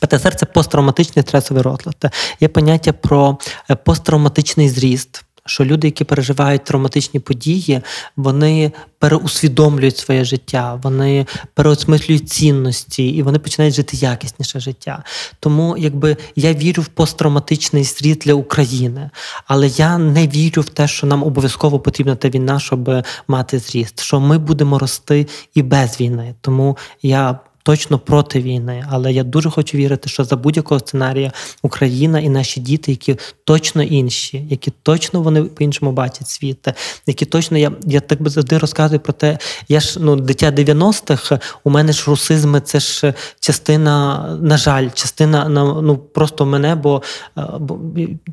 ПТСР 0.00 0.34
це 0.34 0.46
посттравматичний 0.46 1.22
стресовий 1.22 1.62
розлад. 1.62 2.14
Є 2.40 2.48
поняття 2.48 2.92
про 2.92 3.38
е, 3.70 3.74
посттравматичний 3.74 4.68
зріст. 4.68 5.24
Що 5.46 5.64
люди, 5.64 5.86
які 5.86 6.04
переживають 6.04 6.64
травматичні 6.64 7.20
події, 7.20 7.80
вони 8.16 8.72
переусвідомлюють 8.98 9.96
своє 9.96 10.24
життя, 10.24 10.80
вони 10.82 11.26
переосмислюють 11.54 12.30
цінності 12.30 13.08
і 13.08 13.22
вони 13.22 13.38
починають 13.38 13.74
жити 13.74 13.96
якісніше 13.96 14.60
життя. 14.60 15.04
Тому 15.40 15.76
якби 15.78 16.16
я 16.36 16.54
вірю 16.54 16.82
в 16.82 16.86
посттравматичний 16.86 17.84
зріст 17.84 18.20
для 18.24 18.34
України, 18.34 19.10
але 19.46 19.68
я 19.68 19.98
не 19.98 20.28
вірю 20.28 20.62
в 20.62 20.68
те, 20.68 20.88
що 20.88 21.06
нам 21.06 21.22
обов'язково 21.22 21.80
потрібна 21.80 22.16
та 22.16 22.28
війна, 22.28 22.60
щоб 22.60 23.04
мати 23.28 23.58
зріст. 23.58 24.00
Що 24.00 24.20
ми 24.20 24.38
будемо 24.38 24.78
рости 24.78 25.26
і 25.54 25.62
без 25.62 26.00
війни. 26.00 26.34
Тому 26.40 26.76
я. 27.02 27.38
Точно 27.64 27.98
проти 27.98 28.40
війни, 28.40 28.86
але 28.90 29.12
я 29.12 29.24
дуже 29.24 29.50
хочу 29.50 29.78
вірити, 29.78 30.08
що 30.08 30.24
за 30.24 30.36
будь-якого 30.36 30.80
сценарія 30.80 31.32
Україна 31.62 32.20
і 32.20 32.28
наші 32.28 32.60
діти, 32.60 32.90
які 32.90 33.16
точно 33.44 33.82
інші, 33.82 34.46
які 34.50 34.72
точно 34.82 35.22
вони 35.22 35.42
по-іншому 35.42 35.92
бачать 35.92 36.28
світ, 36.28 36.68
які 37.06 37.24
точно 37.24 37.58
я, 37.58 37.72
я 37.86 38.00
так 38.00 38.22
би 38.22 38.30
завжди 38.30 38.58
розказую 38.58 39.00
про 39.00 39.12
те, 39.12 39.38
я 39.68 39.80
ж 39.80 40.00
ну 40.00 40.16
дитя 40.16 40.50
90-х, 40.50 41.38
у 41.64 41.70
мене 41.70 41.92
ж 41.92 42.04
русизми, 42.06 42.60
це 42.60 42.80
ж 42.80 43.14
частина, 43.40 44.26
на 44.42 44.56
жаль, 44.56 44.88
частина 44.94 45.48
на 45.48 45.64
ну 45.64 45.96
просто 45.98 46.46
мене, 46.46 46.74
бо, 46.74 47.02
е, 47.38 47.42
бо 47.60 47.78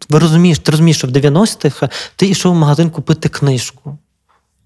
ви 0.09 0.19
розумієш, 0.19 0.59
ти 0.59 0.71
розумієш, 0.71 0.97
що 0.97 1.07
в 1.07 1.11
90-х 1.11 1.89
ти 2.15 2.27
йшов 2.27 2.53
в 2.53 2.57
магазин 2.57 2.89
купити 2.89 3.29
книжку 3.29 3.97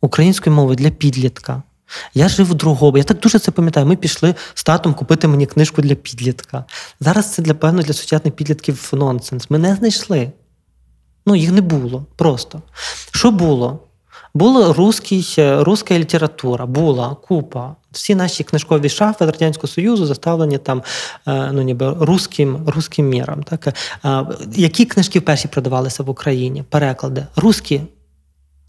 української 0.01 0.55
мови 0.55 0.76
для 0.76 0.89
підлітка. 0.89 1.64
Я 2.13 2.29
жив 2.29 2.51
у 2.51 2.53
другому. 2.53 2.97
Я 2.97 3.03
так 3.03 3.19
дуже 3.19 3.39
це 3.39 3.51
пам'ятаю. 3.51 3.85
Ми 3.85 3.95
пішли 3.95 4.35
з 4.53 4.63
татом 4.63 4.93
купити 4.93 5.27
мені 5.27 5.45
книжку 5.45 5.81
для 5.81 5.95
підлітка. 5.95 6.65
Зараз 6.99 7.33
це 7.33 7.41
для 7.41 7.53
певно 7.53 7.81
для 7.81 7.93
сучасних 7.93 8.33
підлітків 8.33 8.89
нонсенс. 8.93 9.49
Ми 9.49 9.57
не 9.57 9.75
знайшли. 9.75 10.31
Ну, 11.25 11.35
їх 11.35 11.51
не 11.51 11.61
було 11.61 12.05
просто. 12.15 12.61
Що 13.11 13.31
було? 13.31 13.79
Була 14.33 14.73
русський, 14.73 15.35
руська 15.37 15.99
література, 15.99 16.65
була 16.65 17.15
купа. 17.27 17.75
Всі 17.91 18.15
наші 18.15 18.43
книжкові 18.43 18.89
шафи 18.89 19.25
Радянського 19.25 19.67
Союзу 19.67 20.05
заставлені 20.05 20.57
там 20.57 20.83
е, 21.27 21.51
ну, 21.53 21.61
ніби 21.61 21.95
русським, 21.99 22.69
русським 22.69 23.09
міром. 23.09 23.43
Так? 23.43 23.67
Е, 24.05 24.25
Які 24.55 24.85
книжки 24.85 25.21
перші 25.21 25.47
продавалися 25.47 26.03
в 26.03 26.09
Україні? 26.09 26.63
Переклади. 26.69 27.25
Русські. 27.35 27.81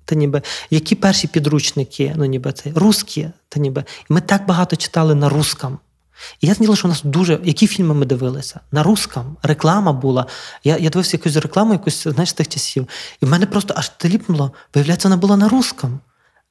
Та 0.05 0.15
ніби 0.15 0.43
які 0.71 0.95
перші 0.95 1.27
підручники, 1.27 2.15
ну 2.17 2.25
ніби 2.25 2.53
це 2.53 2.71
русські, 2.75 3.29
та 3.49 3.61
ніби. 3.61 3.85
Ми 4.09 4.21
так 4.21 4.47
багато 4.47 4.77
читали 4.77 5.15
на 5.15 5.29
русском. 5.29 5.79
І 6.41 6.47
я 6.47 6.55
знала, 6.55 6.77
що 6.77 6.89
у 6.89 6.91
нас 6.91 7.03
дуже. 7.05 7.41
Які 7.45 7.67
фільми 7.67 7.95
ми 7.95 8.07
дивилися? 8.07 8.61
На 8.73 8.83
русском. 8.83 9.37
Реклама 9.43 9.93
була. 9.93 10.27
Я 10.65 10.77
я 10.77 10.91
дивився 10.91 11.17
якусь 11.17 11.37
рекламу, 11.37 11.73
якусь, 11.73 12.03
знаєш, 12.03 12.33
тих 12.33 12.49
часів. 12.49 12.89
І 13.21 13.27
в 13.27 13.29
мене 13.29 13.47
просто 13.47 13.75
аж 13.77 13.89
теліпнуло. 13.89 14.53
Виявляється, 14.75 15.09
вона 15.09 15.17
була 15.17 15.37
на 15.37 15.49
русском. 15.49 16.01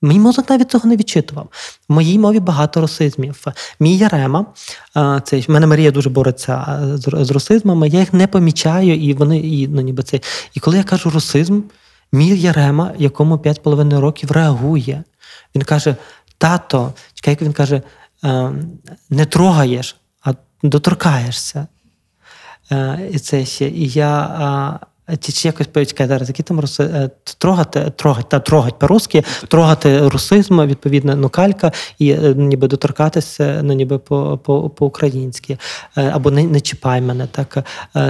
Мій 0.02 0.20
мозок 0.20 0.50
навіть 0.50 0.72
цього 0.72 0.90
не 0.90 0.96
відчитував. 0.96 1.48
В 1.90 1.94
моїй 1.94 2.20
мові 2.20 2.40
багато 2.40 2.82
русизмів. 2.82 3.46
Мій 3.80 3.98
Ярема, 3.98 4.46
це 5.24 5.40
в 5.40 5.52
мене 5.52 5.68
Марія 5.68 5.92
дуже 5.92 6.10
бореться 6.10 6.80
з, 6.96 7.32
русизмами, 7.32 7.88
я 7.88 8.00
їх 8.00 8.14
не 8.14 8.28
помічаю, 8.28 8.96
і 8.96 9.14
вони 9.14 9.40
і, 9.40 9.68
ну, 9.68 9.82
ніби 9.82 10.04
це. 10.04 10.20
І 10.54 10.60
коли 10.60 10.78
я 10.78 10.84
кажу 10.84 11.10
русизм, 11.10 11.62
мій 12.14 12.38
Ярема, 12.38 12.92
якому 12.98 13.36
5,5 13.36 14.00
років, 14.00 14.32
реагує. 14.32 15.04
Він 15.56 15.62
каже: 15.62 15.96
тато, 16.38 16.94
чекай, 17.14 17.38
він 17.42 17.54
каже, 17.54 17.82
не 19.10 19.26
трогаєш, 19.26 19.96
а 20.22 20.34
доторкаєшся. 20.64 21.68
І 23.12 23.20
це 23.20 23.46
ще. 23.46 23.70
І 23.70 23.88
я. 23.88 24.80
Чи, 25.20 25.32
чи 25.32 25.48
якось 25.48 25.68
почекай 25.68 26.08
зараз, 26.08 26.28
які 26.28 26.44
там 26.44 26.60
руси 26.60 27.10
трогати, 27.38 27.92
трогать, 27.96 28.30
та 28.30 28.40
трогать 28.40 28.80
по-русски, 28.80 29.24
трогати 29.48 30.08
русизм, 30.08 30.62
відповідно, 30.62 31.16
ну 31.16 31.30
калька, 31.30 31.72
і 32.00 32.14
ніби 32.36 32.68
доторкатися, 32.68 33.60
ну 33.64 33.74
ніби 33.74 33.98
по, 33.98 34.38
по, 34.38 34.70
по-українськи, 34.70 35.58
або 35.96 36.32
не 36.32 36.44
не 36.44 36.62
чіпай 36.62 37.02
мене. 37.02 37.28
Так 37.28 37.66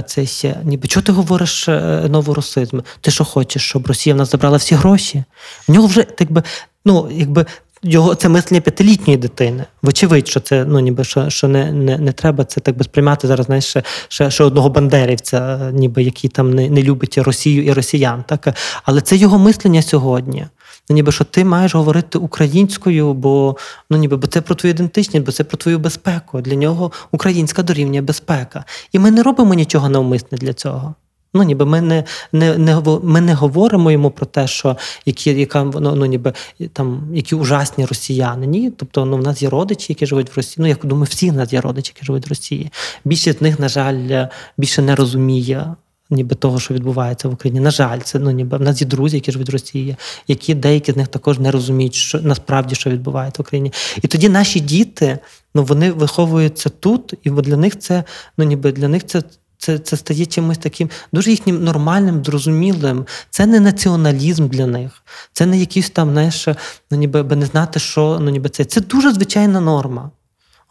це 0.06 0.26
ще 0.26 0.56
ніби 0.64 0.88
чого 0.88 1.04
ти 1.06 1.12
говориш 1.12 1.68
новорусизм? 2.08 2.80
Ти 3.00 3.10
що 3.10 3.24
хочеш, 3.24 3.68
щоб 3.68 3.86
Росія 3.86 4.14
в 4.14 4.18
нас 4.18 4.30
забрала 4.30 4.56
всі 4.56 4.74
гроші? 4.74 5.24
В 5.68 5.72
нього 5.72 5.86
вже 5.86 6.02
так 6.02 6.32
би, 6.32 6.42
ну 6.84 7.08
якби 7.12 7.46
його 7.84 8.14
це 8.14 8.28
мислення 8.28 8.60
п'ятилітньої 8.60 9.16
дитини. 9.16 9.64
Вочевидь, 9.82 10.28
що 10.28 10.40
це 10.40 10.64
ну 10.64 10.80
ніби 10.80 11.04
що 11.04 11.30
що 11.30 11.48
не 11.48 11.72
не, 11.72 11.98
не 11.98 12.12
треба 12.12 12.44
це 12.44 12.60
так 12.60 12.76
би 12.76 12.84
сприймати 12.84 13.26
зараз. 13.28 13.46
Знаєш, 13.46 13.64
ще, 13.64 13.82
ще, 14.08 14.30
ще 14.30 14.44
одного 14.44 14.68
бандерівця, 14.68 15.70
ніби 15.72 16.02
який 16.02 16.30
там 16.30 16.54
не 16.54 16.70
не 16.70 16.82
любить 16.82 17.18
Росію 17.18 17.64
і 17.64 17.72
росіян. 17.72 18.24
Так 18.28 18.56
але 18.84 19.00
це 19.00 19.16
його 19.16 19.38
мислення 19.38 19.82
сьогодні. 19.82 20.46
Ну, 20.88 20.94
ніби 20.94 21.12
що 21.12 21.24
ти 21.24 21.44
маєш 21.44 21.74
говорити 21.74 22.18
українською, 22.18 23.14
бо 23.14 23.56
ну 23.90 23.96
ніби 23.96 24.16
бо 24.16 24.26
це 24.26 24.40
про 24.40 24.54
твою 24.54 24.74
ідентичність, 24.74 25.26
бо 25.26 25.32
це 25.32 25.44
про 25.44 25.58
твою 25.58 25.78
безпеку. 25.78 26.40
Для 26.40 26.54
нього 26.54 26.92
українська 27.10 27.62
дорівнює 27.62 28.00
безпека. 28.00 28.64
І 28.92 28.98
ми 28.98 29.10
не 29.10 29.22
робимо 29.22 29.54
нічого 29.54 29.88
навмисне 29.88 30.38
для 30.38 30.52
цього. 30.52 30.94
Ну, 31.34 31.42
ніби 31.42 31.66
ми 31.66 31.80
не 31.80 32.04
не, 32.32 32.58
не, 32.58 32.82
ми 33.02 33.20
не 33.20 33.34
говоримо 33.34 33.90
йому 33.90 34.10
про 34.10 34.26
те, 34.26 34.46
що 34.46 34.76
які 35.06 35.30
яка 35.30 35.64
ну, 35.64 35.94
ну 35.96 36.06
ніби 36.06 36.32
там 36.72 37.08
які 37.14 37.34
ужасні 37.34 37.84
росіяни. 37.86 38.46
Ні, 38.46 38.70
тобто 38.70 39.04
ну, 39.04 39.16
в 39.16 39.22
нас 39.22 39.42
є 39.42 39.50
родичі, 39.50 39.86
які 39.88 40.06
живуть 40.06 40.30
в 40.30 40.36
Росії. 40.36 40.56
Ну, 40.58 40.66
я 40.66 40.76
думаю, 40.82 41.06
всі 41.10 41.30
в 41.30 41.34
нас 41.34 41.52
є 41.52 41.60
родичі, 41.60 41.92
які 41.96 42.06
живуть 42.06 42.26
в 42.26 42.28
Росії. 42.28 42.70
Більшість 43.04 43.38
з 43.38 43.42
них, 43.42 43.58
на 43.58 43.68
жаль, 43.68 44.26
більше 44.58 44.82
не 44.82 44.94
розуміє. 44.94 45.74
Ніби 46.10 46.34
того, 46.34 46.60
що 46.60 46.74
відбувається 46.74 47.28
в 47.28 47.32
Україні. 47.32 47.60
На 47.60 47.70
жаль, 47.70 48.00
це 48.00 48.18
ну 48.18 48.30
ніби 48.30 48.56
в 48.56 48.60
нас 48.60 48.80
є 48.80 48.86
друзі, 48.86 49.16
які 49.16 49.32
живуть 49.32 49.48
в 49.48 49.52
Росії, 49.52 49.96
які 50.28 50.54
деякі 50.54 50.92
з 50.92 50.96
них 50.96 51.08
також 51.08 51.38
не 51.38 51.50
розуміють, 51.50 51.94
що 51.94 52.20
насправді 52.20 52.74
що 52.74 52.90
відбувається 52.90 53.42
в 53.42 53.44
Україні. 53.44 53.72
І 54.02 54.08
тоді 54.08 54.28
наші 54.28 54.60
діти 54.60 55.18
ну 55.54 55.64
вони 55.64 55.92
виховуються 55.92 56.68
тут, 56.68 57.14
і 57.22 57.30
для 57.30 57.56
них 57.56 57.78
це 57.78 58.04
ну 58.38 58.44
ніби 58.44 58.72
для 58.72 58.88
них 58.88 59.06
це 59.06 59.22
це 59.64 59.78
це 59.78 59.96
стає 59.96 60.26
чимось 60.26 60.58
таким 60.58 60.90
дуже 61.12 61.30
їхнім 61.30 61.64
нормальним, 61.64 62.24
зрозумілим. 62.24 63.06
Це 63.30 63.46
не 63.46 63.60
націоналізм 63.60 64.48
для 64.48 64.66
них, 64.66 65.02
це 65.32 65.46
не 65.46 65.58
якийсь 65.58 65.90
там, 65.90 66.10
знаєш, 66.10 66.48
ну 66.90 66.98
ніби 66.98 67.36
не 67.36 67.46
знати, 67.46 67.80
що 67.80 68.18
ну 68.20 68.30
ніби 68.30 68.48
це. 68.48 68.64
Це 68.64 68.80
дуже 68.80 69.12
звичайна 69.12 69.60
норма. 69.60 70.10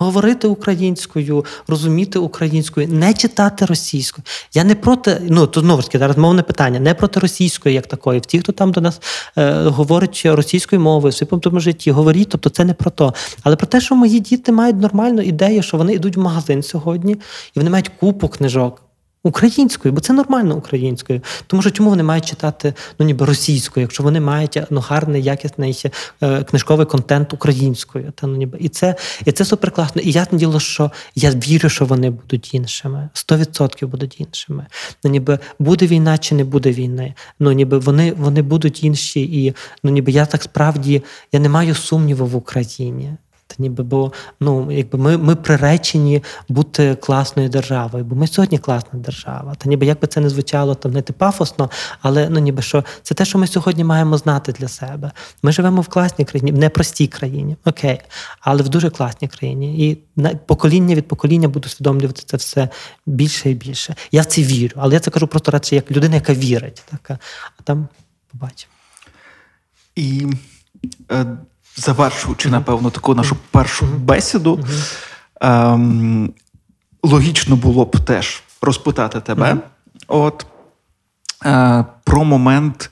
Говорити 0.04 0.48
українською, 0.48 1.46
розуміти 1.68 2.20
українською, 2.20 2.88
не 2.88 3.14
читати 3.14 3.66
російською. 3.66 4.26
Я 4.54 4.64
не 4.64 4.76
проти, 4.76 5.22
ну 5.30 5.48
то 5.48 5.62
знову 5.62 5.82
ж 5.82 5.88
таки 5.88 6.00
зараз 6.00 6.18
мовне 6.18 6.44
питання, 6.44 6.80
не 6.80 6.94
проти 6.94 7.20
російської, 7.20 7.76
як 7.76 7.88
такої. 7.88 8.20
Ті, 8.20 8.40
хто 8.40 8.52
там 8.52 8.72
до 8.72 8.82
нас 8.82 9.02
е, 9.38 9.54
говорить 9.64 10.22
російською 10.26 10.82
мовою 10.82 11.12
в 11.12 11.14
своєму 11.14 11.60
житті, 11.60 11.92
говоріть, 11.92 12.30
тобто 12.30 12.50
це 12.50 12.66
не 12.66 12.74
про 12.74 12.92
то. 12.92 13.14
Але 13.44 13.56
про 13.56 13.68
те, 13.68 13.82
що 13.82 13.96
мої 13.96 14.20
діти 14.20 14.52
мають 14.52 14.78
нормальну 14.78 15.22
ідею, 15.22 15.64
що 15.64 15.78
вони 15.78 15.94
йдуть 15.94 16.18
в 16.18 16.20
магазин 16.20 16.64
сьогодні, 16.64 17.14
і 17.56 17.60
вони 17.60 17.70
мають 17.70 17.92
купу 18.00 18.28
книжок. 18.28 18.82
Українською, 19.24 19.94
бо 19.94 20.02
це 20.02 20.14
нормально 20.14 20.56
українською. 20.56 21.22
Тому 21.48 21.62
що 21.62 21.72
чому 21.72 21.90
вони 21.90 22.04
мають 22.04 22.26
читати 22.26 22.74
ну 23.00 23.06
ніби 23.06 23.26
російською, 23.26 23.82
якщо 23.82 24.04
вони 24.04 24.20
мають 24.20 24.60
ну, 24.70 24.80
гарний, 24.80 25.24
якісний 25.24 25.84
е, 26.22 26.44
книжковий 26.44 26.86
контент 26.86 27.34
українською. 27.34 28.12
Та 28.16 28.28
ну 28.28 28.38
ніби 28.38 28.58
і 28.62 28.70
це 28.70 28.96
і 29.26 29.32
це 29.32 29.46
супер 29.46 29.72
класно. 29.72 30.02
І 30.02 30.12
ясне 30.12 30.38
діло, 30.38 30.60
що 30.60 30.92
я 31.16 31.32
вірю, 31.32 31.70
що 31.70 31.86
вони 31.86 32.10
будуть 32.10 32.54
іншими. 32.54 33.10
100% 33.14 33.88
будуть 33.88 34.20
іншими. 34.20 34.66
Ну 35.04 35.12
ніби 35.12 35.40
буде 35.60 35.88
війна 35.88 36.18
чи 36.18 36.36
не 36.36 36.44
буде 36.44 36.72
війни. 36.72 37.14
Ну 37.40 37.52
ніби 37.52 37.78
вони 37.78 38.12
вони 38.12 38.42
будуть 38.42 38.84
інші, 38.84 39.22
і 39.22 39.54
ну 39.84 39.92
ніби 39.92 40.12
я 40.12 40.26
так 40.26 40.44
справді 40.44 41.04
я 41.32 41.40
не 41.40 41.50
маю 41.50 41.76
сумніву 41.76 42.26
в 42.26 42.36
Україні. 42.36 43.14
Та 43.58 43.64
ніби 43.64 43.84
бо 43.84 44.12
ну 44.40 44.72
якби 44.72 45.00
ми 45.00 45.18
ми 45.18 45.36
приречені 45.36 46.24
бути 46.50 46.96
класною 46.96 47.50
державою, 47.50 48.06
бо 48.06 48.16
ми 48.16 48.28
сьогодні 48.28 48.58
класна 48.58 49.00
держава. 49.00 49.56
Та 49.56 49.70
ніби 49.70 49.86
як 49.86 50.00
би 50.00 50.08
це 50.08 50.20
не 50.20 50.30
звучало 50.30 50.76
там 50.76 50.92
не 50.92 51.02
пафосно, 51.02 51.70
але 52.02 52.30
ну 52.30 52.40
ніби 52.40 52.62
що 52.62 52.84
це 53.02 53.16
те, 53.16 53.26
що 53.26 53.38
ми 53.38 53.48
сьогодні 53.48 53.84
маємо 53.84 54.18
знати 54.18 54.52
для 54.52 54.68
себе. 54.68 55.12
Ми 55.44 55.52
живемо 55.52 55.82
в 55.82 55.88
класній 55.88 56.26
країні, 56.26 56.52
в 56.52 56.58
непростій 56.58 57.08
країні, 57.08 57.56
окей, 57.66 58.02
але 58.40 58.64
в 58.64 58.70
дуже 58.70 58.90
класній 58.90 59.28
країні. 59.28 59.90
І 59.90 59.98
покоління 60.46 60.96
від 60.96 61.08
покоління 61.08 61.48
буду 61.48 61.66
усвідомлювати 61.66 62.22
це 62.26 62.38
все 62.38 62.70
більше 63.06 63.52
і 63.52 63.54
більше. 63.54 63.96
Я 64.12 64.22
в 64.22 64.26
це 64.26 64.42
вірю, 64.42 64.76
але 64.78 64.94
я 64.94 65.00
це 65.00 65.12
кажу 65.12 65.28
просто 65.28 65.52
радше 65.52 65.76
як 65.76 65.92
людина, 65.92 66.16
яка 66.16 66.34
вірить. 66.34 66.84
Так? 66.92 67.20
А 67.60 67.64
там 67.64 67.88
побачимо. 68.32 68.74
І 69.96 70.28
е, 71.12 71.26
завершуючи, 71.76 72.50
напевно, 72.50 72.90
таку 72.90 73.16
нашу 73.16 73.36
першу 73.52 73.86
бесіду, 73.86 74.60
ем, 75.42 76.34
логічно 77.04 77.56
було 77.56 77.86
б 77.86 78.00
теж 78.00 78.44
розпитати 78.62 79.20
тебе. 79.22 79.58
От, 80.08 80.46
е, 81.46 81.86
про 82.04 82.24
момент, 82.24 82.92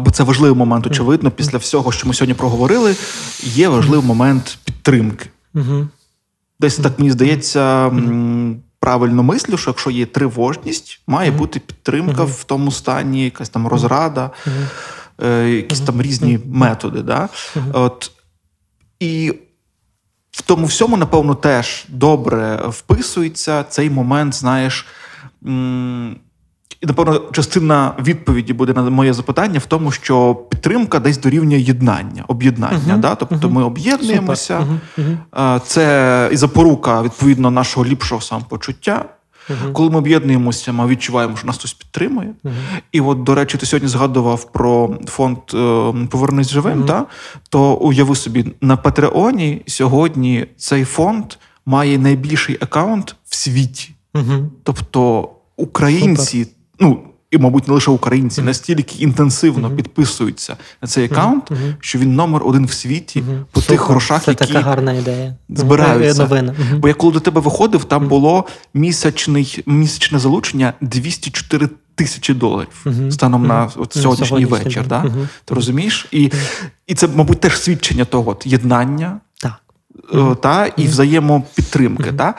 бо 0.00 0.10
це 0.10 0.22
важливий 0.22 0.58
момент, 0.58 0.86
очевидно, 0.86 1.30
після 1.30 1.58
всього, 1.58 1.92
що 1.92 2.08
ми 2.08 2.14
сьогодні 2.14 2.34
проговорили, 2.34 2.96
є 3.42 3.68
важливий 3.68 4.06
момент 4.06 4.58
підтримки. 4.64 5.30
Десь 6.60 6.76
так 6.76 6.98
мені 6.98 7.10
здається. 7.10 7.92
Правильно 8.80 9.22
мислю, 9.22 9.56
що 9.56 9.70
якщо 9.70 9.90
є 9.90 10.06
тривожність, 10.06 11.00
має 11.06 11.30
бути 11.30 11.60
підтримка 11.60 12.24
в 12.24 12.44
тому 12.44 12.70
стані, 12.70 13.24
якась 13.24 13.48
там 13.48 13.66
розрада. 13.66 14.30
Е, 15.24 15.48
якісь 15.48 15.80
там 15.80 16.02
різні 16.02 16.38
методи. 16.46 17.02
Да? 17.02 17.28
От, 17.72 18.10
І 19.00 19.32
в 20.30 20.42
тому 20.42 20.66
всьому, 20.66 20.96
напевно, 20.96 21.34
теж 21.34 21.84
добре 21.88 22.62
вписується 22.68 23.64
цей 23.64 23.90
момент, 23.90 24.34
знаєш. 24.34 24.86
І, 26.80 26.86
напевно, 26.86 27.18
частина 27.32 27.94
відповіді 27.98 28.52
буде 28.52 28.72
на 28.72 28.90
моє 28.90 29.12
запитання 29.12 29.58
в 29.58 29.66
тому, 29.66 29.90
що 29.90 30.34
підтримка 30.34 30.98
десь 30.98 31.18
дорівнює 31.18 31.58
єднання, 31.58 32.24
об'єднання. 32.28 32.94
Uh-huh, 32.94 33.00
да? 33.00 33.14
Тобто 33.14 33.36
uh-huh. 33.36 33.50
ми 33.50 33.64
об'єднуємося, 33.64 34.66
uh-huh, 34.98 35.60
це 35.66 36.28
і 36.32 36.36
запорука 36.36 37.02
відповідно 37.02 37.50
нашого 37.50 37.86
ліпшого 37.86 38.20
самопочуття. 38.20 39.04
Uh-huh. 39.50 39.72
Коли 39.72 39.90
ми 39.90 39.98
об'єднуємося, 39.98 40.72
ми 40.72 40.86
відчуваємо, 40.86 41.36
що 41.36 41.46
нас 41.46 41.58
хтось 41.58 41.72
підтримує. 41.72 42.34
Uh-huh. 42.44 42.52
І 42.92 43.00
от, 43.00 43.22
до 43.22 43.34
речі, 43.34 43.58
ти 43.58 43.66
сьогодні 43.66 43.88
згадував 43.88 44.52
про 44.52 44.96
фонд 45.06 45.38
е, 45.54 45.92
Повернись 46.10 46.50
живим. 46.50 46.84
Та? 46.84 47.06
То 47.48 47.74
уяви 47.74 48.16
собі, 48.16 48.44
на 48.60 48.76
Патреоні 48.76 49.62
сьогодні 49.66 50.46
цей 50.56 50.84
фонд 50.84 51.24
має 51.66 51.98
найбільший 51.98 52.58
аккаунт 52.60 53.16
в 53.24 53.36
світі. 53.36 53.90
Тобто 54.62 55.30
українці, 55.56 56.44
Супер. 56.44 56.56
ну 56.80 57.02
і, 57.30 57.38
мабуть, 57.38 57.68
не 57.68 57.74
лише 57.74 57.90
українці, 57.90 58.42
настільки 58.42 59.02
інтенсивно 59.02 59.70
підписуються 59.70 60.56
на 60.82 60.88
цей 60.88 61.04
аккаунт, 61.04 61.50
що 61.80 61.98
він 61.98 62.14
номер 62.14 62.42
один 62.44 62.66
в 62.66 62.72
світі 62.72 63.22
по 63.52 63.60
тих 63.60 63.88
грошах, 63.88 64.24
Це 64.24 64.30
які 64.30 64.46
така 64.46 64.60
гарна 64.60 64.92
ідея. 64.92 65.34
збираються. 65.48 66.22
Новина. 66.22 66.54
Бо 66.76 66.88
я 66.88 66.94
коли 66.94 67.12
до 67.12 67.20
тебе 67.20 67.40
виходив, 67.40 67.84
там 67.84 68.08
було 68.08 68.44
місячний, 68.74 69.62
місячне 69.66 70.18
залучення 70.18 70.72
204 70.80 71.68
тисячі 71.94 72.34
доларів 72.34 72.86
станом 73.10 73.46
на 73.46 73.70
от 73.76 73.92
сьогоднішній 73.92 74.44
вечір. 74.44 74.86
Да? 74.86 75.04
Ти 75.44 75.54
розумієш? 75.54 76.06
І, 76.10 76.30
І 76.86 76.94
це, 76.94 77.08
мабуть, 77.14 77.40
теж 77.40 77.60
свідчення 77.60 78.04
того 78.04 78.30
от, 78.30 78.46
єднання. 78.46 79.20
Е, 80.14 80.36
та, 80.42 80.66
і 80.76 80.86
взаємопідтримки. 80.86 82.12
Та? 82.12 82.34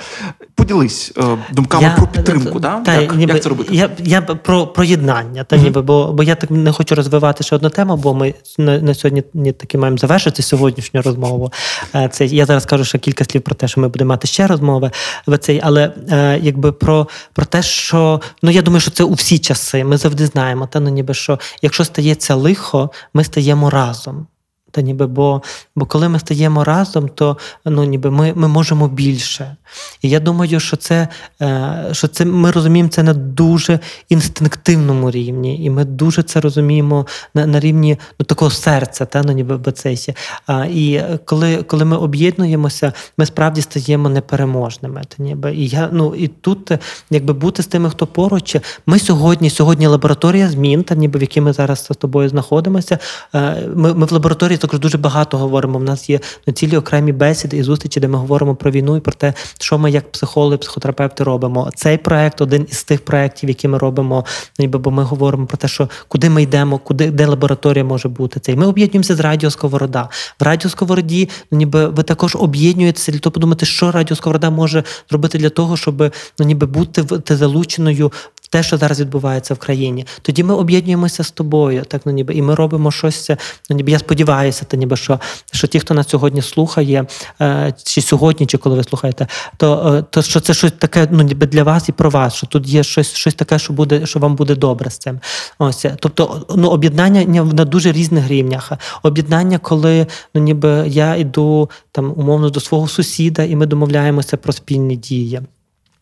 Поділись 0.56 1.14
е, 1.18 1.38
думками 1.52 1.84
Я- 1.84 1.96
про 1.96 2.08
підтримку. 2.08 2.60
та, 2.60 2.80
Та? 2.80 3.02
Як, 3.02 3.16
ніби, 3.16 3.34
як 3.34 3.44
це 3.44 3.50
робити? 3.50 3.76
Я, 3.76 3.90
я 4.04 4.22
про, 4.22 4.68
про 4.68 4.84
єднання, 4.84 5.44
та, 5.44 5.58
ніби, 5.58 5.82
бо, 5.82 6.14
бо 6.14 6.24
я 6.24 6.36
так 6.36 6.52
не 6.52 6.72
хочу 6.72 6.96
розвивати 6.96 7.44
ще 7.44 7.56
одну 7.56 7.70
тему, 7.70 7.98
бо 7.98 8.14
ми 8.14 8.34
на, 8.58 8.80
на 8.80 8.94
сьогодні 8.94 9.24
ні, 9.34 9.52
таки 9.52 9.78
маємо 9.78 9.98
завершити 9.98 10.42
сьогоднішню 10.42 11.02
розмову. 11.02 11.52
Е, 11.96 12.10
Це, 12.14 12.26
я 12.26 12.46
зараз 12.46 12.66
кажу 12.66 12.86
ще 12.86 12.98
кілька 12.98 13.26
слів 13.26 13.42
про 13.42 13.56
те, 13.56 13.68
що 13.68 13.82
ми 13.82 13.88
будемо 13.88 14.10
мати 14.10 14.28
ще 14.28 14.48
розмови. 14.48 14.92
в 15.28 15.38
Цей, 15.38 15.62
але 15.64 15.94
якби 16.42 16.72
про, 16.72 17.08
про 17.34 17.46
те, 17.46 17.62
що 17.62 18.22
ну 18.42 18.52
я 18.52 18.62
думаю, 18.62 18.82
що 18.82 18.92
це 18.92 19.04
у 19.04 19.14
всі 19.14 19.40
часи. 19.40 19.84
Ми 19.84 19.98
завжди 19.98 20.26
знаємо, 20.26 20.68
та 20.68 20.80
ну 20.80 20.90
ніби 20.90 21.14
що 21.14 21.40
якщо 21.62 21.86
стається 21.86 22.36
лихо, 22.36 22.90
ми 23.14 23.24
стаємо 23.24 23.70
разом. 23.70 24.28
Та 24.72 24.82
ніби, 24.82 25.08
бо, 25.08 25.42
бо 25.76 25.86
коли 25.86 26.10
ми 26.10 26.20
стаємо 26.20 26.64
разом, 26.64 27.10
то 27.10 27.38
ну, 27.66 27.84
ніби 27.84 28.12
ми, 28.12 28.34
ми 28.36 28.48
можемо 28.48 28.88
більше. 28.88 29.56
І 30.02 30.10
я 30.10 30.20
думаю, 30.20 30.60
що 30.60 30.78
це, 30.78 31.08
е, 31.42 31.90
що 31.92 32.08
це 32.08 32.26
ми 32.26 32.52
розуміємо 32.52 32.90
це 32.90 33.04
на 33.04 33.14
дуже 33.14 33.80
інстинктивному 34.10 35.12
рівні, 35.12 35.66
і 35.66 35.70
ми 35.70 35.86
дуже 35.86 36.24
це 36.24 36.42
розуміємо 36.42 37.08
на, 37.34 37.46
на 37.46 37.60
рівні 37.60 38.00
ну, 38.20 38.26
такого 38.26 38.52
серця, 38.52 39.06
та, 39.06 39.24
ну, 39.24 39.32
ніби 39.32 39.58
бецесі. 39.58 40.14
А, 40.48 40.66
і 40.66 41.04
коли, 41.26 41.64
коли 41.64 41.86
ми 41.86 41.98
об'єднуємося, 41.98 42.94
ми 43.18 43.26
справді 43.26 43.62
стаємо 43.62 44.10
непереможними. 44.10 45.02
Та, 45.08 45.24
ніби. 45.24 45.56
І, 45.56 45.68
я, 45.68 45.90
ну, 45.92 46.16
і 46.16 46.28
тут, 46.28 46.72
якби 47.10 47.34
бути 47.34 47.64
з 47.64 47.68
тими, 47.68 47.90
хто 47.90 48.08
поруч, 48.08 48.56
ми 48.86 49.00
сьогодні, 49.00 49.50
сьогодні 49.50 49.88
лабораторія 49.88 50.50
змін, 50.50 50.84
та, 50.84 50.96
ніби, 50.96 51.20
в 51.20 51.22
якій 51.22 51.42
ми 51.42 51.54
зараз 51.54 51.88
з 51.92 51.96
тобою 51.96 52.30
знаходимося. 52.30 53.00
Е, 53.36 53.68
Ми, 53.76 53.94
ми 53.94 54.06
в 54.06 54.12
лабораторії 54.12 54.59
також 54.60 54.80
дуже 54.80 54.98
багато 54.98 55.38
говоримо. 55.38 55.80
У 55.80 55.82
нас 55.82 56.10
є 56.10 56.20
ну, 56.48 56.54
цілі 56.54 56.78
окремі 56.78 57.12
бесіди 57.12 57.58
і 57.58 57.64
зустрічі, 57.64 58.00
де 58.00 58.08
ми 58.08 58.18
говоримо 58.18 58.56
про 58.56 58.72
війну 58.72 58.98
і 58.98 59.00
про 59.00 59.14
те, 59.14 59.34
що 59.60 59.78
ми 59.78 59.92
як 59.92 60.12
психологи, 60.12 60.58
психотерапевти 60.58 61.24
робимо. 61.24 61.72
Цей 61.76 61.98
проект 61.98 62.42
один 62.42 62.68
із 62.72 62.84
тих 62.84 63.06
проєктів, 63.06 63.50
які 63.50 63.68
ми 63.68 63.78
робимо, 63.78 64.26
ніби, 64.60 64.80
бо 64.80 64.92
ми 64.92 65.04
говоримо 65.04 65.46
про 65.46 65.58
те, 65.58 65.68
що 65.68 65.90
куди 66.08 66.30
ми 66.30 66.44
йдемо, 66.44 66.78
куди 66.78 67.12
де 67.12 67.26
лабораторія 67.26 67.84
може 67.84 68.10
бути. 68.10 68.40
Цей 68.40 68.56
ми 68.56 68.68
об'єднуємося 68.68 69.16
з 69.16 69.20
Радіо 69.20 69.52
Сковорода. 69.52 70.10
В 70.40 70.44
Радіо 70.44 70.70
Сковороді, 70.72 71.30
ну, 71.52 71.58
ніби 71.58 71.88
ви 71.88 72.04
також 72.04 72.36
об'єднуєтеся 72.36 73.12
для 73.12 73.20
того, 73.20 73.32
подумати, 73.32 73.66
що 73.66 73.92
Радіо 73.92 74.16
Сковорода 74.16 74.50
може 74.50 74.84
зробити 75.10 75.38
для 75.38 75.50
того, 75.50 75.78
щоб 75.78 76.14
ну, 76.40 76.46
ніби 76.46 76.68
бути 76.68 77.06
залученою 77.36 78.12
те, 78.50 78.64
що 78.64 78.78
зараз 78.78 79.00
відбувається 79.00 79.54
в 79.54 79.58
країні. 79.58 80.06
Тоді 80.22 80.44
ми 80.44 80.54
об'єднуємося 80.54 81.24
з 81.24 81.32
тобою, 81.32 81.84
так 81.88 82.02
ну 82.06 82.12
ніби, 82.12 82.34
і 82.34 82.42
ми 82.42 82.56
робимо 82.56 82.92
щось. 82.92 83.30
Ну 83.70 83.76
ніби 83.76 83.92
я 83.92 84.00
сподіваюся, 84.00 84.66
та 84.66 84.78
ніби 84.78 84.98
що, 84.98 85.20
що 85.52 85.68
ті, 85.68 85.80
хто 85.80 85.94
нас 85.94 86.10
сьогодні 86.10 86.42
слухає, 86.42 87.06
е, 87.42 87.74
чи 87.84 88.02
сьогодні, 88.02 88.46
чи 88.46 88.58
коли 88.58 88.76
ви 88.76 88.84
слухаєте, 88.84 89.28
то, 89.58 89.96
е, 89.96 90.04
то 90.10 90.22
що 90.22 90.40
це 90.40 90.54
щось 90.54 90.72
таке, 90.72 91.08
ну 91.12 91.24
ніби 91.24 91.48
для 91.48 91.64
вас 91.64 91.90
і 91.90 91.92
про 91.92 92.10
вас, 92.10 92.34
що 92.34 92.48
тут 92.48 92.68
є 92.68 92.84
щось, 92.84 93.14
щось 93.14 93.34
таке, 93.34 93.60
що 93.60 93.74
буде, 93.74 94.06
що 94.06 94.20
вам 94.20 94.36
буде 94.36 94.56
добре 94.56 94.90
з 94.90 94.98
цим. 94.98 95.20
Ось 95.60 95.86
тобто, 96.00 96.46
ну 96.56 96.70
об'єднання 96.70 97.44
на 97.44 97.66
дуже 97.66 97.92
різних 97.92 98.28
рівнях. 98.28 98.72
Об'єднання, 99.04 99.58
коли 99.58 100.08
ну 100.34 100.42
ніби 100.42 100.84
я 100.88 101.16
йду 101.16 101.70
там 101.92 102.14
умовно 102.18 102.50
до 102.50 102.60
свого 102.60 102.88
сусіда, 102.88 103.44
і 103.44 103.56
ми 103.56 103.66
домовляємося 103.66 104.38
про 104.38 104.54
спільні 104.54 104.96
дії. 104.96 105.40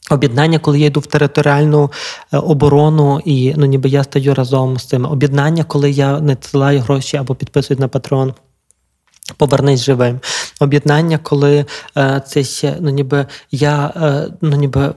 Об'єднання, 0.09 0.59
коли 0.59 0.79
я 0.79 0.85
йду 0.85 0.99
в 0.99 1.07
територіальну 1.07 1.91
е, 2.33 2.37
оборону, 2.37 3.21
і 3.25 3.53
ну 3.57 3.65
ніби 3.65 3.89
я 3.89 4.03
стаю 4.03 4.33
разом 4.33 4.79
з 4.79 4.85
цим. 4.85 5.05
Об'єднання, 5.05 5.63
коли 5.63 5.91
я 5.91 6.19
надсилаю 6.19 6.79
гроші 6.79 7.17
або 7.17 7.35
підписують 7.35 7.79
на 7.79 7.87
патрон. 7.87 8.33
Повернись 9.37 9.83
живим. 9.83 10.19
Об'єднання, 10.59 11.17
коли 11.17 11.65
е, 11.97 12.21
це 12.27 12.43
ще, 12.43 12.77
ну 12.79 12.89
ніби 12.89 13.25
я 13.51 13.93
е, 13.95 14.33
ну 14.41 14.55
ніби 14.57 14.93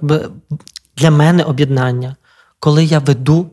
для 0.97 1.11
мене 1.11 1.45
об'єднання, 1.45 2.17
коли 2.59 2.85
я 2.85 2.99
веду 2.99 3.51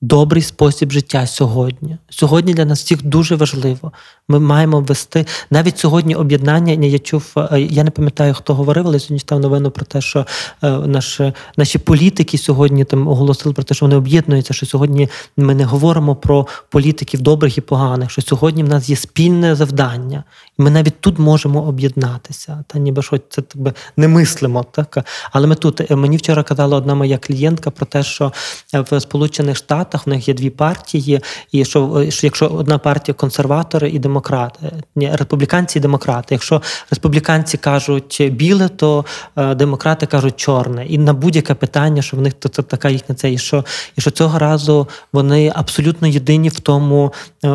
добрий 0.00 0.42
спосіб 0.42 0.92
життя 0.92 1.26
сьогодні. 1.26 1.96
Сьогодні 2.10 2.54
для 2.54 2.64
нас 2.64 2.82
всіх 2.82 3.04
дуже 3.04 3.36
важливо. 3.36 3.92
Ми 4.28 4.40
маємо 4.40 4.80
вести 4.80 5.26
навіть 5.50 5.78
сьогодні 5.78 6.14
об'єднання. 6.14 6.72
Я 6.72 6.98
чув, 6.98 7.32
е, 7.36 7.60
я 7.60 7.84
не 7.84 7.90
пам'ятаю, 7.90 8.34
хто 8.34 8.54
говорив, 8.54 8.86
але 8.86 8.98
сьогодні 8.98 9.18
читав 9.18 9.40
новину 9.40 9.70
про 9.70 9.84
те, 9.84 10.00
що 10.00 10.26
е, 10.62 10.70
наші, 10.70 11.32
наші 11.56 11.78
політики 11.78 12.38
сьогодні 12.38 12.84
там 12.84 13.08
оголосили 13.08 13.54
про 13.54 13.64
те, 13.64 13.74
що 13.74 13.86
вони 13.86 13.96
об'єднуються. 13.96 14.54
Що 14.54 14.66
сьогодні 14.66 15.08
ми 15.36 15.54
не 15.54 15.64
говоримо 15.64 16.16
про 16.16 16.46
політиків 16.68 17.20
добрих 17.20 17.58
і 17.58 17.60
поганих. 17.60 18.10
Що 18.10 18.22
сьогодні 18.22 18.62
в 18.62 18.68
нас 18.68 18.88
є 18.88 18.96
спільне 18.96 19.54
завдання, 19.54 20.24
і 20.58 20.62
ми 20.62 20.70
навіть 20.70 21.00
тут 21.00 21.18
можемо 21.18 21.62
об'єднатися. 21.62 22.64
Та 22.66 22.78
ніби 22.78 23.02
що 23.02 23.18
це 23.28 23.42
би 23.54 23.72
не 23.96 24.08
мислимо. 24.08 24.64
Так 24.72 25.06
але 25.32 25.46
ми 25.46 25.54
тут 25.54 25.80
Е, 25.90 25.96
мені 25.96 26.16
вчора 26.16 26.42
казала 26.42 26.76
одна 26.76 26.94
моя 26.94 27.18
клієнтка 27.18 27.70
про 27.70 27.86
те, 27.86 28.02
що 28.02 28.32
в 28.72 29.00
Сполучених 29.00 29.56
Штатах 29.56 29.89
в 29.98 30.08
них 30.08 30.28
є 30.28 30.34
дві 30.34 30.50
партії, 30.50 31.20
і 31.52 31.64
що 31.64 32.06
якщо 32.22 32.46
одна 32.46 32.78
партія 32.78 33.14
консерватори 33.14 33.90
і 33.90 33.98
демократи, 33.98 34.72
ні, 34.96 35.10
республіканці 35.12 35.78
і 35.78 35.82
демократи. 35.82 36.34
Якщо 36.34 36.62
республіканці 36.90 37.56
кажуть 37.56 38.28
біле, 38.32 38.68
то 38.68 39.04
е, 39.36 39.54
демократи 39.54 40.06
кажуть 40.06 40.36
чорне. 40.36 40.86
І 40.86 40.98
на 40.98 41.12
будь-яке 41.12 41.54
питання, 41.54 42.02
що 42.02 42.16
в 42.16 42.20
них 42.20 42.32
то 42.32 42.48
це 42.48 42.62
така 42.62 42.88
їхня 42.90 43.14
це, 43.14 43.32
і 43.32 43.38
що, 43.38 43.64
і 43.96 44.00
що 44.00 44.10
цього 44.10 44.38
разу 44.38 44.88
вони 45.12 45.52
абсолютно 45.54 46.08
єдині 46.08 46.48
в 46.48 46.60
тому, 46.60 47.12
е, 47.44 47.48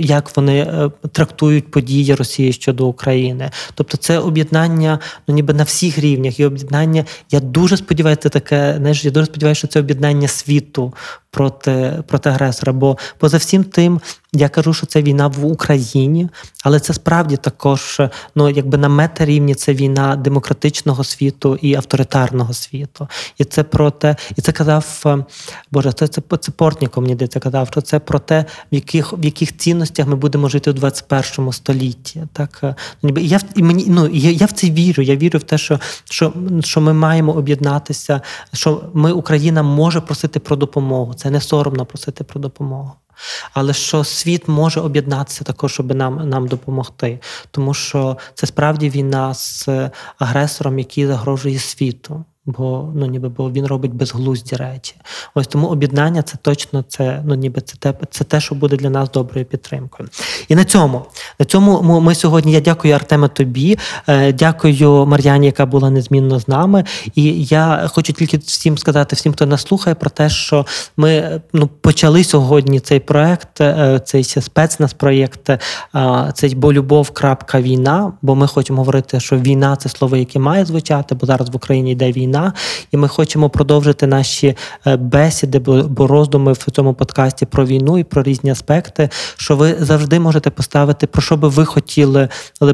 як 0.00 0.36
вони 0.36 0.58
е, 0.58 0.90
трактують 1.12 1.70
події 1.70 2.14
Росії 2.14 2.52
щодо 2.52 2.86
України. 2.86 3.50
Тобто 3.74 3.96
це 3.96 4.18
об'єднання 4.18 4.98
ну 5.28 5.34
ніби 5.34 5.54
на 5.54 5.64
всіх 5.64 5.98
рівнях. 5.98 6.40
І 6.40 6.44
об'єднання, 6.44 7.04
я 7.30 7.40
дуже 7.40 7.76
сподіваюся, 7.76 8.20
це 8.22 8.28
таке, 8.28 8.74
знаєш, 8.78 9.04
я 9.04 9.10
дуже 9.10 9.26
сподіваюся, 9.26 9.58
що 9.58 9.68
це 9.68 9.80
об'єднання 9.80 10.28
світу 10.28 10.94
проти, 11.30 11.70
проти 12.06 12.28
агресора. 12.28 12.72
Бо 12.72 12.98
поза 13.18 13.36
всім 13.36 13.64
тим, 13.64 14.00
я 14.32 14.48
кажу, 14.48 14.74
що 14.74 14.86
це 14.86 15.02
війна 15.02 15.26
в 15.26 15.44
Україні, 15.44 16.28
але 16.64 16.80
це 16.80 16.94
справді 16.94 17.36
також 17.36 18.00
ну, 18.34 18.50
якби 18.50 18.78
на 18.78 18.88
метарівні 18.88 19.54
це 19.54 19.74
війна 19.74 20.16
демократичного 20.16 21.04
світу 21.04 21.58
і 21.62 21.74
авторитарного 21.74 22.52
світу. 22.52 23.08
І 23.38 23.44
це 23.44 23.62
про 23.62 23.90
те, 23.90 24.16
і 24.36 24.40
це 24.40 24.52
казав 24.52 25.02
е, 25.06 25.24
Боже, 25.70 25.92
це, 25.92 26.08
це, 26.08 26.22
це 26.40 26.52
Портніков 26.52 27.02
мені 27.02 27.14
здається, 27.14 27.40
казав, 27.40 27.68
що 27.70 27.80
це 27.80 27.98
про 27.98 28.18
те, 28.18 28.44
в 28.72 28.74
яких, 28.74 29.12
в 29.12 29.24
яких 29.24 29.56
цінностях 29.56 30.06
ми 30.06 30.16
будемо 30.16 30.48
жити 30.48 30.70
у 30.70 30.72
21 30.72 31.52
столітті. 31.52 32.22
Так, 32.32 32.60
е, 32.62 32.74
ну, 33.02 33.08
ніби 33.08 33.22
я 33.22 33.40
і 33.56 33.62
мені 33.62 33.84
ну 33.88 34.08
я, 34.08 34.30
я 34.30 34.46
в 34.46 34.52
це 34.52 34.70
вірю. 34.70 35.02
Я 35.02 35.16
вірю 35.16 35.38
в 35.38 35.42
те, 35.42 35.58
що, 35.58 35.80
що, 36.04 36.32
що 36.60 36.80
ми 36.80 36.92
маємо 36.92 37.32
об'єднатися, 37.32 38.20
що 38.52 38.82
ми, 38.94 39.12
Україна, 39.12 39.62
може 39.62 40.00
просити 40.00 40.40
про 40.40 40.56
допомогу. 40.56 41.14
Це 41.14 41.30
не 41.30 41.40
соромно 41.40 41.86
просити 41.86 42.24
про 42.24 42.40
допомогу. 42.40 42.92
Але 43.52 43.72
що 43.72 44.04
світ 44.04 44.48
може 44.48 44.80
об'єднатися 44.80 45.44
також, 45.44 45.72
щоб 45.72 45.94
нам, 45.94 46.28
нам 46.28 46.48
допомогти, 46.48 47.20
тому 47.50 47.74
що 47.74 48.18
це 48.34 48.46
справді 48.46 48.90
війна 48.90 49.34
з 49.34 49.68
агресором, 50.18 50.78
який 50.78 51.06
загрожує 51.06 51.58
світу. 51.58 52.24
Бо 52.48 52.92
ну 52.94 53.06
ніби 53.06 53.28
бо 53.28 53.50
він 53.50 53.66
робить 53.66 53.94
безглузді 53.94 54.56
речі. 54.56 54.94
Ось 55.34 55.46
тому 55.46 55.66
об'єднання 55.66 56.22
це 56.22 56.36
точно 56.42 56.84
це, 56.88 57.22
ну 57.26 57.34
ніби 57.34 57.60
це 57.60 57.76
те, 57.78 57.94
це 58.10 58.24
те, 58.24 58.40
що 58.40 58.54
буде 58.54 58.76
для 58.76 58.90
нас 58.90 59.10
доброю 59.10 59.46
підтримкою. 59.46 60.08
І 60.48 60.54
на 60.54 60.64
цьому, 60.64 61.02
на 61.38 61.46
цьому 61.46 62.00
ми, 62.00 62.14
сьогодні. 62.14 62.52
Я 62.52 62.60
дякую 62.60 62.94
Артеме 62.94 63.28
тобі, 63.28 63.78
е, 64.06 64.32
дякую 64.32 65.06
Мар'яні, 65.06 65.46
яка 65.46 65.66
була 65.66 65.90
незмінно 65.90 66.40
з 66.40 66.48
нами. 66.48 66.84
І 67.14 67.44
я 67.44 67.90
хочу 67.92 68.12
тільки 68.12 68.36
всім 68.36 68.78
сказати, 68.78 69.16
всім, 69.16 69.32
хто 69.32 69.46
нас 69.46 69.62
слухає, 69.62 69.94
про 69.94 70.10
те, 70.10 70.28
що 70.28 70.66
ми 70.96 71.40
ну 71.52 71.66
почали 71.66 72.24
сьогодні 72.24 72.80
цей 72.80 73.00
проект, 73.00 73.60
е, 73.60 74.00
цей 74.04 74.24
спецназ 74.24 74.92
проєкт, 74.92 75.50
е, 75.50 75.58
цей 76.34 76.54
бо 76.54 76.72
любов. 76.72 77.10
крапка 77.10 77.60
війна. 77.60 78.12
Бо 78.22 78.34
ми 78.34 78.46
хочемо 78.46 78.78
говорити, 78.78 79.20
що 79.20 79.36
війна 79.36 79.76
це 79.76 79.88
слово, 79.88 80.16
яке 80.16 80.38
має 80.38 80.64
звучати, 80.64 81.14
бо 81.14 81.26
зараз 81.26 81.50
в 81.50 81.56
Україні 81.56 81.92
йде 81.92 82.12
війна, 82.12 82.37
і 82.92 82.96
ми 82.96 83.08
хочемо 83.08 83.50
продовжити 83.50 84.06
наші 84.06 84.56
е, 84.86 84.96
бесіди, 84.96 85.58
бо, 85.58 86.06
роздуми 86.06 86.52
в 86.52 86.58
цьому 86.58 86.94
подкасті 86.94 87.46
про 87.46 87.66
війну 87.66 87.98
і 87.98 88.04
про 88.04 88.22
різні 88.22 88.50
аспекти. 88.50 89.08
Що 89.36 89.56
ви 89.56 89.76
завжди 89.80 90.20
можете 90.20 90.50
поставити, 90.50 91.06
про 91.06 91.22
що 91.22 91.36
би 91.36 91.48
ви 91.48 91.64
хотіли 91.64 92.28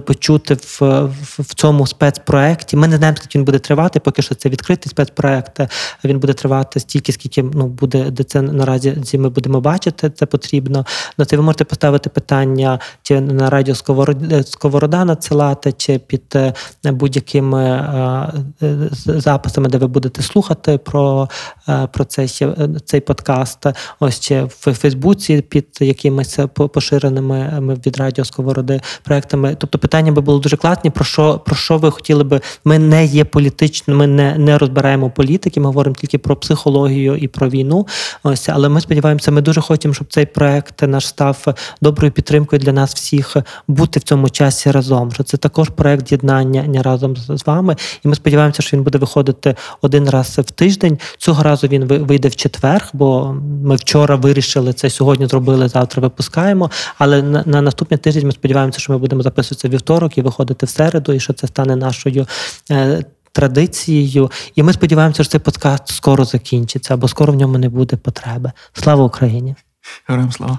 почути 0.06 0.54
в, 0.54 0.80
в, 0.80 1.42
в 1.42 1.54
цьому 1.54 1.86
спецпроекті. 1.86 2.76
Ми 2.76 2.88
не 2.88 2.96
знаємо, 2.96 3.16
скільки 3.16 3.38
він 3.38 3.44
буде 3.44 3.58
тривати, 3.58 4.00
поки 4.00 4.22
що 4.22 4.34
це 4.34 4.48
відкритий 4.48 4.90
спецпроект. 4.90 5.60
Він 6.04 6.18
буде 6.18 6.32
тривати 6.32 6.80
стільки, 6.80 7.12
скільки 7.12 7.42
ну 7.42 7.66
буде, 7.66 8.10
де 8.10 8.24
це 8.24 8.42
наразі 8.42 9.18
ми 9.18 9.28
будемо 9.28 9.60
бачити. 9.60 10.10
Це 10.10 10.26
потрібно. 10.26 10.86
На 11.18 11.24
це 11.24 11.36
ви 11.36 11.42
можете 11.42 11.64
поставити 11.64 12.10
питання 12.10 12.78
чи 13.02 13.20
на 13.20 13.50
радіо 13.50 13.74
Сковорода, 13.74 14.42
Сковорода 14.42 15.04
надсилати, 15.04 15.72
чи 15.72 15.98
під 15.98 16.22
е, 16.34 16.52
будь-якими 16.84 17.64
е, 17.64 18.66
е, 18.66 18.88
записами 19.20 19.53
подкастами, 19.54 19.68
де 19.68 19.78
ви 19.78 19.86
будете 19.86 20.22
слухати 20.22 20.78
про, 20.78 21.28
е, 21.68 21.88
про 21.92 22.04
цей, 22.04 22.28
е, 22.42 22.68
цей 22.84 23.00
подкаст. 23.00 23.66
Ось 24.00 24.20
ще 24.20 24.44
в 24.44 24.74
Фейсбуці 24.74 25.42
під 25.42 25.66
якимись 25.80 26.38
поширеними 26.72 27.52
е, 27.56 27.60
ми 27.60 27.74
від 27.74 27.96
радіо 27.96 28.24
Сковороди 28.24 28.80
проектами. 29.02 29.56
Тобто 29.58 29.78
питання 29.78 30.12
би 30.12 30.22
було 30.22 30.38
дуже 30.38 30.56
класні. 30.56 30.90
Про 30.90 31.04
що 31.04 31.38
про 31.38 31.56
що 31.56 31.78
ви 31.78 31.90
хотіли 31.90 32.24
би? 32.24 32.40
Ми 32.64 32.78
не 32.78 33.04
є 33.04 33.24
політично, 33.24 33.94
ми 33.94 34.06
не, 34.06 34.38
не 34.38 34.58
розбираємо 34.58 35.10
політики. 35.10 35.60
Ми 35.60 35.66
говоримо 35.66 35.96
тільки 35.96 36.18
про 36.18 36.36
психологію 36.36 37.16
і 37.16 37.28
про 37.28 37.48
війну. 37.48 37.86
Ось, 38.22 38.48
але 38.48 38.68
ми 38.68 38.80
сподіваємося, 38.80 39.30
ми 39.30 39.40
дуже 39.40 39.60
хочемо, 39.60 39.94
щоб 39.94 40.06
цей 40.10 40.26
проект 40.26 40.82
наш 40.82 41.06
став 41.06 41.46
доброю 41.82 42.12
підтримкою 42.12 42.60
для 42.60 42.72
нас 42.72 42.94
всіх 42.94 43.36
бути 43.68 44.00
в 44.00 44.02
цьому 44.02 44.28
часі 44.28 44.70
разом. 44.70 45.12
Що 45.12 45.22
це 45.22 45.36
також 45.36 45.68
проект 45.68 46.12
єднання 46.12 46.82
разом 46.82 47.16
з 47.16 47.46
вами. 47.46 47.76
І 48.04 48.08
ми 48.08 48.14
сподіваємося, 48.14 48.62
що 48.62 48.76
він 48.76 48.84
буде 48.84 48.98
виходити 48.98 49.43
один 49.80 50.08
раз 50.10 50.38
в 50.38 50.50
тиждень. 50.50 50.98
Цього 51.18 51.42
разу 51.42 51.66
він 51.66 51.84
вийде 51.84 52.28
в 52.28 52.36
четвер, 52.36 52.88
бо 52.92 53.36
ми 53.64 53.76
вчора 53.76 54.16
вирішили 54.16 54.72
це 54.72 54.90
сьогодні. 54.90 55.26
Зробили 55.26 55.68
завтра. 55.68 56.02
Випускаємо. 56.02 56.70
Але 56.98 57.22
на, 57.22 57.42
на 57.46 57.62
наступний 57.62 57.98
тиждень 57.98 58.26
ми 58.26 58.32
сподіваємося, 58.32 58.80
що 58.80 58.92
ми 58.92 58.98
будемо 58.98 59.22
записуватися 59.22 59.68
вівторок 59.68 60.18
і 60.18 60.22
виходити 60.22 60.66
в 60.66 60.68
середу, 60.68 61.12
і 61.12 61.20
що 61.20 61.32
це 61.32 61.46
стане 61.46 61.76
нашою. 61.76 62.26
Е, 62.70 63.04
Традицією, 63.32 64.30
і 64.54 64.62
ми 64.62 64.72
сподіваємося, 64.72 65.24
що 65.24 65.32
цей 65.32 65.40
подкаст 65.40 65.88
скоро 65.88 66.24
закінчиться, 66.24 66.94
або 66.94 67.08
скоро 67.08 67.32
в 67.32 67.36
ньому 67.36 67.58
не 67.58 67.68
буде 67.68 67.96
потреби. 67.96 68.52
Слава 68.72 69.04
Україні! 69.04 69.54
Героям 70.06 70.32
слава. 70.32 70.58